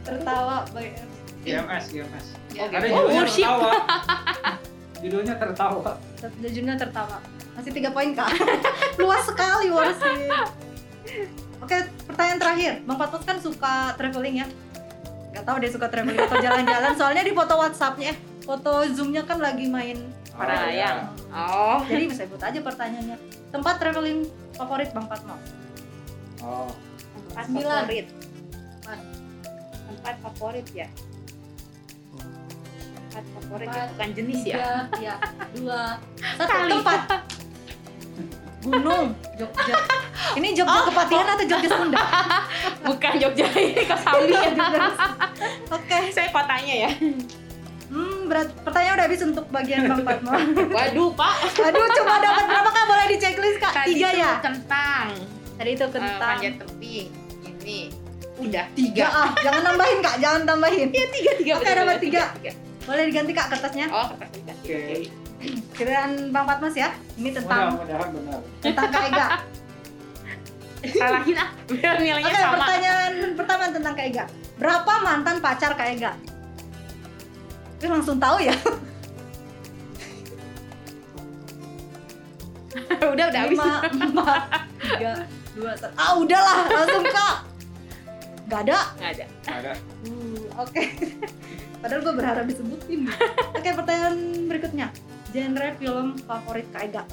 tertawa 0.00 0.64
baik. 0.70 0.92
GMS 1.40 1.84
GMS. 1.88 2.26
Oh, 2.52 2.66
Ada 2.66 2.76
gitu. 2.78 2.92
judulnya 2.92 3.20
Worship. 3.20 3.44
tertawa. 3.46 3.70
judulnya 5.02 5.34
tertawa. 5.36 5.92
Jujurnya 6.38 6.74
tertawa. 6.76 7.16
Masih 7.54 7.72
tiga 7.72 7.90
poin 7.90 8.10
kak. 8.12 8.28
Luas 9.00 9.24
sekali 9.24 9.68
worship. 9.68 10.18
Oke, 11.60 11.76
pertanyaan 12.04 12.38
terakhir. 12.38 12.72
Bang 12.84 12.96
Patmos 12.96 13.24
kan 13.24 13.36
suka 13.38 13.72
traveling 13.94 14.42
ya? 14.42 14.46
Gak 15.30 15.44
tahu 15.44 15.56
dia 15.58 15.70
suka 15.70 15.86
traveling 15.86 16.18
atau 16.18 16.38
jalan-jalan. 16.38 16.92
Soalnya 16.94 17.22
di 17.22 17.32
foto 17.32 17.54
WhatsApp-nya, 17.54 18.12
eh, 18.12 18.18
foto 18.42 18.82
Zoom-nya 18.90 19.22
kan 19.24 19.38
lagi 19.38 19.64
main. 19.64 19.96
Para 20.30 20.56
Oh, 20.56 20.60
layang. 20.66 20.98
ya. 21.04 21.08
Oh. 21.30 21.80
Jadi 21.84 22.04
bisa 22.06 22.24
sebut 22.24 22.40
aja 22.40 22.58
pertanyaannya. 22.58 23.16
Tempat 23.50 23.74
traveling 23.76 24.24
favorit 24.60 24.88
Bang 24.92 25.06
Patmos? 25.08 25.42
Oh. 26.44 26.68
Tempat 27.30 27.44
Sembilan. 27.48 27.82
favorit. 27.84 28.06
Empat. 28.80 29.00
Tempat 29.88 30.14
favorit 30.20 30.66
ya. 30.76 30.88
Tempat 33.10 33.24
favorit 33.34 33.68
ya, 33.68 33.72
Empat. 33.72 33.90
bukan 33.96 34.08
jenis 34.12 34.40
ya. 34.44 34.56
Tiga, 34.56 34.72
ya, 35.00 35.14
dua, 35.56 35.82
satu 36.36 36.50
Kali. 36.52 36.72
tempat. 36.76 37.00
Gunung, 38.60 39.06
Jogja. 39.40 39.74
Ini 40.36 40.48
Jogja 40.52 40.80
Kepatihan 40.84 41.26
atau 41.32 41.44
Jogja 41.48 41.68
Sunda? 41.72 42.04
Bukan 42.92 43.12
Jogja 43.16 43.46
ini 43.56 43.82
Kosambi. 43.88 44.36
Jogja. 44.36 44.68
Oke. 45.80 45.98
Saya 46.12 46.28
kotanya 46.28 46.74
ya. 46.86 46.90
Berat. 48.30 48.48
Pertanyaan 48.62 48.94
udah 48.94 49.06
habis 49.06 49.20
untuk 49.20 49.44
bagian 49.50 49.80
Bang 49.84 50.02
Patmo. 50.02 50.30
Waduh, 50.76 51.10
Pak. 51.12 51.34
Aduh, 51.60 51.86
cuma 51.92 52.14
dapat 52.16 52.44
berapa 52.46 52.70
kak? 52.70 52.84
Boleh 52.86 53.06
di 53.08 53.16
checklist 53.18 53.58
kak? 53.58 53.72
Tadi 53.74 53.90
Tiga 53.90 54.08
tuh 54.08 54.16
ya? 54.16 54.32
Kentang. 54.38 55.06
Tadi 55.58 55.70
itu 55.70 55.82
Eh, 55.82 55.90
kentang. 55.90 56.30
panjat 56.32 56.54
tebing. 56.56 57.08
Ini. 57.42 57.78
Udah 58.40 58.64
tiga 58.72 59.04
ah, 59.04 59.28
jangan 59.36 59.62
nambahin 59.66 59.98
kak, 60.00 60.16
jangan 60.16 60.42
tambahin. 60.46 60.88
Iya 60.88 61.06
tiga 61.10 61.32
tiga. 61.36 61.52
Oke, 61.54 61.68
dapat 61.68 61.98
tiga. 62.00 62.22
tiga. 62.32 62.52
Boleh 62.80 63.02
diganti 63.04 63.32
kak 63.34 63.46
kertasnya. 63.50 63.86
Oh 63.90 64.06
kertas 64.08 64.30
tiga. 64.32 64.52
Oke. 64.54 64.78
Kirain 65.74 66.12
Bang 66.30 66.44
Patmos 66.44 66.72
ya. 66.72 66.88
Ini 67.14 67.30
tentang 67.32 67.74
Mudah-mudahan 67.74 68.08
benar. 68.10 68.40
tentang 68.60 68.88
Kak 68.88 69.02
Ega. 69.06 69.26
Salahin 70.80 71.36
ah. 71.36 71.48
Biar 71.66 71.96
nilainya 71.98 72.24
Oke, 72.26 72.38
sama. 72.38 72.52
pertanyaan 72.56 73.12
pertama 73.34 73.62
tentang 73.68 73.92
Kak 73.92 74.06
Ega. 74.06 74.24
Berapa 74.56 74.92
mantan 75.00 75.36
pacar 75.38 75.72
Kak 75.74 75.88
Ega? 75.90 76.12
Ini 77.80 77.88
langsung 77.88 78.20
tahu 78.20 78.44
ya. 78.44 78.52
udah 83.16 83.24
udah 83.32 83.40
habis. 83.40 83.56
Lima, 83.56 83.88
empat, 83.88 84.68
tiga, 84.84 85.24
dua, 85.56 85.72
satu. 85.80 85.96
Ah 85.96 86.12
udahlah, 86.20 86.68
langsung 86.68 87.04
kak. 87.08 87.36
Gak 88.50 88.60
ada. 88.68 88.78
Nggak 89.00 89.10
ada. 89.16 89.24
Ada. 89.48 89.72
Uh, 90.04 90.44
Oke. 90.60 90.82
Padahal 91.80 92.04
gue 92.04 92.12
berharap 92.12 92.44
disebutin. 92.44 93.08
Oke, 93.56 93.72
pertanyaan 93.72 94.44
berikutnya. 94.44 94.92
Genre 95.32 95.68
film 95.80 96.18
favorit 96.28 96.66
Kak 96.74 96.82
Ega? 96.84 97.08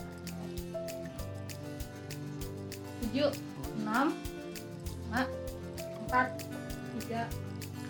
7, 3.15 3.31
6, 3.31 3.87
5, 3.87 5.23
4, 6.11 6.35
3, 7.07 7.23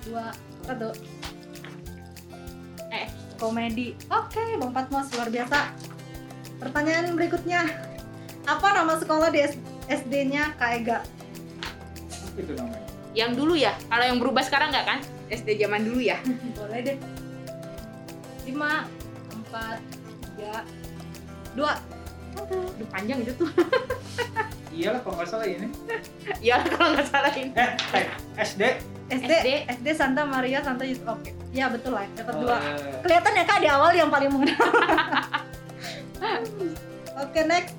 2, 0.05 0.21
1 0.69 1.36
Eh. 2.93 3.07
Komedi 3.37 3.93
Oke, 4.09 4.57
Bang 4.57 4.73
Patmos, 4.73 5.13
luar 5.13 5.29
biasa 5.29 5.69
Pertanyaan 6.57 7.13
berikutnya 7.13 7.69
Apa 8.49 8.73
nama 8.73 8.97
sekolah 8.97 9.29
di 9.29 9.45
SD-nya 9.87 10.57
Kak 10.57 10.71
Ega? 10.81 10.99
Apa 12.09 12.37
itu 12.39 12.53
namanya? 12.55 12.83
Yang 13.17 13.31
dulu 13.33 13.53
ya. 13.57 13.73
Kalau 13.89 14.05
yang 14.05 14.17
berubah 14.21 14.43
sekarang 14.45 14.69
nggak 14.69 14.85
kan? 14.85 14.99
SD 15.27 15.57
zaman 15.57 15.83
dulu 15.83 15.99
ya. 15.99 16.21
Boleh 16.57 16.79
deh 16.85 16.97
5, 18.47 18.55
4, 18.55 19.79
3, 20.39 21.59
2 21.59 21.97
Udah 22.47 22.87
panjang 22.93 23.25
itu 23.25 23.33
tuh. 23.33 23.49
Iyalah 24.77 25.01
kalau 25.01 25.15
nggak 25.17 25.29
salah 25.29 25.47
ini. 25.49 25.67
ya 26.37 26.61
kalau 26.61 26.93
nggak 26.93 27.09
salah 27.09 27.33
ini. 27.33 27.49
Eh, 27.57 27.69
eh, 27.97 28.05
SD. 28.37 28.61
SD, 29.07 29.23
SD. 29.25 29.49
SD 29.73 29.87
Santa 29.93 30.23
Maria 30.23 30.59
Santa 30.59 30.83
Yusuf. 30.83 31.07
Oke, 31.07 31.31
ya 31.49 31.67
betul 31.67 31.91
lah, 31.91 32.03
dapat 32.11 32.33
Oh, 32.33 32.41
dua. 32.43 32.57
eh, 32.57 32.99
Kelihatan 32.99 33.31
ya 33.33 33.43
kak 33.43 33.59
di 33.59 33.67
awal 33.67 33.91
yang 33.91 34.09
paling 34.09 34.27
mengenal. 34.27 34.57
Oke 37.17 37.39
next, 37.43 37.73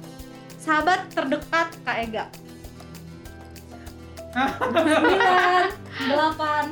sahabat 0.58 1.06
terdekat 1.08 1.68
Kak 1.82 1.96
Ega. 2.00 2.24
Sembilan, 4.30 5.64
delapan, 6.04 6.64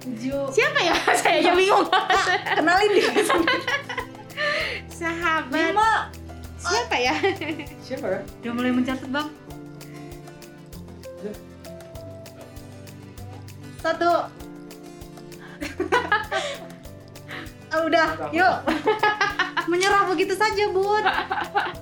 tujuh. 0.00 0.44
Siapa 0.50 0.78
ya? 0.80 0.94
Saya 1.18 1.36
aja 1.40 1.52
bingung. 1.52 1.86
Kenalin 2.52 2.90
diri. 2.90 3.20
Sahabat. 4.86 5.72
Lima. 5.72 5.92
Siapa 6.56 6.96
ya? 6.96 7.14
Siapa 7.80 8.06
ya? 8.06 8.20
Udah 8.42 8.52
mulai 8.52 8.72
mencatat 8.72 9.08
bang. 9.08 9.28
Satu. 13.86 14.12
Ah, 17.70 17.80
udah, 17.86 18.08
yuk. 18.34 18.54
Menyerah 19.70 20.10
begitu 20.10 20.34
saja, 20.34 20.66
Bun. 20.74 21.06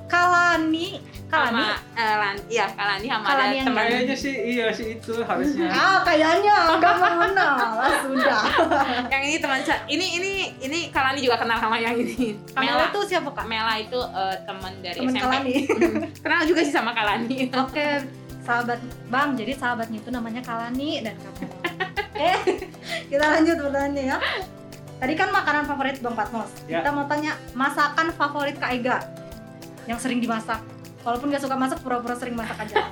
Kalani 0.05 1.01
Kalani. 1.33 1.65
sama 1.65 1.75
eh, 1.97 2.33
iya 2.47 2.65
Kalani 2.71 3.07
sama 3.11 3.25
Kalani 3.27 3.57
ada 3.59 3.73
Kayaknya 3.75 4.17
sih 4.17 4.35
iya 4.53 4.67
sih 4.71 5.01
itu 5.01 5.13
harusnya. 5.25 5.69
Ah, 5.75 5.99
kayaknya 6.05 6.77
nggak 6.77 6.95
mengenal. 7.01 7.57
Ah, 7.57 7.93
sudah. 8.05 8.41
yang 9.13 9.23
ini 9.25 9.37
teman 9.41 9.61
sa- 9.65 9.83
ini 9.89 10.07
ini 10.21 10.33
ini 10.61 10.79
Kalani 10.93 11.25
juga 11.25 11.41
kenal 11.41 11.57
sama 11.57 11.81
yang 11.81 11.97
ini 11.97 12.37
Kamela 12.53 12.85
Mela 12.85 12.87
itu 12.93 13.01
siapa 13.09 13.33
kak? 13.33 13.49
Mela 13.49 13.75
itu 13.81 13.97
eh, 13.99 14.37
teman 14.45 14.73
dari 14.85 14.99
Temen 15.01 15.15
SMP 15.17 15.25
Kalani. 15.25 15.55
kenal 16.21 16.41
juga 16.45 16.61
sih 16.63 16.73
sama 16.73 16.93
Kalani 16.95 17.49
Oke, 17.51 17.87
sahabat 18.45 18.79
Bang. 19.09 19.35
Jadi 19.35 19.53
sahabatnya 19.57 19.99
itu 19.99 20.11
namanya 20.13 20.41
Kalani 20.45 21.01
dan 21.03 21.17
Kamela. 21.19 21.64
Oke, 22.15 22.31
kita 23.11 23.25
lanjut 23.27 23.59
pertanyaannya 23.59 24.05
ya. 24.07 24.19
Tadi 25.03 25.15
kan 25.19 25.35
makanan 25.35 25.67
favorit 25.67 25.99
Bang 25.99 26.15
Patmos. 26.15 26.47
Ya. 26.71 26.79
Kita 26.79 26.95
mau 26.95 27.11
tanya 27.11 27.35
masakan 27.59 28.15
favorit 28.15 28.55
Kak 28.55 28.71
Ega 28.71 29.03
yang 29.91 29.99
sering 29.99 30.23
dimasak. 30.23 30.63
Walaupun 31.03 31.35
nggak 31.35 31.43
suka 31.43 31.59
masak, 31.59 31.83
pura-pura 31.83 32.15
sering 32.15 32.39
masak 32.39 32.55
aja. 32.63 32.87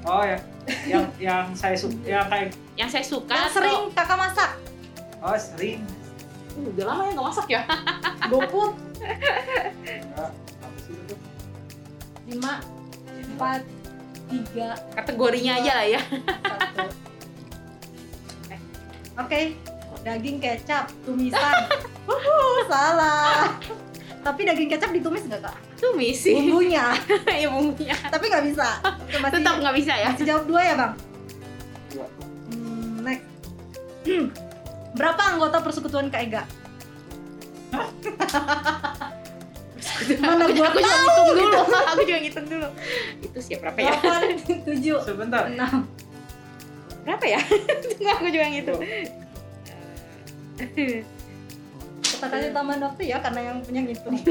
Oh 0.00 0.24
ya, 0.24 0.40
yang 0.88 1.04
yang 1.20 1.52
saya 1.52 1.76
suka, 1.76 1.92
yang 2.08 2.24
kayak 2.32 2.56
yang 2.72 2.88
saya 2.88 3.04
suka 3.04 3.36
yang 3.36 3.52
sering 3.52 3.92
kakak 3.92 4.16
masak. 4.16 4.56
oh 5.20 5.36
sering. 5.36 5.84
Uh, 6.56 6.72
udah 6.72 6.84
lama 6.88 7.02
ya 7.04 7.10
nggak 7.12 7.26
masak 7.28 7.46
ya 7.52 7.60
itu? 8.32 8.60
lima, 12.32 12.64
empat, 13.36 13.60
tiga, 14.32 14.68
kategorinya 14.96 15.60
aja 15.60 15.84
lah 15.84 15.84
ya 15.84 16.00
satu. 16.00 17.09
Oke, 19.20 19.52
daging 20.00 20.40
kecap, 20.40 20.88
tumisan. 21.04 21.54
Wuhu, 22.08 22.64
salah. 22.66 23.52
Tapi 24.20 24.40
daging 24.44 24.68
kecap 24.68 24.90
ditumis 24.90 25.24
nggak 25.24 25.40
kak? 25.40 25.56
tumis 25.80 26.12
sih 26.20 26.36
Bumbunya, 26.36 26.92
ya 27.40 27.48
bumbunya 27.48 27.96
tapi 28.12 28.28
nggak 28.28 28.52
bisa. 28.52 28.68
Masih, 29.24 29.40
tetap 29.40 29.54
nggak 29.64 29.74
bisa 29.80 29.92
ya 29.96 30.12
masih 30.12 30.26
jawab 30.28 30.44
dua 30.44 30.60
ya 30.60 30.74
bang? 30.76 30.92
Dua. 31.88 32.06
Hmm, 32.52 33.00
next. 33.00 33.24
Hmm, 34.04 34.26
Berapa 34.92 35.22
anggota 35.24 35.56
persekutuan 35.64 36.12
Kak 36.12 36.20
Ega? 36.20 36.42
Mana 40.20 40.44
aku, 40.44 40.52
gua 40.52 40.68
aku 40.68 40.78
juga 40.80 40.96
ngitung 40.98 41.24
dulu 41.24 41.40
gitu. 41.40 41.58
aku 41.80 42.02
juga 42.04 42.18
ngitung 42.20 42.46
dulu 42.48 42.68
itu 43.20 43.38
siap 43.40 43.58
berapa 43.62 43.78
ya 43.78 43.92
Delapan, 43.96 44.22
tujuh, 44.64 44.98
Sebentar. 45.00 45.42
enam. 45.48 45.88
Berapa 47.00 47.24
ya 47.26 47.40
Tunggu, 47.82 48.04
aku 48.06 48.26
juga 48.28 48.46
ngitung 48.48 48.80
Kita 52.00 52.26
kasih 52.26 52.52
tambahan 52.52 52.80
waktu 52.84 53.02
ya 53.08 53.16
karena 53.18 53.40
yang 53.42 53.58
punya 53.60 53.80
ngitung. 53.80 54.16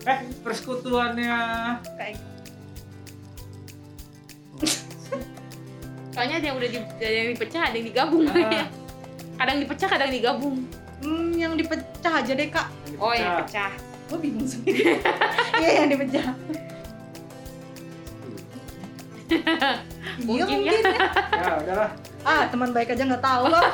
Eh, 0.00 0.16
persekutuannya 0.40 1.36
Kak 1.84 2.08
Ega. 2.08 2.24
soalnya 6.10 6.40
ada 6.40 6.46
yang 6.48 6.56
udah 6.56 6.68
di, 6.68 6.78
ada 6.80 7.04
yang 7.12 7.28
dipecah 7.32 7.62
ada 7.68 7.76
yang 7.76 7.86
digabung 7.86 8.24
Ah. 8.26 8.64
kadang 9.38 9.56
dipecah 9.60 9.88
kadang 9.88 10.08
digabung 10.08 10.56
Hmm, 11.00 11.32
yang 11.32 11.52
dipecah 11.52 12.12
aja 12.20 12.32
deh 12.32 12.48
kak. 12.48 12.68
oh 12.96 13.12
yang 13.12 13.40
dipecah. 13.40 13.72
pecah 13.72 13.72
Gue 14.08 14.18
bingung 14.20 14.44
sendiri. 14.44 15.00
Iya 15.56 15.70
yang 15.80 15.88
dipecah. 15.88 16.28
Iya 20.20 20.44
Mungkin 20.44 20.58
mungkin 20.60 20.80
ya. 20.84 20.92
ya. 20.92 21.08
Ya, 21.40 21.52
udahlah. 21.64 21.90
Ah 22.20 22.42
teman 22.48 22.70
baik 22.70 22.92
aja 22.92 23.02
nggak 23.08 23.24
tahu 23.24 23.44
loh. 23.48 23.64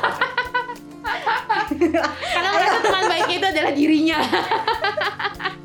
karena 1.67 2.51
merasa 2.51 2.79
teman 2.79 3.05
baiknya 3.07 3.35
itu 3.39 3.47
adalah 3.47 3.73
dirinya 3.75 4.19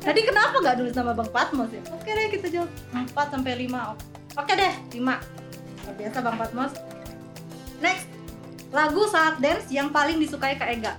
Tadi 0.02 0.20
kenapa 0.26 0.58
nggak 0.58 0.76
nulis 0.82 0.94
nama 0.94 1.14
Bang 1.14 1.30
Patmos 1.30 1.70
ya? 1.70 1.82
Oke 1.94 2.10
deh 2.10 2.26
kita 2.26 2.46
jawab 2.50 2.70
4 2.90 3.06
sampai 3.14 3.54
5. 3.66 3.94
Oke 4.34 4.52
deh 4.58 4.74
5. 4.98 4.98
Luar 4.98 5.94
biasa 5.94 6.16
Bang 6.18 6.36
Patmos. 6.42 6.74
Next. 7.78 8.10
Lagu 8.72 9.04
saat 9.06 9.38
dance 9.38 9.70
yang 9.70 9.94
paling 9.94 10.18
disukai 10.18 10.58
Kak 10.58 10.74
Ega. 10.74 10.98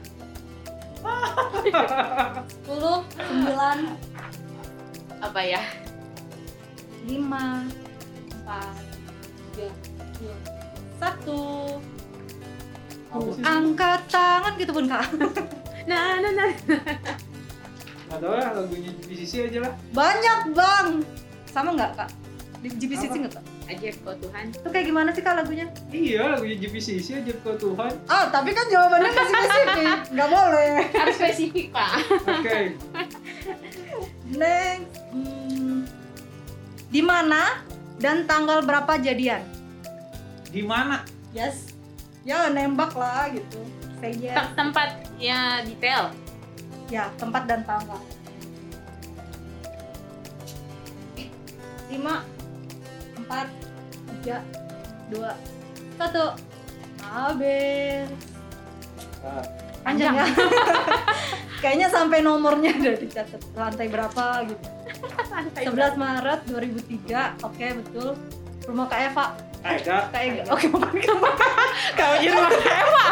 10, 1.04 1.68
9, 1.68 2.72
5, 2.72 2.80
apa 5.20 5.42
ya 5.44 5.60
4, 7.04 7.12
3, 9.54 9.70
2, 10.20 10.34
1. 10.98 11.94
Apa 13.14 13.30
sih? 13.38 13.44
Angkat 13.46 14.02
tangan 14.10 14.54
gitu 14.58 14.72
pun 14.74 14.86
Kak. 14.90 15.06
nah 15.90 16.18
nah 16.18 16.32
nah 16.34 16.50
Nggak 18.10 18.20
tahu 18.22 18.34
lah 18.34 18.50
lagunya 18.58 18.90
BCC 19.06 19.54
aja 19.54 19.70
lah. 19.70 19.74
Banyak 19.94 20.40
Bang. 20.58 21.06
Sama 21.50 21.78
nggak 21.78 21.92
Kak? 21.98 22.10
Di 22.66 22.70
Apa? 22.72 23.14
nggak 23.14 23.34
Kak? 23.38 23.46
aja 23.64 23.96
kok 23.96 24.16
Tuhan 24.20 24.46
Itu 24.52 24.68
kayak 24.76 24.86
gimana 24.92 25.10
sih 25.16 25.24
Kak 25.24 25.36
lagunya? 25.40 25.66
Iya, 25.88 26.36
lagunya 26.36 26.56
GBCC 26.60 27.08
aja 27.24 27.34
ke 27.34 27.52
Tuhan. 27.56 27.92
Oh, 28.12 28.26
tapi 28.28 28.50
kan 28.52 28.66
jawabannya 28.68 29.12
masih 29.12 29.34
spesifik. 29.34 29.98
Nggak 30.14 30.30
boleh. 30.30 30.70
harus 30.92 31.16
spesifik 31.16 31.66
pak 31.72 31.92
Oke. 32.28 32.60
Next. 34.34 34.94
Hmm. 35.14 35.88
Di 36.92 37.02
mana 37.02 37.64
dan 38.02 38.26
tanggal 38.26 38.62
berapa 38.66 38.98
jadian? 38.98 39.44
Di 40.50 40.62
mana? 40.62 41.02
Yes. 41.34 41.74
Ya 42.24 42.48
nembak 42.48 42.94
lah 42.96 43.28
gitu. 43.34 43.60
Say 44.00 44.16
yes. 44.18 44.36
Tem- 44.38 44.54
tempat 44.56 44.90
ya 45.18 45.62
detail 45.66 46.14
Ya, 46.92 47.10
tempat 47.18 47.50
dan 47.50 47.66
tanggal. 47.66 47.98
5 51.90 52.22
4 53.26 53.50
3 54.26 54.42
2 55.10 55.34
1 55.98 56.38
Habis. 57.04 58.10
Ah, 59.24 59.44
Panjang 59.84 60.14
ya. 60.16 60.26
Kayaknya 61.64 61.88
sampai 61.88 62.20
nomornya 62.20 62.72
udah 62.76 62.96
dicatat 62.98 63.42
lantai 63.56 63.88
berapa 63.88 64.24
gitu. 64.48 64.68
11 65.64 65.96
Maret 65.96 66.40
2003. 66.48 67.44
Oke, 67.44 67.66
betul. 67.80 68.10
Rumah 68.64 68.86
Kak 68.88 69.00
Eva. 69.12 69.26
Ega. 69.64 69.98
Kak 70.12 70.22
Ega. 70.22 70.44
Oke, 70.52 70.66
rumah 70.68 70.92
kalau 72.00 72.16
di 72.20 72.28
rumah 72.28 72.52
Eva 72.52 73.06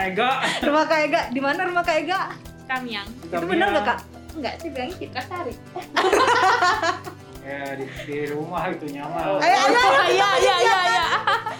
Ega. 0.00 0.30
rumah 0.64 0.84
Kak 0.84 0.98
Ega. 1.04 1.20
Di 1.28 1.40
mana 1.40 1.60
rumah 1.64 1.84
Kak 1.84 1.96
Ega? 1.98 2.20
Kamiang 2.64 3.08
Itu 3.26 3.44
benar 3.44 3.68
nggak 3.74 3.84
Kak? 3.84 3.98
enggak 4.30 4.62
sih 4.62 4.70
bilangnya 4.70 4.94
kita 4.94 5.20
tarik 5.26 5.58
Ya 7.42 7.74
di, 7.74 7.82
di 8.06 8.30
rumah 8.30 8.70
itu 8.70 8.86
nyaman. 8.94 9.42
Ayo, 9.42 9.56
ayo, 9.58 9.80
oh 9.80 10.06
iya 10.06 10.30
iya 10.38 10.56
iya 10.60 10.78
iya 10.86 11.04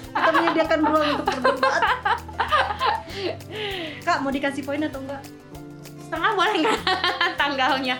Kita 0.07 0.31
menyediakan 0.31 0.78
ruang 0.87 1.09
untuk 1.18 1.35
berdebat. 1.35 1.83
Kak, 4.11 4.27
mau 4.27 4.35
dikasih 4.35 4.67
poin 4.67 4.83
atau 4.83 4.99
enggak? 5.07 5.23
setengah 6.11 6.35
boleh 6.35 6.55
nggak 6.67 6.81
tanggalnya 7.39 7.95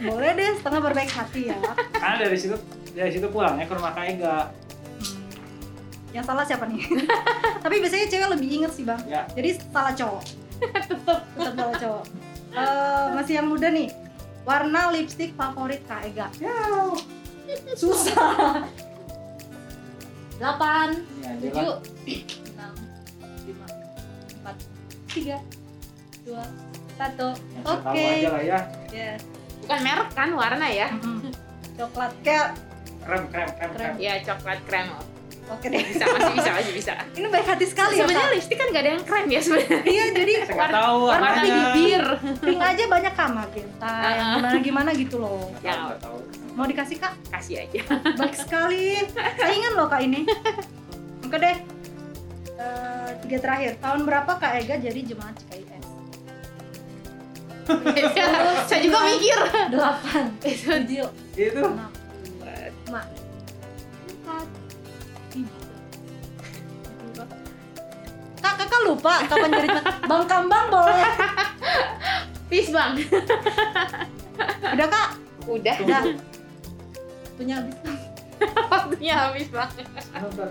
Boleh 0.00 0.32
deh, 0.32 0.56
setengah 0.56 0.80
berbaik 0.80 1.12
hati 1.12 1.52
ya. 1.52 1.60
Karena 1.92 2.16
dari 2.16 2.36
situ 2.40 2.56
dari 2.96 3.12
situ 3.12 3.28
pulangnya 3.28 3.68
ke 3.68 3.76
rumah 3.76 3.92
Kak 3.92 4.08
Ega. 4.08 4.48
Hmm. 4.48 5.28
Yang 6.16 6.24
salah 6.24 6.44
siapa 6.48 6.64
nih? 6.64 6.80
Tapi 7.68 7.74
biasanya 7.84 8.08
cewek 8.08 8.28
lebih 8.32 8.48
inget 8.48 8.72
sih 8.72 8.88
bang. 8.88 8.96
Ya. 9.04 9.28
Jadi 9.36 9.60
salah 9.68 9.92
cowok. 9.92 10.24
Tetap 11.36 11.52
salah 11.52 11.76
cowok. 11.76 12.04
Eh, 12.56 13.06
masih 13.20 13.34
yang 13.44 13.48
muda 13.52 13.68
nih. 13.68 13.92
Warna 14.48 14.88
lipstick 14.96 15.36
favorit 15.36 15.84
Kak 15.84 16.08
Ega. 16.08 16.32
Ya. 16.40 16.56
Susah. 17.76 18.64
8, 20.40 20.96
Ini 21.20 21.52
aja 21.52 21.76
7, 22.08 22.49
lah. 25.12 25.40
6, 26.22 26.22
5, 26.22 26.22
4, 26.22 26.22
3, 26.22 26.24
2, 26.24 26.30
1. 26.30 26.38
Yang 26.96 27.62
saya 27.62 27.76
tahu 27.76 27.90
Oke. 27.90 28.04
aja 28.04 28.28
lah 28.28 28.42
ya. 28.42 28.60
Yes. 28.90 29.20
bukan 29.60 29.78
merek 29.80 30.08
kan 30.10 30.28
warna 30.32 30.66
ya 30.66 30.88
Mhm. 30.90 31.30
Coklat 31.76 32.12
kayak. 32.20 32.48
Krem 33.00 33.22
krem 33.26 33.48
krem 33.50 33.70
krem. 33.72 33.92
ya 33.98 34.12
coklat 34.20 34.60
krem 34.62 34.86
Oke 35.48 35.66
deh. 35.66 35.82
bisa 35.82 36.04
masih 36.06 36.32
bisa 36.32 36.50
masih 36.52 36.72
bisa 36.72 36.92
Ini 37.16 37.26
baik 37.26 37.42
hati 37.44 37.64
sekali 37.64 37.94
ya 37.94 38.04
sebenarnya 38.04 38.30
lipstick 38.30 38.54
kan 38.54 38.68
gak 38.68 38.82
ada 38.82 38.90
yang 38.92 39.02
krem 39.02 39.26
ya 39.26 39.40
sebenarnya 39.40 39.80
Iya 39.84 40.04
jadi 40.12 40.32
Saya 40.38 40.52
nggak 40.52 40.70
tahu 40.70 40.98
warna 41.02 41.24
warnanya. 41.24 41.54
bibir 41.66 42.04
pink 42.44 42.60
aja 42.60 42.84
banyak 42.86 43.12
kak 43.12 43.28
magenta 43.30 43.90
Ah. 43.90 44.34
gimana 44.36 44.58
gimana 44.60 44.90
gitu 44.92 45.16
loh. 45.16 45.48
Nggak 45.56 45.98
tahu. 45.98 46.18
Mau 46.52 46.66
dikasih 46.66 46.96
kak? 46.96 47.12
kasih 47.30 47.54
aja 47.60 47.80
Baik 48.14 48.34
sekali. 48.36 49.00
Saingan 49.36 49.72
loh 49.74 49.86
kak 49.86 50.00
ini. 50.00 50.22
Oke 51.24 51.36
deh. 51.36 51.56
Eh, 52.52 52.99
tiga 53.22 53.38
terakhir. 53.40 53.72
Tahun 53.78 54.00
berapa 54.02 54.32
kak 54.36 54.52
Ega 54.60 54.76
jadi 54.78 55.00
jemaat 55.04 55.36
CKIS? 55.46 55.86
saya 58.66 58.80
juga 58.82 58.98
mikir 59.06 59.38
Delapan, 59.70 60.24
Itu 60.42 61.62
enam, 61.62 61.86
lima, 62.42 63.02
empat, 64.10 64.46
tiga, 65.30 65.54
dua. 67.14 67.26
Kak, 68.42 68.54
kakak 68.58 68.80
lupa 68.82 69.14
kapan 69.30 69.50
jadi 69.54 69.68
jemaat? 69.70 69.96
Bang 70.10 70.24
Kambang 70.26 70.66
boleh. 70.66 71.10
please 72.50 72.74
bang 72.74 72.98
Udah 74.74 74.88
kak, 74.90 75.08
Udah, 75.46 75.76
Udah. 75.86 76.02
Punya 77.38 77.54
habis. 77.62 77.76
waktunya 78.66 79.14
habis 79.22 79.46
banget. 79.48 79.86
Bentar. 80.10 80.50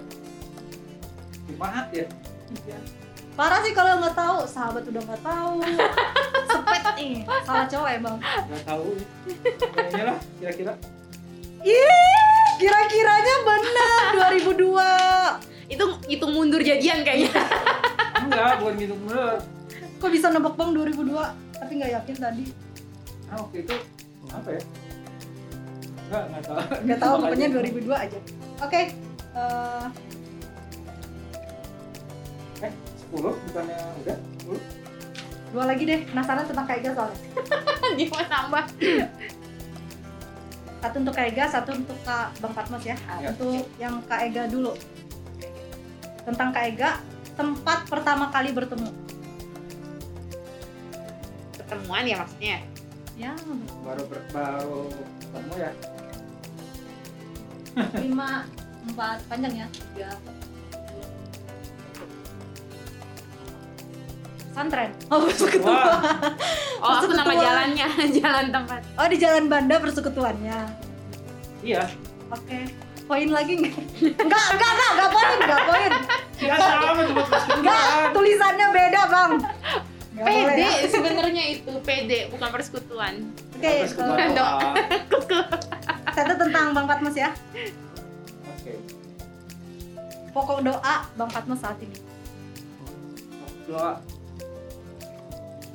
Jumat 1.49 1.89
ya 2.65 2.79
Parah 3.31 3.63
sih 3.63 3.71
kalau 3.71 4.03
nggak 4.03 4.13
tahu, 4.13 4.43
sahabat 4.43 4.83
udah 4.83 4.99
nggak 4.99 5.21
tahu. 5.21 5.63
Sepet 6.49 6.83
nih, 6.93 7.13
salah 7.39 7.63
cowok 7.65 7.87
ya 7.87 7.99
bang. 8.01 8.17
nggak 8.19 8.63
tahu 8.65 8.85
ya. 8.91 9.05
kayaknya 9.69 10.03
lah 10.05 10.17
kira-kira 10.35 10.73
Ih, 11.61 12.19
kira-kiranya 12.57 13.35
benar 13.41 14.07
2002. 14.35 15.71
Itu 15.71 15.83
itu 16.07 16.25
mundur 16.25 16.59
jadian 16.59 16.99
kayaknya. 17.01 17.31
enggak 18.21 18.59
bukan 18.59 18.75
gitu 18.77 18.93
bener 18.99 19.39
Kok 19.95 20.09
bisa 20.09 20.27
nebak 20.29 20.55
bang 20.55 20.69
2002? 20.71 21.15
Tapi 21.55 21.71
nggak 21.75 21.91
yakin 21.93 22.15
tadi. 22.17 22.45
ah 23.25 23.35
waktu 23.37 23.57
itu 23.61 23.75
apa 24.27 24.49
ya 24.49 24.61
enggak 26.01 26.23
nggak 26.25 26.43
tahu 26.43 26.57
Nggak 26.81 26.99
tahu, 26.99 27.13
pokoknya 27.15 27.47
Makanya- 27.47 27.71
2002 27.87 28.03
aja. 28.03 28.19
Oke. 28.59 28.81
eh, 29.31 29.85
eh 32.63 32.73
10 33.09 33.19
bukannya 33.19 33.77
udah 34.03 34.17
10 34.45 34.89
dua 35.49 35.65
lagi 35.65 35.81
deh, 35.81 36.05
penasaran 36.05 36.45
tentang 36.45 36.61
Kak 36.69 36.77
Ega 36.77 36.93
soalnya. 36.93 37.17
Gimana 37.97 38.25
nambah? 38.29 38.65
Satu 40.77 40.95
untuk 41.01 41.13
Kak 41.17 41.25
Ega, 41.25 41.45
satu 41.49 41.73
untuk 41.73 41.97
Kak 42.05 42.37
Bang 42.37 42.53
Patmos 42.53 42.85
ya. 42.85 42.93
Ya. 43.17 43.33
Untuk 43.33 43.65
yang 43.81 43.97
Kak 44.05 44.29
Ega 44.29 44.45
dulu. 44.45 44.77
Tentang 46.21 46.53
Kak 46.53 46.69
Ega, 46.69 47.01
tempat 47.33 47.89
pertama 47.89 48.29
kali 48.29 48.53
bertemu. 48.53 48.93
Ketemuan 51.57 52.05
ya 52.05 52.21
maksudnya. 52.21 52.61
Ya, 53.17 53.33
baru 53.81 54.05
ber- 54.05 54.29
baru 54.29 54.85
ketemu 55.17 55.53
ya 55.57 55.71
lima, 57.99 58.43
empat, 58.87 59.17
panjang 59.29 59.53
ya, 59.65 59.67
tiga. 59.71 60.11
Santren. 64.49 64.89
Oh, 65.07 65.23
persekutuan. 65.23 65.71
wah 65.71 66.01
Oh, 66.81 66.91
aku 66.97 67.11
nama 67.11 67.27
Persekutuan. 67.27 67.43
jalannya, 67.43 67.87
jalan 68.19 68.45
tempat. 68.49 68.81
Oh, 68.93 69.05
di 69.05 69.17
Jalan 69.17 69.45
Banda 69.45 69.75
persekutuannya. 69.77 70.59
iya 71.59 71.83
Oke. 72.29 72.59
Poin 73.03 73.25
lagi 73.27 73.53
nggak? 73.55 73.73
Enggak, 74.21 74.45
enggak, 74.49 74.71
enggak, 74.71 74.89
enggak 74.91 75.09
poin, 75.11 75.37
enggak 75.39 75.61
poin. 75.65 75.91
ya 76.39 76.55
sama 76.55 77.01
cuma 77.01 77.01
Enggak, 77.01 77.25
persekutuan 77.25 78.13
tulisannya 78.13 78.67
beda, 78.69 79.01
Bang. 79.07 79.31
Nggak 80.09 80.25
boleh 80.25 80.45
PD 80.51 80.61
ya. 80.61 80.71
sebenarnya 80.87 81.43
itu 81.49 81.71
PD 81.79 82.11
bukan 82.29 82.49
persekutuan. 82.49 83.13
Oke, 83.51 83.69
persekutuan 83.81 84.19
eh, 84.19 84.29
doang. 84.31 84.73
satu 86.11 86.33
tentang 86.37 86.65
Bang 86.71 86.85
Patmos 86.85 87.15
ya. 87.15 87.29
oke 88.45 88.73
Pokok 90.29 90.59
doa 90.61 90.95
Bang 91.11 91.29
Patmos 91.29 91.59
saat 91.59 91.79
ini. 91.79 91.97
doa 93.65 93.97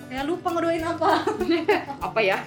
Saya 0.08 0.22
lupa 0.28 0.48
ngedoain 0.52 0.84
apa. 0.84 1.24
Apa 2.06 2.20
ya? 2.20 2.44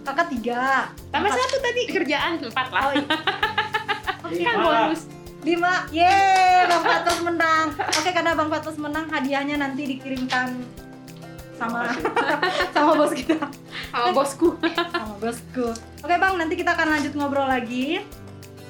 Kakak 0.04 0.28
tiga. 0.34 0.90
Tambah 1.12 1.32
satu 1.32 1.58
tadi 1.60 1.82
kerjaan 1.90 2.40
empat 2.42 2.68
lah. 2.72 2.84
Oh, 2.90 2.94
iya. 2.94 3.06
Kan 4.46 4.56
Lima. 4.56 4.62
bonus. 4.62 5.02
lima. 5.40 5.74
Yeay, 5.90 6.68
Bang 6.68 6.84
Patos 6.84 7.20
menang. 7.24 7.72
Oke, 7.72 8.10
karena 8.12 8.36
Bang 8.36 8.52
Patos 8.52 8.76
menang, 8.76 9.08
hadiahnya 9.08 9.56
nanti 9.56 9.88
dikirimkan 9.88 10.60
sama 11.56 11.92
sama 12.72 12.92
bos 13.00 13.12
kita, 13.16 13.36
Sama 13.92 14.10
bosku. 14.12 14.50
sama 14.96 15.16
bosku. 15.20 15.68
Oke, 16.04 16.16
Bang, 16.20 16.36
nanti 16.40 16.60
kita 16.60 16.76
akan 16.76 16.88
lanjut 17.00 17.14
ngobrol 17.16 17.48
lagi 17.48 18.04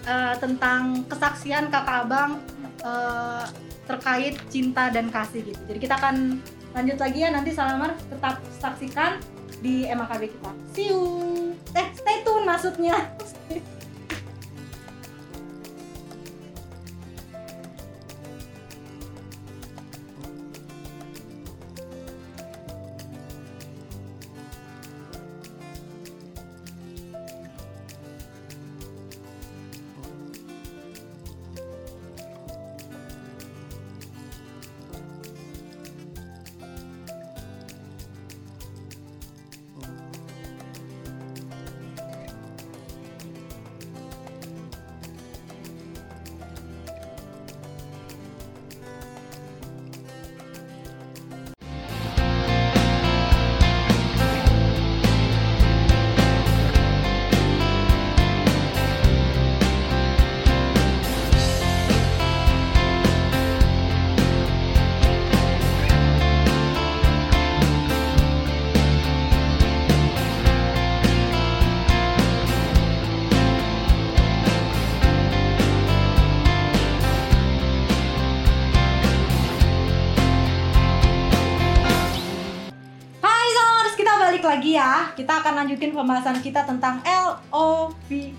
eh, 0.05 0.33
tentang 0.37 1.05
kesaksian 1.09 1.73
kakak 1.73 2.05
abang 2.05 2.37
eh, 2.85 3.45
terkait 3.89 4.37
cinta 4.53 4.93
dan 4.93 5.09
kasih 5.09 5.41
gitu. 5.49 5.61
Jadi 5.73 5.79
kita 5.81 5.97
akan 5.97 6.37
lanjut 6.77 6.97
lagi 7.01 7.19
ya 7.25 7.29
nanti 7.33 7.49
Salamar 7.49 7.97
tetap 8.13 8.37
saksikan 8.61 9.17
di 9.59 9.87
MAKB 9.87 10.23
kita. 10.31 10.51
See 10.75 10.87
you. 10.91 11.03
Eh, 11.75 11.87
stay 11.95 12.23
tune 12.23 12.47
maksudnya. 12.47 12.95
lagi 84.69 84.77
ya. 84.77 85.09
Kita 85.17 85.41
akan 85.41 85.53
lanjutin 85.65 85.91
pembahasan 85.97 86.37
kita 86.45 86.61
tentang 86.61 87.01
LOVE. 87.01 88.37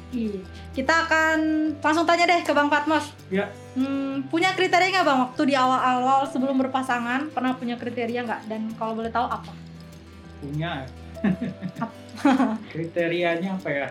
Kita 0.70 0.94
akan 1.06 1.38
langsung 1.82 2.06
tanya 2.06 2.30
deh 2.30 2.46
ke 2.46 2.52
Bang 2.54 2.70
Patmos. 2.70 3.10
Ya. 3.34 3.50
Hmm, 3.74 4.22
punya 4.30 4.54
kriteria 4.54 4.94
nggak 4.94 5.06
Bang 5.06 5.18
waktu 5.26 5.42
di 5.50 5.54
awal-awal 5.58 6.30
sebelum 6.30 6.54
berpasangan? 6.62 7.34
Pernah 7.34 7.58
punya 7.58 7.74
kriteria 7.74 8.22
nggak? 8.22 8.40
Dan 8.46 8.70
kalau 8.78 8.94
boleh 8.94 9.10
tahu 9.10 9.26
apa? 9.26 9.52
punya 10.40 10.88
kriterianya 12.72 13.52
apa 13.52 13.68
ya 13.68 13.88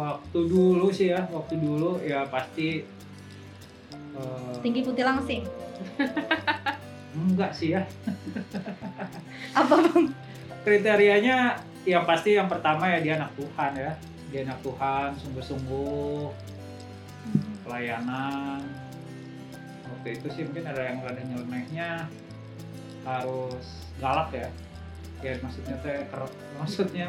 waktu 0.00 0.48
dulu 0.48 0.88
sih 0.88 1.12
ya 1.12 1.28
waktu 1.28 1.60
dulu 1.60 2.00
ya 2.00 2.24
pasti 2.24 2.88
eh, 4.16 4.54
Tinggi 4.64 4.80
putih 4.80 5.04
langsing. 5.04 5.44
enggak 7.20 7.52
sih 7.52 7.76
ya 7.76 7.84
Apa 9.52 9.76
Bang? 9.76 10.08
Kriterianya 10.62 11.58
ya 11.82 12.06
pasti 12.06 12.38
yang 12.38 12.46
pertama 12.46 12.86
ya 12.90 12.98
dia 13.02 13.14
anak 13.18 13.34
Tuhan 13.38 13.72
ya. 13.74 13.92
Dia 14.32 14.40
anak 14.48 14.58
Tuhan 14.64 15.08
sungguh-sungguh 15.20 16.32
pelayanan. 17.66 18.64
Waktu 19.92 20.08
itu 20.18 20.26
sih 20.32 20.42
mungkin 20.48 20.64
ada 20.66 20.82
yang 20.82 20.98
ada 21.04 21.22
nyelenehnya 21.22 21.90
harus 23.04 23.86
galak 24.00 24.30
ya. 24.32 24.48
Ya 25.22 25.38
maksudnya 25.42 25.76
teh 25.82 26.06
maksudnya 26.60 27.06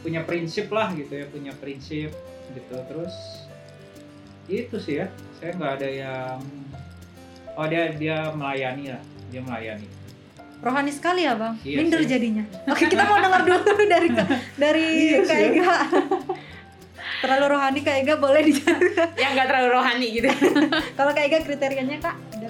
punya 0.00 0.24
prinsip 0.24 0.72
lah 0.72 0.92
gitu 0.96 1.12
ya 1.20 1.26
punya 1.28 1.52
prinsip 1.56 2.10
gitu. 2.56 2.76
Terus 2.88 3.14
itu 4.50 4.76
sih 4.82 4.98
ya 5.04 5.06
saya 5.38 5.54
nggak 5.54 5.72
ada 5.78 5.88
yang 5.88 6.38
oh 7.54 7.66
dia 7.70 7.94
dia 7.94 8.34
melayani 8.34 8.90
lah 8.90 9.02
dia 9.30 9.40
melayani 9.46 9.86
Rohani 10.60 10.92
sekali 10.92 11.24
ya 11.24 11.32
Bang. 11.40 11.56
Iya 11.64 11.76
Minder 11.80 12.00
sih. 12.04 12.08
jadinya. 12.08 12.44
Oke, 12.68 12.84
kita 12.84 13.08
mau 13.08 13.16
dengar 13.16 13.40
dulu 13.48 13.64
dari 13.92 14.08
dari 14.60 14.84
Iya 15.08 15.18
Kak. 15.24 15.38
Ega. 15.40 15.74
Terlalu 17.20 17.46
rohani 17.52 17.80
Kak 17.80 17.96
Ega 18.00 18.14
boleh 18.16 18.40
di 18.44 18.52
Yang 19.16 19.30
nggak 19.36 19.46
terlalu 19.48 19.68
rohani 19.72 20.06
gitu. 20.12 20.28
Kalau 21.00 21.12
Kak 21.12 21.24
Ega 21.24 21.38
kriterianya 21.40 21.96
Kak? 22.00 22.16
Ada 22.36 22.48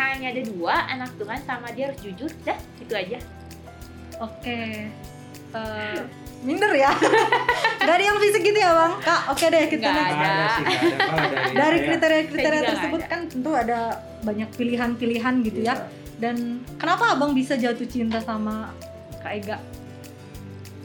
hanya 0.00 0.32
ada 0.32 0.42
dua 0.48 0.74
anak 0.88 1.10
Tuhan 1.20 1.40
sama 1.44 1.68
dia 1.76 1.92
harus 1.92 2.00
jujur 2.00 2.30
dah 2.40 2.56
itu 2.80 2.94
aja 2.96 3.18
Oke. 4.16 4.88
Eh, 5.50 6.00
minder 6.40 6.72
ya. 6.72 6.88
Gak 7.80 7.94
ada 7.98 8.04
yang 8.04 8.16
fisik 8.16 8.40
gitu 8.40 8.54
ya 8.54 8.70
bang? 8.70 8.92
Kak, 9.02 9.20
oke 9.28 9.44
deh 9.44 9.64
kita 9.66 9.82
Nggak 9.82 9.94
next. 9.96 10.14
Ada 10.14 10.44
sih 10.46 10.64
nggak 10.64 10.76
ada 11.10 11.36
dari, 11.50 11.78
Dari 11.90 12.18
Saya 12.30 12.44
juga 12.54 12.68
tersebut 12.70 13.00
kan 13.10 13.20
tentu 13.26 13.50
ada 13.52 13.78
banyak 14.22 14.48
pilihan-pilihan 14.54 15.34
gitu 15.42 15.60
ya. 15.64 15.74
Dan 16.20 16.36
kenapa 16.76 17.16
abang 17.16 17.32
bisa 17.32 17.56
jatuh 17.56 17.84
cinta 17.84 18.20
sama 18.20 18.70
Kak 19.18 19.32
Ega? 19.34 19.58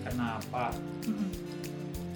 kenapa. 0.06 0.70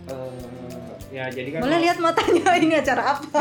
Eh, 0.06 0.86
ya 1.12 1.26
jadi 1.28 1.50
kan 1.52 1.60
Boleh 1.60 1.74
kalau- 1.74 1.86
lihat 1.86 1.98
matanya 2.00 2.50
ini 2.62 2.76
acara 2.76 3.04
apa? 3.12 3.40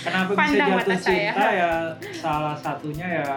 kenapa 0.00 0.28
bisa 0.28 0.38
Pandang 0.38 0.68
jatuh 0.68 0.76
mata 0.76 0.96
saya. 0.96 1.30
cinta 1.30 1.48
ya 1.50 1.72
salah 2.12 2.56
satunya 2.56 3.06
ya 3.22 3.28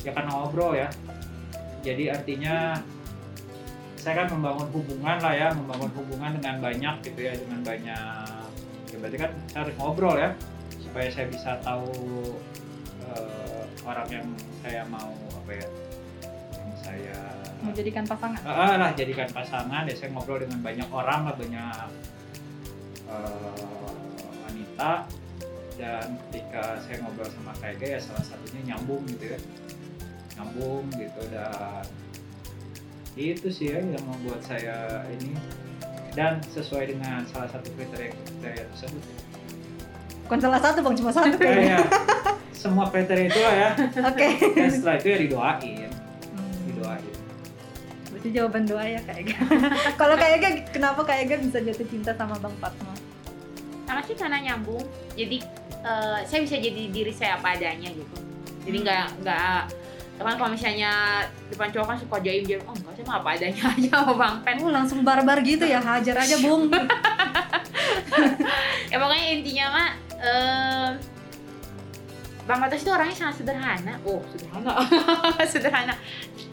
ya 0.00 0.10
karena 0.10 0.30
ngobrol 0.30 0.72
ya 0.72 0.88
jadi 1.80 2.12
artinya 2.12 2.76
saya 3.94 4.14
kan 4.18 4.28
membangun 4.30 4.68
hubungan 4.72 5.16
lah 5.16 5.32
ya 5.32 5.48
membangun 5.52 5.90
hubungan 5.94 6.30
dengan 6.36 6.56
banyak 6.60 6.94
gitu 7.02 7.20
ya 7.22 7.32
dengan 7.32 7.60
banyak 7.62 8.40
ya 8.88 8.96
berarti 8.98 9.16
kan 9.16 9.30
saya 9.46 9.60
harus 9.64 9.74
ngobrol 9.76 10.16
ya 10.16 10.30
supaya 10.78 11.08
saya 11.08 11.26
bisa 11.26 11.50
tahu 11.60 11.92
eh, 13.08 13.51
orang 13.82 14.08
yang 14.10 14.26
saya 14.62 14.82
mau 14.86 15.10
apa 15.36 15.50
ya 15.56 15.66
yang 16.58 16.70
saya 16.80 17.18
Menjadikan 17.62 18.02
pasangan. 18.02 18.42
Ah, 18.42 18.74
lah 18.74 18.90
jadikan 18.98 19.30
pasangan 19.30 19.86
ya 19.86 19.94
saya 19.94 20.10
ngobrol 20.10 20.42
dengan 20.42 20.58
banyak 20.66 20.88
orang 20.90 21.30
lah 21.30 21.34
banyak 21.38 21.88
eh, 23.06 23.62
wanita 24.42 24.92
dan 25.78 26.06
ketika 26.28 26.82
saya 26.82 26.96
ngobrol 27.06 27.30
sama 27.30 27.54
Kak 27.62 27.78
Ega 27.78 27.96
ya 27.96 28.00
salah 28.02 28.26
satunya 28.26 28.74
nyambung 28.74 29.06
gitu 29.06 29.30
ya 29.30 29.38
nyambung 30.36 30.90
gitu 30.98 31.22
dan 31.30 31.86
itu 33.14 33.48
sih 33.52 33.70
ya 33.70 33.78
yang 33.78 34.04
membuat 34.08 34.40
saya 34.42 35.04
ini 35.14 35.36
dan 36.18 36.40
sesuai 36.52 36.92
dengan 36.92 37.24
salah 37.28 37.48
satu 37.48 37.72
kriteria 37.72 38.12
kriteria 38.12 38.64
tersebut 38.74 39.02
ya. 39.06 39.16
Bukan 40.32 40.40
salah 40.40 40.64
satu 40.64 40.80
bang, 40.80 40.96
cuma 40.96 41.12
satu 41.12 41.36
kayaknya. 41.36 41.76
kayak 41.76 41.92
semua 42.56 42.88
kriteria 42.88 43.28
itu 43.28 43.36
lah 43.36 43.52
ya 43.52 43.68
Oke. 44.00 44.26
dan 44.54 44.70
setelah 44.70 44.94
itu 44.96 45.06
ya 45.06 45.18
didoain 45.20 45.90
Hmm. 46.32 46.56
didoain 46.64 47.04
Berarti 48.08 48.28
jawaban 48.32 48.64
doa 48.64 48.80
ya 48.80 48.96
Kak 49.02 49.18
Ega. 49.18 49.36
Kalau 50.00 50.14
Kak 50.16 50.30
Ega, 50.32 50.48
kenapa 50.72 51.04
Kak 51.04 51.20
Ega 51.20 51.36
bisa 51.36 51.60
jatuh 51.60 51.84
cinta 51.84 52.14
sama 52.14 52.38
Bang 52.40 52.54
Fatma? 52.56 52.94
sama 53.82 54.00
sih 54.02 54.16
karena 54.16 54.40
nyambung 54.40 54.80
jadi 55.12 55.36
eh, 55.84 56.18
saya 56.24 56.40
bisa 56.40 56.56
jadi 56.56 56.82
diri 56.88 57.12
saya 57.12 57.36
apa 57.36 57.52
adanya 57.52 57.92
gitu 57.92 58.16
jadi 58.64 58.76
nggak 58.80 59.06
nggak 59.20 59.60
kan 60.16 60.34
kalau 60.38 60.48
misalnya 60.48 60.92
depan 61.50 61.68
cowok 61.68 61.84
kan 61.84 61.98
suka 61.98 62.16
jaim 62.22 62.46
jaim 62.46 62.62
oh 62.64 62.72
enggak 62.72 62.94
saya 62.94 63.04
mah 63.04 63.16
apa 63.20 63.28
adanya 63.36 63.62
aja 63.76 63.90
sama 63.92 64.12
bang 64.14 64.34
pen 64.40 64.56
Oh 64.62 64.70
langsung 64.70 65.02
barbar 65.02 65.42
gitu 65.42 65.66
ya, 65.66 65.76
hajar 65.76 66.16
aja 66.16 66.36
bung. 66.40 66.70
ya 68.92 68.96
pokoknya 68.96 69.26
intinya 69.34 69.66
mah 69.68 69.88
eh, 70.22 70.88
bang 72.42 72.58
Batas 72.58 72.82
itu 72.82 72.90
orangnya 72.90 73.14
sangat 73.14 73.36
sederhana 73.38 73.94
oh 74.02 74.22
sederhana 74.30 74.72
sederhana 75.52 75.94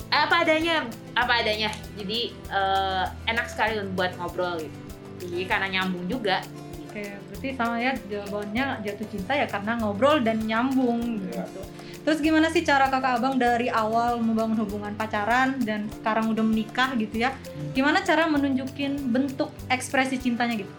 apa 0.09 0.35
adanya 0.41 0.85
apa 1.13 1.33
adanya 1.41 1.69
jadi 1.93 2.19
eh, 2.29 3.05
enak 3.25 3.45
sekali 3.49 3.77
untuk 3.81 3.93
buat 3.95 4.11
ngobrol 4.17 4.57
gitu 4.61 4.77
jadi 5.19 5.45
karena 5.45 5.67
nyambung 5.69 6.05
juga 6.05 6.41
Oke, 6.89 7.05
berarti 7.05 7.53
sama 7.53 7.77
ya 7.77 7.93
jawabannya 8.09 8.81
jatuh 8.81 9.07
cinta 9.13 9.37
ya 9.37 9.45
karena 9.45 9.77
ngobrol 9.77 10.25
dan 10.25 10.41
nyambung 10.41 11.21
Iya. 11.21 11.45
gitu. 11.45 11.61
Terus 12.01 12.17
gimana 12.25 12.49
sih 12.49 12.65
cara 12.65 12.89
kakak 12.89 13.21
abang 13.21 13.37
dari 13.37 13.69
awal 13.69 14.17
membangun 14.17 14.65
hubungan 14.65 14.97
pacaran 14.97 15.61
dan 15.61 15.85
sekarang 16.01 16.33
udah 16.33 16.41
menikah 16.41 16.97
gitu 16.97 17.21
ya? 17.21 17.29
Gimana 17.77 18.01
cara 18.01 18.25
menunjukin 18.25 19.13
bentuk 19.13 19.53
ekspresi 19.69 20.17
cintanya 20.17 20.57
gitu? 20.57 20.73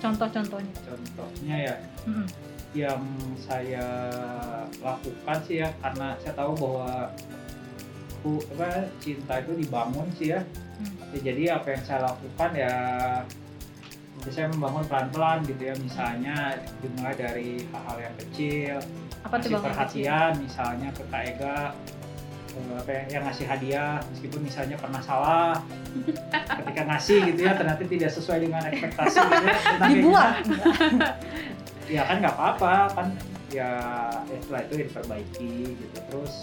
Contoh-contohnya. 0.00 0.72
contohnya 0.80 1.56
ya 1.60 1.74
Mm-mm. 2.06 2.26
yang 2.70 3.02
saya 3.36 3.86
lakukan 4.78 5.36
sih 5.42 5.58
ya 5.58 5.68
karena 5.82 6.14
saya 6.22 6.34
tahu 6.34 6.52
bahwa 6.54 7.10
hu- 8.22 8.46
apa 8.54 8.86
cinta 8.98 9.40
itu 9.40 9.58
dibangun 9.58 10.06
sih 10.14 10.30
ya. 10.30 10.40
Hmm. 10.78 10.94
Ya, 11.10 11.18
jadi 11.26 11.42
apa 11.52 11.66
yang 11.74 11.82
saya 11.82 12.00
lakukan 12.06 12.50
ya 12.54 12.74
ya 14.20 14.30
saya 14.30 14.46
membangun 14.48 14.84
pelan-pelan 14.84 15.42
gitu 15.44 15.62
ya 15.64 15.74
misalnya 15.76 16.36
dimulai 16.78 17.16
dari 17.16 17.64
hal-hal 17.66 17.96
yang 17.98 18.14
kecil 18.18 18.76
Apa 19.20 19.36
tuh 19.36 19.56
perhatian 19.58 20.30
misalnya 20.38 20.88
ke 20.92 21.02
Kak 21.08 21.22
Ega 21.24 21.72
eh, 22.52 22.74
apa 22.76 22.90
ya, 22.90 23.02
yang 23.10 23.22
ngasih 23.24 23.44
hadiah 23.44 23.96
meskipun 24.12 24.40
misalnya 24.40 24.76
pernah 24.76 25.00
salah 25.00 25.56
ketika 26.60 26.82
ngasih 26.86 27.18
gitu 27.32 27.40
ya 27.42 27.52
ternyata 27.56 27.82
tidak 27.82 28.10
sesuai 28.10 28.38
dengan 28.40 28.62
ekspektasi 28.62 29.16
gitu 29.16 29.44
ya 29.44 29.56
Dibuang. 29.88 30.34
ya 31.90 32.06
kan 32.06 32.22
nggak 32.22 32.34
apa-apa 32.38 32.74
kan 32.94 33.08
ya, 33.50 33.70
ya 34.30 34.36
setelah 34.38 34.62
itu 34.64 34.72
ya 34.78 34.84
diperbaiki 34.86 35.54
gitu. 35.74 35.98
Terus 36.06 36.34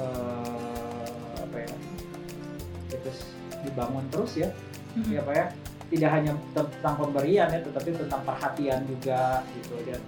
eh, 0.00 1.40
apa 1.44 1.56
ya 1.60 1.72
ya 2.88 2.96
terus 3.04 3.20
dibangun 3.60 4.04
terus 4.08 4.32
ya. 4.40 4.48
Mm-mm. 4.96 5.12
ya 5.12 5.20
apa 5.20 5.32
ya 5.36 5.46
tidak 5.86 6.10
hanya 6.16 6.32
tentang 6.56 6.94
pemberian 6.96 7.48
ya 7.52 7.60
tetapi 7.60 7.88
tentang 7.94 8.22
perhatian 8.24 8.80
juga 8.88 9.44
gitu. 9.52 9.76
Dan 9.84 10.00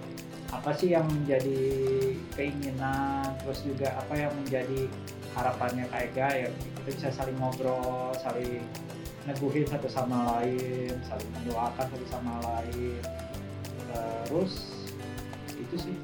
apa 0.49 0.73
sih 0.73 0.97
yang 0.97 1.05
menjadi 1.05 1.61
keinginan 2.33 3.37
terus 3.45 3.61
juga 3.61 3.93
apa 4.01 4.17
yang 4.17 4.33
menjadi 4.33 4.89
harapannya 5.37 5.85
Kak 5.93 6.01
Ega 6.09 6.27
ya 6.33 6.49
kita 6.49 6.89
bisa 6.89 7.09
saling 7.13 7.37
ngobrol 7.37 8.17
saling 8.17 8.65
neguhin 9.29 9.61
satu 9.69 9.85
sama 9.85 10.41
lain 10.41 10.89
saling 11.05 11.29
mendoakan 11.37 11.85
satu 11.85 12.05
sama 12.09 12.41
lain 12.41 12.97
terus 14.25 14.53
itu 15.57 15.75
sih 15.89 15.95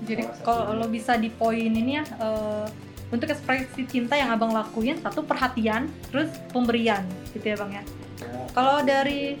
Jadi 0.00 0.24
kalau 0.42 0.74
lo 0.74 0.88
bisa 0.88 1.14
di 1.20 1.28
poin 1.28 1.70
ini 1.70 2.00
ya 2.00 2.04
eh, 2.04 2.66
untuk 3.10 3.28
ekspresi 3.30 3.84
cinta 3.90 4.14
yang 4.14 4.30
abang 4.30 4.54
lakuin 4.54 4.96
satu 5.02 5.26
perhatian, 5.26 5.90
terus 6.14 6.30
pemberian 6.54 7.02
gitu 7.34 7.52
ya 7.52 7.56
bang 7.58 7.70
ya. 7.74 7.82
ya, 7.82 8.28
Kalau 8.54 8.76
dari 8.86 9.34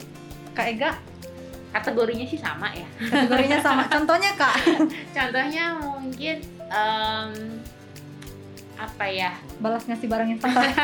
Kak 0.52 0.66
Ega 0.68 0.90
kategorinya 1.70 2.26
sih 2.26 2.38
sama 2.38 2.74
ya 2.74 2.86
kategorinya 2.98 3.62
sama. 3.62 3.86
Contohnya 3.94 4.34
kak? 4.34 4.54
contohnya 5.14 5.78
mungkin 5.78 6.42
em, 6.66 7.30
apa 8.74 9.04
ya 9.06 9.38
Balas 9.62 9.86
ngasih 9.86 10.08
barang 10.10 10.28
yang 10.34 10.40
salah. 10.42 10.66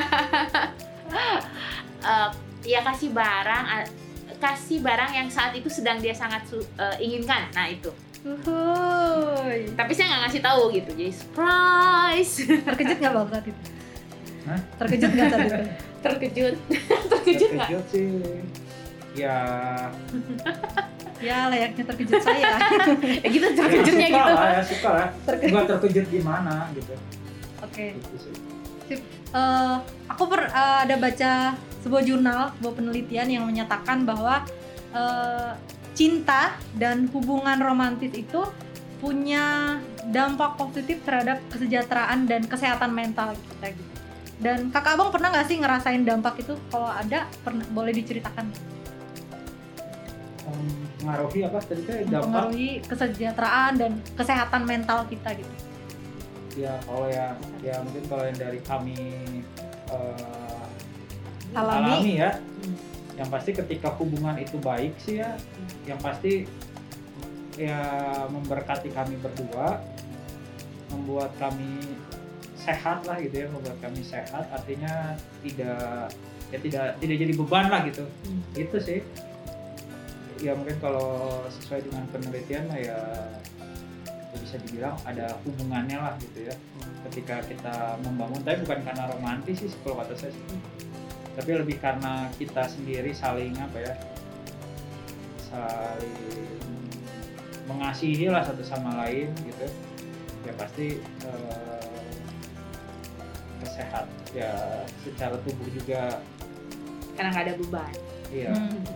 eh, 2.06 2.28
ya 2.70 2.80
kasih 2.86 3.10
barang 3.10 3.64
kasih 4.36 4.78
barang 4.80 5.12
yang 5.12 5.28
saat 5.28 5.52
itu 5.52 5.66
sedang 5.66 5.98
dia 5.98 6.12
sangat 6.12 6.44
eh, 6.52 6.96
inginkan 7.00 7.48
nah 7.52 7.66
itu 7.66 7.90
Uhuy. 8.20 9.70
tapi 9.72 9.92
saya 9.94 10.06
nggak 10.08 10.20
ngasih 10.26 10.42
tahu 10.42 10.62
gitu 10.74 10.90
jadi 10.92 11.12
surprise 11.12 12.32
Terkejut 12.66 12.96
nggak 12.98 13.12
bang 13.12 13.26
saat 13.30 13.46
itu? 13.46 13.62
Hah? 14.46 14.60
Terkejut 14.76 15.10
nggak 15.10 15.28
saat 15.30 15.46
itu? 15.46 15.62
terkejut 16.04 16.54
terkejut 17.10 17.50
nggak 17.54 17.68
terkejut 17.70 17.84
sih 17.90 18.08
ya 19.14 19.38
Ya 21.16 21.48
layaknya 21.48 21.82
terkejut 21.88 22.20
saya. 22.20 22.60
ya 23.00 23.26
gitu 23.26 23.46
terkejutnya 23.56 24.06
ya, 24.06 24.12
suka 24.12 24.20
gitu 24.20 24.32
lah 24.36 24.50
ya 24.52 24.62
suka 24.62 24.88
lah 24.92 25.08
Terkejut. 25.24 25.52
nggak 25.54 25.66
terkejut 25.72 26.06
gimana 26.10 26.54
gitu 26.76 26.94
Oke. 27.64 27.96
Gitu 27.96 28.16
sih. 28.20 28.34
Eh, 29.32 29.76
aku 30.06 30.22
per, 30.28 30.46
eh, 30.46 30.78
ada 30.86 30.94
baca 30.96 31.32
sebuah 31.86 32.02
jurnal, 32.02 32.50
sebuah 32.58 32.74
penelitian 32.74 33.30
yang 33.30 33.44
menyatakan 33.46 34.02
bahwa 34.02 34.42
eh, 34.90 35.54
cinta 35.94 36.58
dan 36.74 37.06
hubungan 37.14 37.56
romantis 37.62 38.10
itu 38.10 38.42
punya 38.98 39.78
dampak 40.10 40.58
positif 40.58 40.98
terhadap 41.06 41.38
kesejahteraan 41.54 42.26
dan 42.26 42.42
kesehatan 42.44 42.90
mental 42.90 43.32
kita 43.38 43.70
gitu. 43.70 43.92
Dan 44.36 44.68
kakak 44.68 45.00
abang 45.00 45.08
pernah 45.14 45.32
nggak 45.32 45.46
sih 45.48 45.56
ngerasain 45.56 46.04
dampak 46.04 46.36
itu? 46.44 46.58
Kalau 46.68 46.90
ada, 46.90 47.24
pernah 47.40 47.64
boleh 47.72 47.94
diceritakan. 47.94 48.74
mempengaruhi 51.06 51.40
apa 51.46 51.58
tadi 51.62 51.82
kan 51.86 51.94
dampak 52.06 52.22
Mempengaruhi 52.22 52.68
kesejahteraan 52.86 53.72
dan 53.78 53.92
kesehatan 54.18 54.62
mental 54.66 54.98
kita 55.06 55.30
gitu. 55.38 55.54
ya 56.56 56.72
kalau 56.88 57.04
yang 57.12 57.36
ya 57.60 57.76
mungkin 57.84 58.04
kalau 58.08 58.24
yang 58.24 58.38
dari 58.40 58.60
kami 58.64 58.96
eh, 59.92 60.35
Alami. 61.56 62.20
ya. 62.20 62.30
Yang 63.16 63.28
pasti 63.32 63.50
ketika 63.56 63.88
hubungan 63.96 64.36
itu 64.36 64.60
baik 64.60 64.92
sih 65.00 65.24
ya 65.24 65.40
yang 65.88 65.96
pasti 66.04 66.44
ya 67.56 67.80
memberkati 68.28 68.92
kami 68.92 69.16
berdua 69.16 69.80
membuat 70.92 71.32
kami 71.40 71.96
sehat 72.60 73.08
lah 73.08 73.16
gitu 73.24 73.46
ya 73.46 73.46
membuat 73.48 73.80
kami 73.80 74.04
sehat. 74.04 74.44
Artinya 74.52 75.16
tidak 75.40 76.12
ya 76.52 76.58
tidak 76.60 76.86
tidak 77.00 77.16
jadi 77.24 77.32
beban 77.32 77.66
lah 77.72 77.80
gitu. 77.88 78.04
Hmm. 78.04 78.42
itu 78.52 78.76
sih. 78.76 79.00
Ya 80.44 80.52
mungkin 80.52 80.76
kalau 80.84 81.48
sesuai 81.48 81.88
dengan 81.88 82.04
penelitian 82.12 82.68
lah 82.68 82.76
ya, 82.76 83.00
ya 84.04 84.36
bisa 84.36 84.36
bisa 84.44 84.56
dibilang 84.68 84.94
ada 85.08 85.32
hubungannya 85.48 85.96
lah 85.96 86.12
gitu 86.20 86.52
ya. 86.52 86.54
Ketika 87.08 87.40
kita 87.48 87.96
membangun 88.04 88.44
tapi 88.44 88.60
bukan 88.68 88.84
karena 88.84 89.08
romantis 89.08 89.64
sih 89.64 89.72
kalau 89.80 90.04
kata 90.04 90.12
saya 90.12 90.36
sih 90.36 90.75
tapi 91.36 91.50
lebih 91.52 91.76
karena 91.76 92.32
kita 92.40 92.64
sendiri 92.64 93.12
saling 93.12 93.52
apa 93.60 93.78
ya 93.84 93.94
saling 95.52 96.48
mengasihi 97.68 98.32
lah 98.32 98.40
satu 98.46 98.64
sama 98.64 99.04
lain 99.04 99.28
gitu. 99.44 99.68
Ya 100.48 100.52
pasti 100.56 101.02
eh, 101.02 102.16
kesehat. 103.60 104.06
Ya 104.32 104.52
secara 105.04 105.36
tubuh 105.44 105.68
juga 105.68 106.24
karena 107.20 107.28
nggak 107.32 107.44
ada 107.52 107.54
beban. 107.60 107.94
Iya. 108.32 108.52
Hmm. 108.56 108.95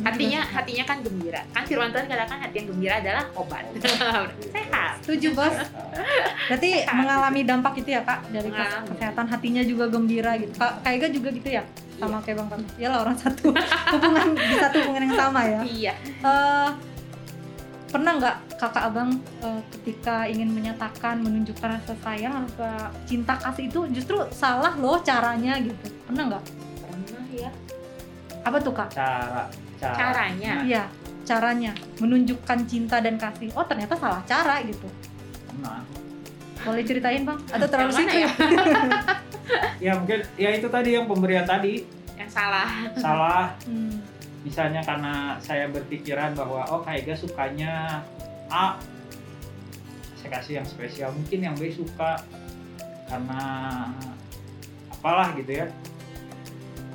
Hatinya 0.00 0.40
hatinya 0.40 0.84
kan 0.88 0.98
gembira. 1.04 1.44
Kan 1.52 1.62
firman 1.68 1.92
Tuhan 1.92 2.08
katakan 2.08 2.38
hati 2.40 2.54
yang 2.64 2.68
gembira 2.72 2.94
adalah 3.04 3.24
obat. 3.36 3.64
Sehat. 4.56 5.04
Setuju 5.04 5.36
bos. 5.36 5.52
Berarti 6.48 6.70
Sehat. 6.80 6.96
mengalami 6.96 7.40
dampak 7.44 7.76
itu 7.76 7.92
ya 7.92 8.00
kak 8.00 8.24
dari 8.32 8.48
Mengalami. 8.48 8.88
kesehatan 8.88 9.26
hatinya 9.28 9.62
juga 9.62 9.84
gembira 9.92 10.32
gitu. 10.40 10.56
Kak 10.56 10.88
Ega 10.88 11.08
juga 11.12 11.28
gitu 11.28 11.48
ya? 11.52 11.62
Sama 12.00 12.18
kayak 12.24 12.40
bang 12.40 12.48
Pak 12.48 12.58
ya 12.80 12.88
lah 12.88 12.98
orang 13.04 13.16
satu. 13.20 13.52
Hubungan 13.92 14.26
di 14.32 14.56
satu 14.56 14.76
hubungan 14.80 15.02
yang 15.06 15.16
sama 15.16 15.40
ya. 15.44 15.60
Iya. 15.62 15.92
Eh, 16.24 16.68
pernah 17.92 18.12
nggak 18.16 18.36
kakak 18.56 18.84
abang 18.88 19.10
eh, 19.44 19.60
ketika 19.76 20.24
ingin 20.24 20.48
menyatakan 20.50 21.20
menunjukkan 21.20 21.68
rasa 21.78 21.92
sayang 22.00 22.48
atau 22.48 22.88
cinta 23.04 23.36
kasih 23.36 23.68
itu 23.68 23.80
justru 23.92 24.16
salah 24.32 24.72
loh 24.80 24.96
caranya 25.04 25.60
gitu? 25.60 25.92
Pernah 26.08 26.24
nggak 26.32 26.44
apa 28.42 28.56
tuh 28.58 28.74
kak? 28.74 28.90
Cara 28.94 29.46
cara. 29.82 29.96
Caranya. 29.98 30.52
iya 30.62 30.84
caranya. 31.26 31.72
Menunjukkan 31.98 32.58
cinta 32.70 33.02
dan 33.02 33.18
kasih. 33.18 33.50
Oh 33.58 33.66
ternyata 33.66 33.98
salah 33.98 34.22
cara 34.22 34.62
gitu. 34.62 34.86
Nah. 35.58 35.82
Boleh 36.62 36.86
ceritain 36.86 37.26
bang? 37.26 37.38
Atau 37.50 37.66
terlalu 37.66 37.90
Yang 37.90 37.98
mana 37.98 38.12
secret 38.14 38.30
ya 39.84 39.92
mungkin 39.98 40.18
ya 40.38 40.50
itu 40.54 40.68
tadi 40.70 40.90
yang 40.94 41.06
pemberian 41.10 41.42
tadi. 41.42 41.82
Yang 42.14 42.30
salah. 42.30 42.68
Salah. 42.94 43.44
Hmm. 43.66 43.98
misalnya 44.42 44.82
karena 44.82 45.38
saya 45.38 45.70
berpikiran 45.70 46.34
bahwa 46.34 46.66
oh 46.66 46.82
Kak 46.82 46.98
Ega 46.98 47.14
sukanya 47.14 48.02
A. 48.50 48.74
Saya 50.18 50.38
kasih 50.38 50.62
yang 50.62 50.66
spesial. 50.66 51.10
Mungkin 51.14 51.46
yang 51.46 51.54
B 51.54 51.70
suka. 51.70 52.22
Karena 53.06 53.42
apalah 54.90 55.34
gitu 55.34 55.62
ya 55.62 55.66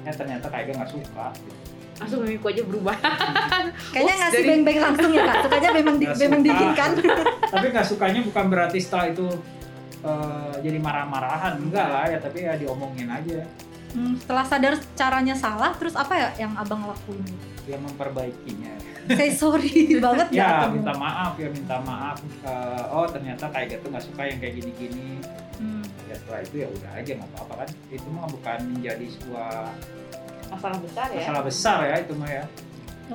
ya 0.07 0.13
ternyata 0.15 0.45
Kak 0.47 0.59
Ega 0.63 0.73
nggak 0.79 0.91
suka. 0.91 1.27
Gitu. 1.35 1.51
langsung 1.97 2.21
mimikku 2.21 2.47
aja 2.53 2.61
berubah. 2.61 2.95
Kayaknya 3.93 4.13
Ups, 4.13 4.21
ngasih 4.21 4.43
beng-beng 4.45 4.79
langsung 4.85 5.11
ya 5.17 5.23
kak. 5.25 5.37
Sukanya 5.49 5.69
memang 5.73 5.95
di, 5.97 6.05
memang 6.05 6.39
suka. 6.39 6.45
diizinkan 6.45 6.91
tapi 7.57 7.65
nggak 7.73 7.87
sukanya 7.89 8.21
bukan 8.21 8.45
berarti 8.53 8.77
setelah 8.77 9.05
itu 9.09 9.27
eh, 10.05 10.53
jadi 10.61 10.77
marah-marahan. 10.77 11.57
Enggak 11.57 11.87
lah 11.89 12.05
ya 12.05 12.21
tapi 12.21 12.45
ya 12.45 12.53
diomongin 12.53 13.09
aja. 13.09 13.41
Hmm, 13.97 14.13
setelah 14.21 14.45
sadar 14.45 14.73
caranya 14.93 15.33
salah 15.33 15.73
terus 15.73 15.97
apa 15.97 16.13
ya 16.13 16.29
yang 16.45 16.53
abang 16.53 16.85
lakuin? 16.85 17.25
Ya 17.65 17.81
memperbaikinya. 17.81 18.77
Say 19.17 19.33
sorry 19.33 19.89
banget 20.05 20.37
ya 20.37 20.61
atau 20.61 20.77
minta 20.77 20.93
maaf 20.93 21.33
ya 21.41 21.49
minta 21.49 21.81
maaf. 21.81 22.21
Eh, 22.45 22.83
oh 22.93 23.09
ternyata 23.09 23.49
Ega 23.57 23.81
tuh 23.81 23.89
nggak 23.89 24.05
suka 24.05 24.21
yang 24.29 24.37
kayak 24.37 24.53
gini-gini. 24.61 25.17
ya 25.23 25.46
setelah 26.19 26.41
itu 26.43 26.55
ya 26.65 26.67
udah 26.67 26.91
aja 26.97 27.11
nggak 27.17 27.29
apa-apa 27.35 27.53
kan? 27.63 27.69
Itu 27.93 28.07
mah 28.09 28.25
bukan 28.27 28.57
menjadi 28.77 29.05
sebuah 29.17 29.51
masalah 30.47 30.79
besar 30.79 31.07
ya? 31.11 31.19
masalah 31.19 31.43
besar 31.43 31.77
ya 31.83 31.95
itu 31.99 32.13
mah 32.15 32.29
ya. 32.31 32.43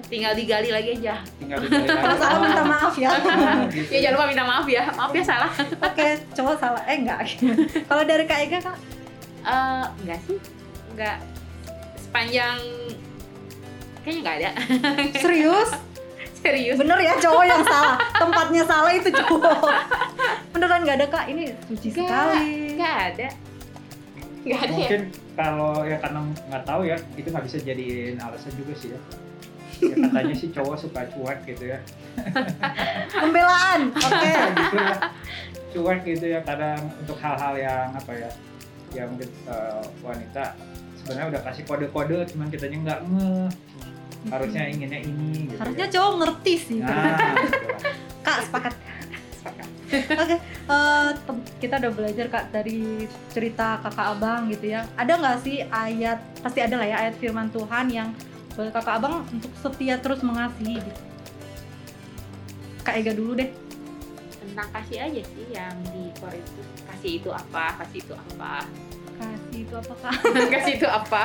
Tinggal 0.08 0.32
digali 0.32 0.70
lagi 0.72 0.90
aja. 0.96 1.20
Tinggal 1.36 1.58
digali 1.68 1.84
lagi. 1.84 2.00
Kalau 2.00 2.16
salah 2.16 2.38
minta 2.40 2.64
maaf 2.64 2.94
ya. 2.96 3.10
Gitu. 3.76 3.88
ya 3.92 3.98
jangan 4.08 4.14
lupa 4.16 4.26
minta 4.32 4.44
maaf 4.48 4.66
ya. 4.68 4.82
Maaf 4.96 5.12
ya 5.12 5.24
salah. 5.24 5.52
Oke 5.84 6.06
cowok 6.32 6.56
salah. 6.56 6.82
Eh 6.88 6.96
enggak. 6.96 7.18
Kalau 7.92 8.02
dari 8.08 8.24
kak 8.24 8.38
Ega 8.48 8.58
kak? 8.64 8.76
Eh, 9.44 9.84
enggak 10.00 10.18
sih. 10.24 10.38
Enggak. 10.96 11.18
Sepanjang 12.00 12.56
kayaknya 14.00 14.20
enggak 14.24 14.36
ada. 14.40 14.50
Serius 15.20 15.70
serius? 16.42 16.76
Bener 16.76 16.98
ya 16.98 17.14
cowok 17.16 17.44
yang 17.46 17.62
salah. 17.62 17.96
Tempatnya 18.12 18.62
salah 18.66 18.92
itu 18.92 19.08
cowok. 19.08 19.62
Beneran 20.52 20.80
nggak 20.82 20.96
ada 20.98 21.06
kak? 21.08 21.24
Ini 21.30 21.42
suci 21.70 21.88
Nggak. 21.90 22.02
sekali. 22.02 22.46
enggak 22.76 22.96
ada. 23.14 23.28
Enggak 24.42 24.60
ada 24.60 24.68
ya? 24.68 24.76
Mungkin 24.76 25.02
kalau 25.32 25.72
ya 25.86 25.96
karena 26.02 26.18
nggak 26.50 26.64
tahu 26.66 26.80
ya 26.84 26.96
itu 27.16 27.28
nggak 27.30 27.44
bisa 27.46 27.56
jadiin 27.62 28.16
alasan 28.18 28.52
juga 28.58 28.74
sih 28.76 28.90
ya. 28.92 29.00
Ya 29.82 29.94
katanya 29.98 30.34
sih 30.34 30.48
cowok 30.50 30.76
suka 30.78 31.00
cuek 31.10 31.38
gitu 31.46 31.64
ya. 31.70 31.78
Pembelaan 33.10 33.80
oke. 34.06 34.32
Gitu 34.58 34.76
ya 34.76 34.94
cuek 35.72 36.00
gitu 36.04 36.26
ya 36.28 36.40
kadang 36.44 36.84
untuk 37.00 37.16
hal-hal 37.16 37.56
yang 37.56 37.88
apa 37.96 38.12
ya 38.12 38.30
yang 38.92 39.08
mungkin 39.08 39.30
eh, 39.48 39.84
wanita 40.04 40.52
sebenarnya 41.00 41.26
udah 41.32 41.40
kasih 41.48 41.64
kode-kode 41.64 42.18
cuman 42.28 42.46
kitanya 42.52 42.78
nggak 42.84 43.00
nge 43.08 43.32
harusnya 44.28 44.62
inginnya 44.66 45.00
ini 45.00 45.28
gitu 45.46 45.58
harusnya 45.58 45.86
ya. 45.86 45.92
cowok 45.92 46.12
ngerti 46.18 46.52
sih 46.56 46.78
nah 46.82 47.18
kak 48.22 48.38
sepakat 48.44 48.74
Oke, 49.92 50.40
eh, 50.64 51.08
tem- 51.20 51.46
kita 51.58 51.76
udah 51.76 51.92
belajar 51.92 52.26
kak 52.26 52.48
dari 52.48 53.04
cerita 53.28 53.76
kakak 53.78 54.16
abang 54.16 54.48
gitu 54.48 54.72
ya. 54.72 54.88
Ada 54.94 55.20
nggak 55.20 55.38
sih 55.38 55.60
ayat 55.62 56.16
pasti 56.40 56.64
ada 56.64 56.80
lah 56.80 56.86
ya 56.86 56.96
ayat 56.98 57.14
firman 57.14 57.52
Tuhan 57.52 57.92
yang 57.92 58.08
buat 58.52 58.72
kakak 58.72 58.94
abang 58.96 59.20
untuk 59.28 59.52
setia 59.54 60.00
terus 60.00 60.24
mengasihi 60.24 60.80
gitu. 60.80 61.00
Kak 62.80 62.94
Ega 62.96 63.12
dulu 63.12 63.36
deh. 63.36 63.52
tentang 64.42 64.68
kasih 64.70 64.98
aja 65.02 65.20
sih 65.22 65.46
yang 65.50 65.76
di 65.86 66.08
Korintus 66.16 66.68
kasih 66.82 67.12
itu 67.14 67.28
apa 67.28 67.64
kasih 67.78 67.98
itu 68.00 68.12
apa 68.14 68.64
Kasih 69.14 69.58
itu 69.60 69.74
apa 69.74 69.94
kak? 69.98 70.14
kasih 70.56 70.72
itu 70.74 70.88
apa 70.88 71.24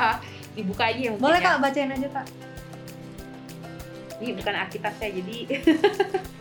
dibuka 0.52 0.84
aja 0.84 0.96
ya 0.98 1.10
mungkin 1.10 1.24
Boleh 1.24 1.40
ya. 1.40 1.46
kak 1.46 1.56
bacain 1.58 1.90
aja 1.90 2.08
kak. 2.10 2.26
Ini 4.18 4.30
bukan 4.34 4.54
Alkitab 4.54 4.94
saya 4.98 5.10
jadi 5.14 5.36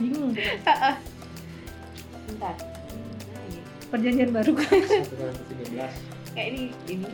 Bingung. 0.02 0.34
bentar? 2.28 2.56
Perjanjian 3.88 4.36
baru 4.36 4.52
13 4.58 6.18
kayak 6.38 6.48
ini 6.54 6.64
ini 6.92 7.10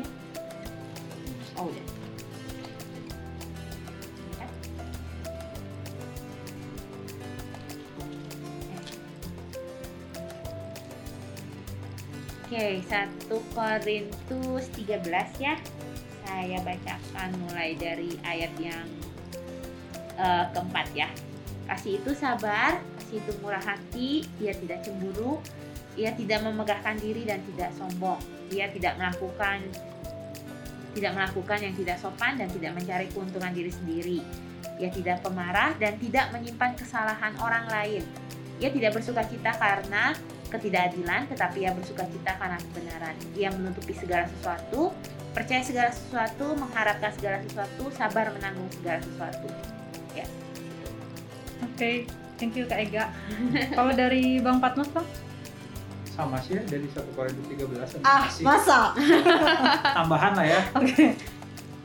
oh 1.55 1.69
udah 1.71 1.85
Oke, 12.53 12.85
1 12.85 13.33
Korintus 13.57 14.69
13 14.77 15.09
ya. 15.41 15.57
Saya 16.21 16.61
bacakan 16.61 17.33
mulai 17.49 17.73
dari 17.73 18.13
ayat 18.21 18.53
yang 18.61 18.85
eh, 20.17 20.45
keempat 20.51 20.87
ya. 20.93 21.09
Kasih 21.63 22.03
itu 22.03 22.11
sabar, 22.13 22.79
kasih 22.99 23.23
itu 23.23 23.31
murah 23.39 23.63
hati, 23.63 24.27
ia 24.37 24.51
tidak 24.51 24.83
cemburu, 24.83 25.39
ia 25.95 26.11
tidak 26.13 26.43
memegahkan 26.43 26.97
diri 26.97 27.23
dan 27.23 27.39
tidak 27.53 27.69
sombong. 27.77 28.19
Ia 28.53 28.69
tidak 28.69 28.97
melakukan 28.99 29.61
tidak 30.93 31.11
melakukan 31.17 31.57
yang 31.57 31.73
tidak 31.73 31.97
sopan 31.97 32.37
dan 32.37 32.47
tidak 32.53 32.71
mencari 32.77 33.09
keuntungan 33.09 33.49
diri 33.49 33.71
sendiri. 33.73 34.19
Ia 34.77 34.89
tidak 34.93 35.25
pemarah 35.25 35.73
dan 35.81 35.97
tidak 35.97 36.29
menyimpan 36.29 36.77
kesalahan 36.77 37.33
orang 37.41 37.65
lain. 37.69 38.05
Ia 38.61 38.69
tidak 38.69 38.93
bersuka 38.93 39.25
cita 39.25 39.57
karena 39.57 40.13
ketidakadilan, 40.53 41.25
tetapi 41.33 41.65
ia 41.65 41.73
bersuka 41.73 42.05
cita 42.05 42.37
karena 42.37 42.57
kebenaran. 42.61 43.15
Ia 43.33 43.49
menutupi 43.57 43.97
segala 43.97 44.29
sesuatu, 44.29 44.93
percaya 45.33 45.65
segala 45.65 45.89
sesuatu, 45.89 46.53
mengharapkan 46.53 47.11
segala 47.17 47.41
sesuatu, 47.41 47.89
sabar 47.89 48.29
menanggung 48.29 48.69
segala 48.69 49.01
sesuatu. 49.01 49.72
Oke, 51.63 52.05
thank 52.35 52.53
you 52.53 52.65
kak 52.65 52.79
Ega. 52.79 53.09
Kalau 53.71 53.91
dari 53.91 54.37
Bang 54.37 54.59
Patmos 54.59 54.89
bang? 54.89 55.07
sama 56.13 56.37
sih 56.37 56.53
ya 56.53 56.61
dari 56.69 56.85
1 56.85 56.93
Korintus 57.17 57.41
13 57.49 58.05
Ah 58.05 58.29
masih 58.29 58.45
masa? 58.45 58.93
tambahan 59.97 60.37
lah 60.37 60.45
ya 60.45 60.61
Oke. 60.77 61.17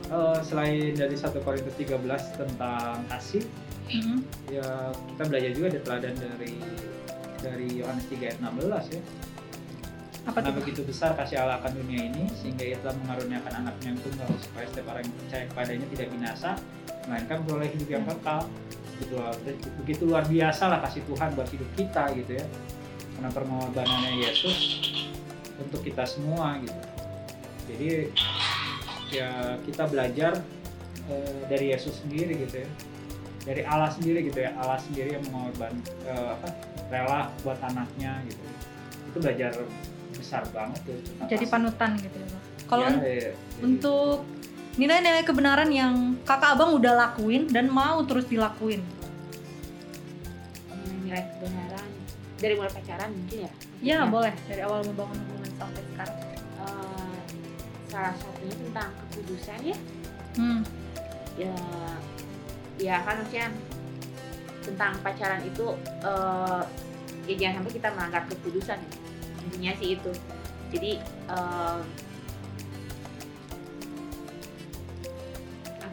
Eh, 0.05 0.37
selain 0.45 0.93
dari 0.93 1.17
1 1.17 1.33
Korintus 1.41 1.73
13 1.73 1.97
tentang 2.37 3.01
kasih 3.09 3.41
Mhm. 3.89 4.21
ya 4.53 4.93
kita 4.93 5.23
belajar 5.25 5.49
juga 5.49 5.67
ada 5.73 5.79
teladan 5.81 6.13
dari 6.13 6.53
dari 7.41 7.81
Yohanes 7.81 8.05
3 8.05 8.21
ayat 8.21 8.37
16 8.37 8.93
ya 8.93 9.01
Apa 10.29 10.45
Karena 10.45 10.53
tuh? 10.53 10.61
begitu 10.61 10.81
besar 10.85 11.17
kasih 11.17 11.41
Allah 11.41 11.57
akan 11.57 11.73
dunia 11.73 12.05
ini 12.05 12.29
sehingga 12.37 12.61
ia 12.61 12.77
telah 12.85 12.93
mengaruniakan 13.01 13.65
anaknya 13.65 13.97
yang 13.97 13.99
tunggal 14.05 14.29
supaya 14.37 14.65
setiap 14.69 14.87
orang 14.93 15.01
yang 15.01 15.15
percaya 15.25 15.43
kepadanya 15.49 15.87
tidak 15.89 16.07
binasa 16.13 16.49
melainkan 17.09 17.37
beroleh 17.49 17.69
hidup 17.73 17.89
yang 17.89 18.03
kekal. 18.05 18.41
Gitu 19.01 19.15
begitu 19.81 20.01
luar 20.05 20.29
biasa 20.29 20.63
lah 20.69 20.79
kasih 20.85 21.01
Tuhan 21.09 21.29
buat 21.33 21.49
hidup 21.49 21.69
kita 21.73 22.03
gitu 22.13 22.31
ya. 22.37 22.45
Karena 23.17 23.29
pengorbanannya 23.33 24.11
Yesus 24.21 24.57
untuk 25.57 25.81
kita 25.81 26.05
semua 26.05 26.61
gitu. 26.61 26.81
Jadi 27.73 27.89
ya 29.09 29.57
kita 29.65 29.89
belajar 29.89 30.37
eh, 31.09 31.41
dari 31.49 31.73
Yesus 31.73 32.05
sendiri 32.05 32.37
gitu 32.45 32.61
ya. 32.61 32.69
Dari 33.49 33.65
Allah 33.65 33.89
sendiri 33.89 34.29
gitu 34.29 34.45
ya. 34.45 34.53
Allah 34.61 34.77
sendiri 34.77 35.17
yang 35.17 35.25
mengorban 35.33 35.73
eh, 36.05 36.29
apa 36.37 36.53
rela 36.93 37.33
buat 37.41 37.57
anaknya 37.65 38.21
gitu. 38.29 38.45
Itu 39.09 39.17
belajar 39.25 39.57
besar 40.19 40.43
banget 40.49 40.83
tuh 40.83 40.99
tentang 40.99 41.27
Jadi 41.27 41.45
panutan 41.47 41.91
gitu 41.95 42.17
ya. 42.17 42.27
Kalau 42.65 42.85
Ya, 42.85 42.91
ya, 42.91 42.99
jadi- 42.99 43.33
untuk 43.61 44.17
nilai-nilai 44.75 45.23
kebenaran 45.23 45.69
yang 45.69 45.93
kakak 46.21 46.53
abang 46.53 46.71
udah 46.73 46.93
lakuin 46.93 47.47
dan 47.47 47.67
mau 47.67 48.03
terus 48.03 48.25
dilakuin. 48.25 48.83
nilai 51.01 51.23
kebenaran 51.31 51.87
dari 52.37 52.53
mulai 52.53 52.69
pacaran 52.69 53.09
mungkin 53.09 53.37
ya 53.39 53.51
Ya 53.79 53.95
Maksudnya, 53.97 54.11
boleh 54.11 54.33
dari 54.45 54.61
awal 54.61 54.79
membangun 54.83 55.17
hubungan 55.17 55.51
sampai 55.55 55.81
sekarang. 55.85 56.17
eh, 56.59 57.17
salah 57.87 58.13
satunya 58.13 58.55
tentang 58.59 58.89
kekudusan 59.01 59.59
ya 59.65 59.77
Hmm. 60.35 60.61
ya 61.35 61.55
ya 62.77 62.95
kan 63.01 63.17
maksudnya 63.17 63.47
tentang 64.61 64.93
pacaran 65.01 65.41
itu 65.41 65.65
eh, 66.03 66.63
ya 67.25 67.35
jangan 67.35 67.53
sampai 67.57 67.73
kita 67.73 67.87
melanggar 67.91 68.23
kekudusan 68.27 68.77
ya. 68.77 68.91
Intinya 69.49 69.73
sih 69.81 69.97
itu. 69.97 70.11
Jadi 70.69 70.91
em, 71.25 71.79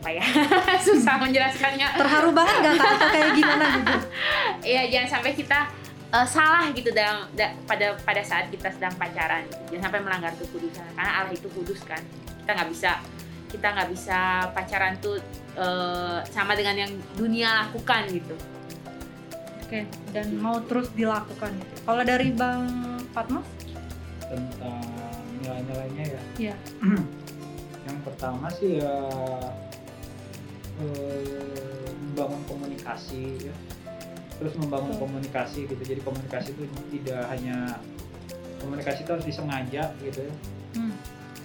apa 0.07 0.09
ya? 0.12 0.24
Susah 0.86 1.16
menjelaskannya. 1.18 1.88
Terharu 1.96 2.30
banget 2.36 2.57
gak 2.62 2.74
kak? 2.78 2.90
Atau 2.94 3.09
kayak 3.11 3.30
gimana 3.34 3.64
gitu? 3.74 3.98
ya 4.76 4.82
jangan 4.92 5.09
sampai 5.18 5.32
kita 5.34 5.59
eh, 6.12 6.26
salah 6.28 6.64
gitu 6.70 6.90
dalam 6.92 7.26
da- 7.34 7.57
pada 7.66 7.96
pada 8.04 8.22
saat 8.22 8.52
kita 8.52 8.68
sedang 8.70 8.94
pacaran. 8.94 9.42
Jangan 9.72 9.82
sampai 9.90 10.00
melanggar 10.04 10.32
kekudusan 10.38 10.86
karena 10.94 11.12
Allah 11.24 11.32
itu 11.34 11.48
kudus 11.50 11.80
kan. 11.82 11.98
Kita 12.44 12.50
nggak 12.54 12.70
bisa 12.70 12.90
kita 13.46 13.66
nggak 13.72 13.88
bisa 13.90 14.18
pacaran 14.52 14.94
tuh 15.00 15.18
eh, 15.57 16.18
sama 16.30 16.52
dengan 16.54 16.86
yang 16.86 16.92
dunia 17.16 17.66
lakukan 17.66 18.07
gitu. 18.12 18.36
Oke, 19.66 19.82
dan 20.14 20.30
mau 20.38 20.62
terus 20.62 20.86
dilakukan. 20.94 21.50
Gitu. 21.50 21.74
Kalau 21.82 22.02
dari 22.07 22.30
Bang 22.30 22.70
Tentang 24.26 24.82
nilai-nilainya 25.38 26.04
ya 26.04 26.20
Iya. 26.36 26.54
yang 27.86 27.98
pertama 28.02 28.50
sih 28.50 28.82
ya 28.82 28.94
eh, 30.76 31.86
membangun 32.02 32.42
komunikasi 32.46 33.48
ya 33.48 33.54
terus 34.36 34.52
membangun 34.60 34.92
Betul. 34.92 35.02
komunikasi 35.08 35.58
gitu 35.64 35.80
jadi 35.80 36.00
komunikasi 36.02 36.52
itu 36.52 36.62
tidak 36.92 37.22
hanya 37.30 37.80
komunikasi 38.60 39.00
itu 39.00 39.10
harus 39.12 39.26
disengaja 39.26 39.82
gitu 40.02 40.20
ya 40.22 40.34
Hmm. 40.76 40.92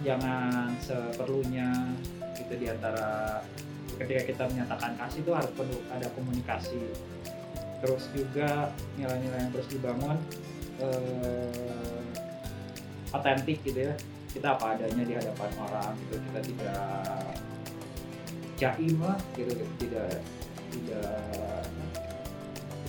jangan 0.03 0.75
seperlunya 0.83 1.71
gitu 2.35 2.51
di 2.59 2.67
antara 2.67 3.39
ketika 3.95 4.21
kita 4.27 4.43
menyatakan 4.49 4.91
kasih 4.99 5.23
itu 5.23 5.31
harus 5.31 5.47
perlu 5.55 5.77
ada 5.87 6.11
komunikasi 6.11 6.83
terus 7.79 8.11
juga 8.11 8.75
nilai-nilai 8.99 9.39
yang 9.39 9.51
terus 9.55 9.71
dibangun 9.71 10.19
eh, 10.81 12.05
otentik 13.13 13.61
gitu 13.63 13.89
ya. 13.91 13.93
Kita 14.31 14.55
apa 14.55 14.79
adanya 14.79 15.03
di 15.03 15.13
hadapan 15.15 15.51
orang 15.59 15.91
gitu. 16.07 16.15
Kita 16.17 16.39
tidak 16.41 16.83
jaim 18.57 18.97
lah 19.01 19.19
gitu. 19.35 19.53
Tidak 19.79 20.11
tidak 20.71 21.13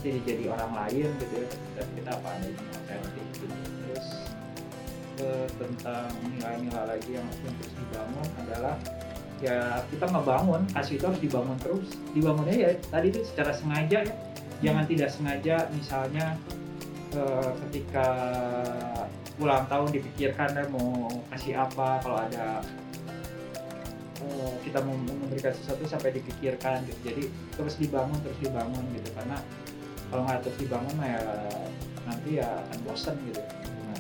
tidak 0.03 0.23
jadi 0.27 0.45
orang 0.51 0.73
lain 0.73 1.09
gitu 1.21 1.35
ya. 1.37 1.49
Dan 1.79 1.87
kita 1.99 2.11
apa 2.17 2.29
adanya 2.39 2.63
otentik 2.81 3.27
gitu. 3.37 3.47
Terus 3.87 4.07
eh, 5.21 5.47
tentang 5.61 6.09
nilai-nilai 6.33 6.85
lagi 6.97 7.11
yang 7.13 7.27
terus 7.29 7.73
dibangun 7.77 8.29
adalah 8.47 8.77
ya 9.43 9.83
kita 9.91 10.07
ngebangun 10.07 10.63
kasih 10.71 10.95
itu 11.03 11.05
harus 11.11 11.21
dibangun 11.21 11.59
terus. 11.59 11.89
Dibangunnya 12.15 12.57
ya 12.57 12.71
tadi 12.89 13.11
itu 13.11 13.21
secara 13.27 13.51
sengaja 13.51 14.07
ya. 14.07 14.15
Jangan 14.63 14.87
tidak 14.87 15.11
sengaja 15.11 15.67
misalnya 15.75 16.39
eh, 17.15 17.51
ketika 17.67 18.07
ulang 19.37 19.65
tahun 19.67 19.89
dipikirkan 19.91 20.53
deh 20.53 20.69
mau 20.69 21.09
kasih 21.29 21.57
apa 21.59 21.99
kalau 22.01 22.19
ada 22.21 22.61
eh, 24.21 24.53
kita 24.63 24.79
mau 24.81 24.95
memberikan 24.95 25.53
sesuatu 25.53 25.85
sampai 25.85 26.15
dipikirkan 26.15 26.85
gitu 26.85 27.01
jadi 27.05 27.23
terus 27.53 27.75
dibangun 27.77 28.19
terus 28.21 28.39
dibangun 28.39 28.85
gitu 28.93 29.09
karena 29.13 29.37
kalau 30.09 30.23
nggak 30.25 30.41
terus 30.43 30.57
dibangun 30.59 30.97
ya 31.01 31.21
nanti 32.03 32.31
ya 32.39 32.49
akan 32.69 32.79
bosen 32.85 33.17
gitu 33.27 33.41
Nah, 33.83 33.99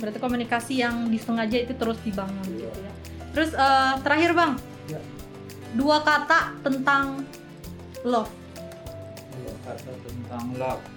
Berarti 0.00 0.18
komunikasi 0.18 0.74
yang 0.78 1.06
disengaja 1.08 1.56
itu 1.56 1.72
terus 1.72 1.96
dibangun 2.02 2.42
Iya. 2.44 2.66
gitu 2.66 2.80
ya. 2.82 2.92
Terus 3.30 3.50
eh, 3.52 3.94
terakhir 4.02 4.30
Bang, 4.34 4.52
Iya. 4.86 5.00
dua 5.74 6.02
kata 6.02 6.54
tentang 6.60 7.22
love. 8.02 8.30
dua 9.34 9.54
kata 9.64 9.90
tentang 10.02 10.44
love 10.54 10.82
Eh, 10.84 10.93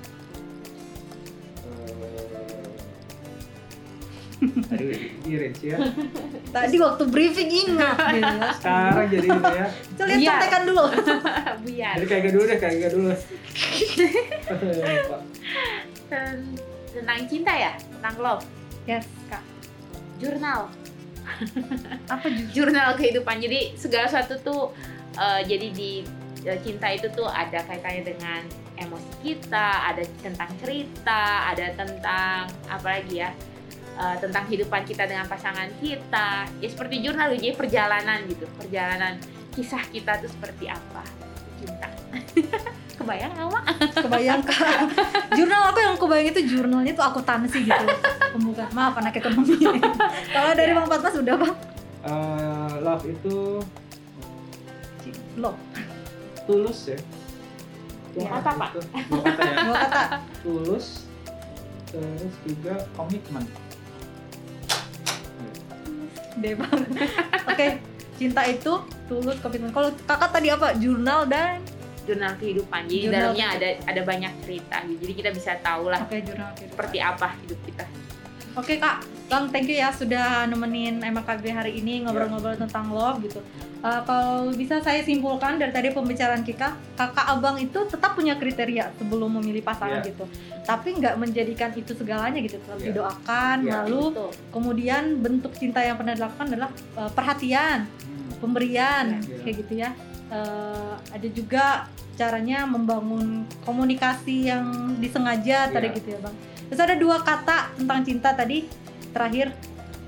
aduh 4.70 4.86
dipikirin 4.86 5.52
sih 5.58 5.74
ya. 5.74 5.78
Tadi 6.56 6.78
waktu 6.78 7.04
briefing 7.10 7.50
ingat 7.50 7.98
gitu 8.14 8.22
ya. 8.22 8.50
sekarang 8.54 9.06
jadi 9.10 9.28
itu 9.28 9.52
ya. 9.52 9.68
Coba 9.98 10.06
lihat 10.06 10.20
Iya. 10.20 10.30
contekan 10.30 10.62
dulu. 10.64 10.84
biar 11.66 11.94
jadi 11.98 12.06
kayak 12.06 12.22
gak 12.22 12.34
dulu 12.34 12.44
deh 12.46 12.58
kayak 12.58 12.76
gak 12.80 12.92
dulu. 12.94 13.12
Tentang 16.94 17.20
cinta 17.26 17.54
ya? 17.54 17.72
Tentang 17.78 18.16
love? 18.18 18.44
Yes, 18.86 19.06
Kak. 19.28 19.44
jurnal. 20.18 20.70
Apa 22.10 22.26
jurnal 22.50 22.94
kehidupan. 22.94 23.38
Jadi 23.38 23.74
segala 23.74 24.06
sesuatu 24.06 24.38
tuh 24.42 24.62
eh, 25.14 25.42
jadi 25.44 25.68
di 25.70 25.92
cinta 26.62 26.88
itu 26.92 27.08
tuh 27.12 27.26
ada 27.26 27.60
kaitannya 27.64 28.04
dengan 28.06 28.42
emosi 28.78 29.12
kita 29.26 29.90
ada 29.90 30.04
tentang 30.22 30.50
cerita 30.62 31.50
ada 31.50 31.66
tentang 31.74 32.46
apa 32.70 32.88
lagi 32.88 33.26
ya 33.26 33.30
eh, 33.98 34.16
tentang 34.22 34.46
kehidupan 34.46 34.86
kita 34.86 35.10
dengan 35.10 35.26
pasangan 35.26 35.68
kita 35.82 36.46
ya 36.62 36.68
seperti 36.70 37.02
jurnal 37.02 37.34
jadi 37.34 37.58
perjalanan 37.58 38.22
gitu 38.30 38.46
perjalanan 38.54 39.18
kisah 39.58 39.82
kita 39.90 40.22
tuh 40.22 40.30
seperti 40.30 40.70
apa 40.70 41.04
cinta 41.58 41.90
kebayang 42.98 43.30
nggak 43.30 43.50
Mak? 43.54 43.66
Kebayang 44.04 44.42
Kak. 44.42 44.80
Jurnal 45.38 45.70
aku 45.70 45.80
yang 45.80 45.96
kebayang 45.96 46.28
itu 46.34 46.42
jurnalnya 46.50 46.92
tuh 46.92 47.06
akuntansi 47.06 47.64
gitu. 47.64 47.86
Pembukaan. 48.36 48.74
Maaf 48.74 48.98
anak 49.00 49.16
ekonomi. 49.16 49.54
Kalau 50.34 50.52
dari 50.58 50.74
Iya. 50.74 50.82
Bang 50.82 50.88
Fatmas 50.90 51.16
udah 51.16 51.36
Bang? 51.40 51.54
Eh, 52.04 52.74
love 52.82 53.06
itu 53.06 53.62
Love. 55.38 55.87
Tulus 56.48 56.88
ya 56.88 57.00
Ya, 58.18 58.34
apa, 58.34 58.50
Pak? 58.50 58.70
Dua 59.06 59.22
kata 59.22 59.42
ya 59.44 59.56
Dua 59.62 59.76
kata. 59.78 60.04
tulus 60.42 61.06
terus 61.86 62.34
juga 62.42 62.74
komitmen 62.94 63.46
Deh 66.36 66.54
Bang. 66.54 66.70
Oke, 67.46 67.82
cinta 68.16 68.42
itu 68.44 68.74
tulus 69.06 69.38
komitmen. 69.38 69.70
Kalau 69.70 69.90
kakak 70.06 70.30
tadi 70.32 70.50
apa? 70.50 70.74
Jurnal 70.76 71.26
dan 71.26 71.62
jurnal 72.04 72.34
kehidupan 72.36 72.88
jadi 72.88 73.04
Jurnal 73.04 73.20
dalamnya 73.36 73.48
ada 73.52 73.70
ada 73.84 74.02
banyak 74.02 74.32
cerita 74.40 74.80
gitu. 74.82 74.96
jadi 75.04 75.14
kita 75.14 75.30
bisa 75.36 75.52
tahu 75.60 75.92
lah 75.92 76.00
Oke, 76.00 76.24
jurnal 76.24 76.56
kehidupan. 76.56 76.72
seperti 76.72 76.98
apa 77.04 77.28
hidup 77.38 77.60
kita 77.68 77.84
Oke 78.56 78.74
kak, 78.80 79.04
Bang 79.28 79.52
thank 79.52 79.68
you 79.68 79.76
ya 79.76 79.92
sudah 79.92 80.48
nemenin 80.48 81.04
MKB 81.04 81.52
hari 81.52 81.72
ini 81.84 82.08
ngobrol-ngobrol 82.08 82.56
tentang 82.56 82.88
love 82.96 83.20
gitu. 83.20 83.44
Uh, 83.84 84.00
kalau 84.08 84.50
bisa 84.56 84.80
saya 84.80 85.04
simpulkan 85.04 85.60
dari 85.60 85.70
tadi 85.70 85.92
pembicaraan 85.92 86.42
kita, 86.42 86.74
kakak 86.96 87.28
abang 87.28 87.60
itu 87.60 87.76
tetap 87.86 88.16
punya 88.16 88.40
kriteria 88.40 88.90
sebelum 88.96 89.36
memilih 89.38 89.62
pasangan 89.62 90.00
Iya. 90.00 90.16
gitu. 90.16 90.26
Tapi 90.64 90.88
nggak 90.98 91.16
menjadikan 91.20 91.70
itu 91.76 91.92
segalanya 91.92 92.40
gitu, 92.40 92.56
tetap 92.58 92.80
Iya. 92.80 92.88
didoakan. 92.90 93.58
Iya. 93.68 93.72
Lalu 93.84 94.04
Gitu. 94.10 94.26
kemudian 94.50 95.04
bentuk 95.20 95.52
cinta 95.54 95.84
yang 95.84 96.00
pernah 96.00 96.16
dilakukan 96.16 96.48
adalah 96.48 96.72
uh, 96.96 97.12
perhatian, 97.12 97.84
Hmm. 97.84 98.32
pemberian, 98.40 99.06
Iya. 99.22 99.44
kayak 99.44 99.56
gitu 99.62 99.74
ya. 99.76 99.90
Uh, 100.32 100.96
ada 101.12 101.28
juga 101.28 101.66
caranya 102.16 102.64
membangun 102.66 103.44
komunikasi 103.62 104.50
yang 104.50 104.96
disengaja 104.98 105.68
tadi 105.68 105.92
Iya. 105.92 105.98
gitu 106.00 106.08
ya 106.16 106.20
bang. 106.24 106.36
Terus 106.68 106.82
ada 106.82 106.96
dua 106.96 107.22
kata 107.22 107.78
tentang 107.78 108.00
cinta 108.02 108.32
tadi 108.34 108.87
terakhir 109.18 109.50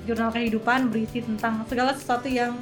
jurnal 0.05 0.29
kehidupan 0.29 0.93
berisi 0.93 1.25
tentang 1.25 1.65
segala 1.65 1.97
sesuatu 1.97 2.29
yang 2.29 2.53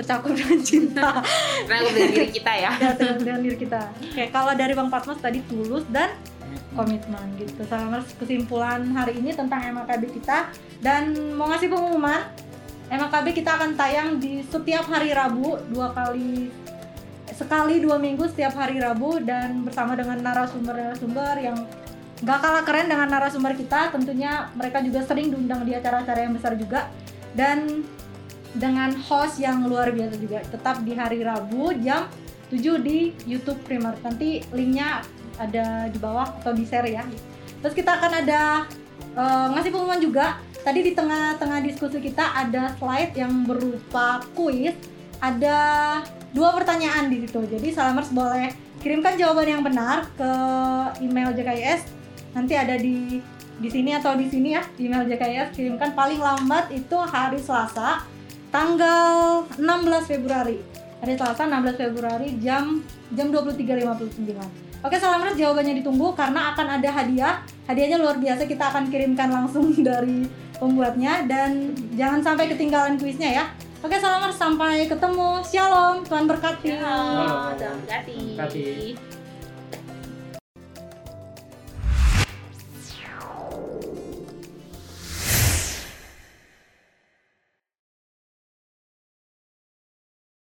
tercakup 0.00 0.32
dengan 0.38 0.60
cinta 0.64 1.20
karena 1.68 1.78
aku 1.84 1.90
dari 1.92 2.10
diri 2.16 2.28
kita 2.32 2.52
ya 2.56 2.72
ya 2.80 2.90
dengan, 2.96 3.16
dengan 3.20 3.40
diri 3.44 3.56
kita. 3.60 3.80
Oke 4.00 4.24
kalau 4.32 4.52
dari 4.56 4.72
bang 4.72 4.88
Patmos 4.88 5.20
tadi 5.20 5.44
tulus 5.44 5.84
dan 5.92 6.16
Komitmen. 6.74 6.74
komitmen 6.74 7.26
gitu. 7.38 7.62
Sama 7.68 8.02
kesimpulan 8.18 8.82
hari 8.96 9.20
ini 9.20 9.30
tentang 9.36 9.60
MKB 9.60 10.02
kita 10.16 10.50
dan 10.80 11.12
mau 11.36 11.46
ngasih 11.52 11.68
pengumuman 11.68 12.24
MKB 12.90 13.26
kita 13.38 13.54
akan 13.54 13.78
tayang 13.78 14.18
di 14.18 14.42
setiap 14.42 14.88
hari 14.90 15.14
Rabu 15.14 15.60
dua 15.70 15.94
kali 15.94 16.50
sekali 17.30 17.78
dua 17.78 17.96
minggu 17.96 18.26
setiap 18.26 18.58
hari 18.58 18.82
Rabu 18.82 19.22
dan 19.22 19.62
bersama 19.62 19.94
dengan 19.94 20.18
narasumber-narasumber 20.20 21.34
yang 21.38 21.58
gak 22.20 22.38
kalah 22.44 22.64
keren 22.68 22.86
dengan 22.88 23.08
narasumber 23.08 23.56
kita 23.56 23.92
tentunya 23.92 24.52
mereka 24.52 24.84
juga 24.84 25.00
sering 25.04 25.32
diundang 25.32 25.64
di 25.64 25.72
acara-acara 25.72 26.28
yang 26.28 26.36
besar 26.36 26.52
juga 26.56 26.92
dan 27.32 27.84
dengan 28.52 28.92
host 29.06 29.38
yang 29.38 29.64
luar 29.64 29.94
biasa 29.94 30.18
juga 30.20 30.42
tetap 30.44 30.82
di 30.82 30.92
hari 30.92 31.22
Rabu 31.22 31.72
jam 31.80 32.10
7 32.50 32.82
di 32.82 33.14
YouTube 33.24 33.62
Primer 33.62 33.94
nanti 34.02 34.42
linknya 34.50 35.06
ada 35.40 35.88
di 35.88 35.96
bawah 35.96 36.28
atau 36.42 36.52
di 36.52 36.66
share 36.66 36.90
ya 36.90 37.06
Terus 37.60 37.74
kita 37.76 38.00
akan 38.00 38.12
ada 38.24 38.64
eh, 39.16 39.46
ngasih 39.56 39.70
pengumuman 39.72 40.00
juga. 40.00 40.40
Tadi 40.60 40.84
di 40.84 40.92
tengah-tengah 40.92 41.64
diskusi 41.64 42.04
kita 42.04 42.36
ada 42.36 42.76
slide 42.76 43.16
yang 43.16 43.48
berupa 43.48 44.20
kuis. 44.36 44.76
Ada 45.20 45.56
dua 46.32 46.52
pertanyaan 46.56 47.12
di 47.12 47.24
situ. 47.24 47.40
Jadi 47.44 47.68
Salamers 47.72 48.12
boleh 48.12 48.52
kirimkan 48.80 49.20
jawaban 49.20 49.48
yang 49.48 49.62
benar 49.64 50.08
ke 50.16 50.32
email 51.04 51.32
JKIS. 51.36 51.99
Nanti 52.34 52.54
ada 52.54 52.78
di 52.78 53.18
di 53.60 53.68
sini 53.68 53.92
atau 53.92 54.16
di 54.16 54.24
sini 54.30 54.56
ya 54.56 54.62
di 54.76 54.88
email 54.88 55.04
JKIS 55.04 55.52
kirimkan. 55.52 55.92
Paling 55.92 56.20
lambat 56.20 56.72
itu 56.72 56.96
hari 56.96 57.38
Selasa 57.42 58.04
tanggal 58.48 59.44
16 59.58 60.10
Februari. 60.10 60.58
Hari 61.00 61.14
Selasa 61.16 61.48
16 61.48 61.80
Februari 61.80 62.36
jam 62.38 62.84
jam 63.16 63.26
23.59 63.32 64.70
Oke 64.80 64.96
Salamers 64.96 65.36
jawabannya 65.36 65.84
ditunggu 65.84 66.16
karena 66.16 66.56
akan 66.56 66.80
ada 66.80 66.88
hadiah. 66.88 67.44
Hadiahnya 67.68 68.00
luar 68.00 68.16
biasa 68.16 68.48
kita 68.48 68.72
akan 68.72 68.88
kirimkan 68.88 69.28
langsung 69.28 69.76
dari 69.88 70.24
pembuatnya. 70.56 71.28
Dan 71.28 71.76
jangan 72.00 72.24
sampai 72.24 72.48
ketinggalan 72.48 72.96
kuisnya 72.96 73.28
ya. 73.28 73.44
Oke 73.84 74.00
Salamers 74.00 74.40
sampai 74.40 74.88
ketemu. 74.88 75.44
Shalom 75.44 76.00
Tuhan 76.08 76.24
berkati. 76.24 76.80
Ya, 76.80 76.96
Tuhan 77.60 77.76
berkati. 77.84 78.20
Berkati. 78.40 79.19
Thank 83.50 83.84
you. 83.84 83.89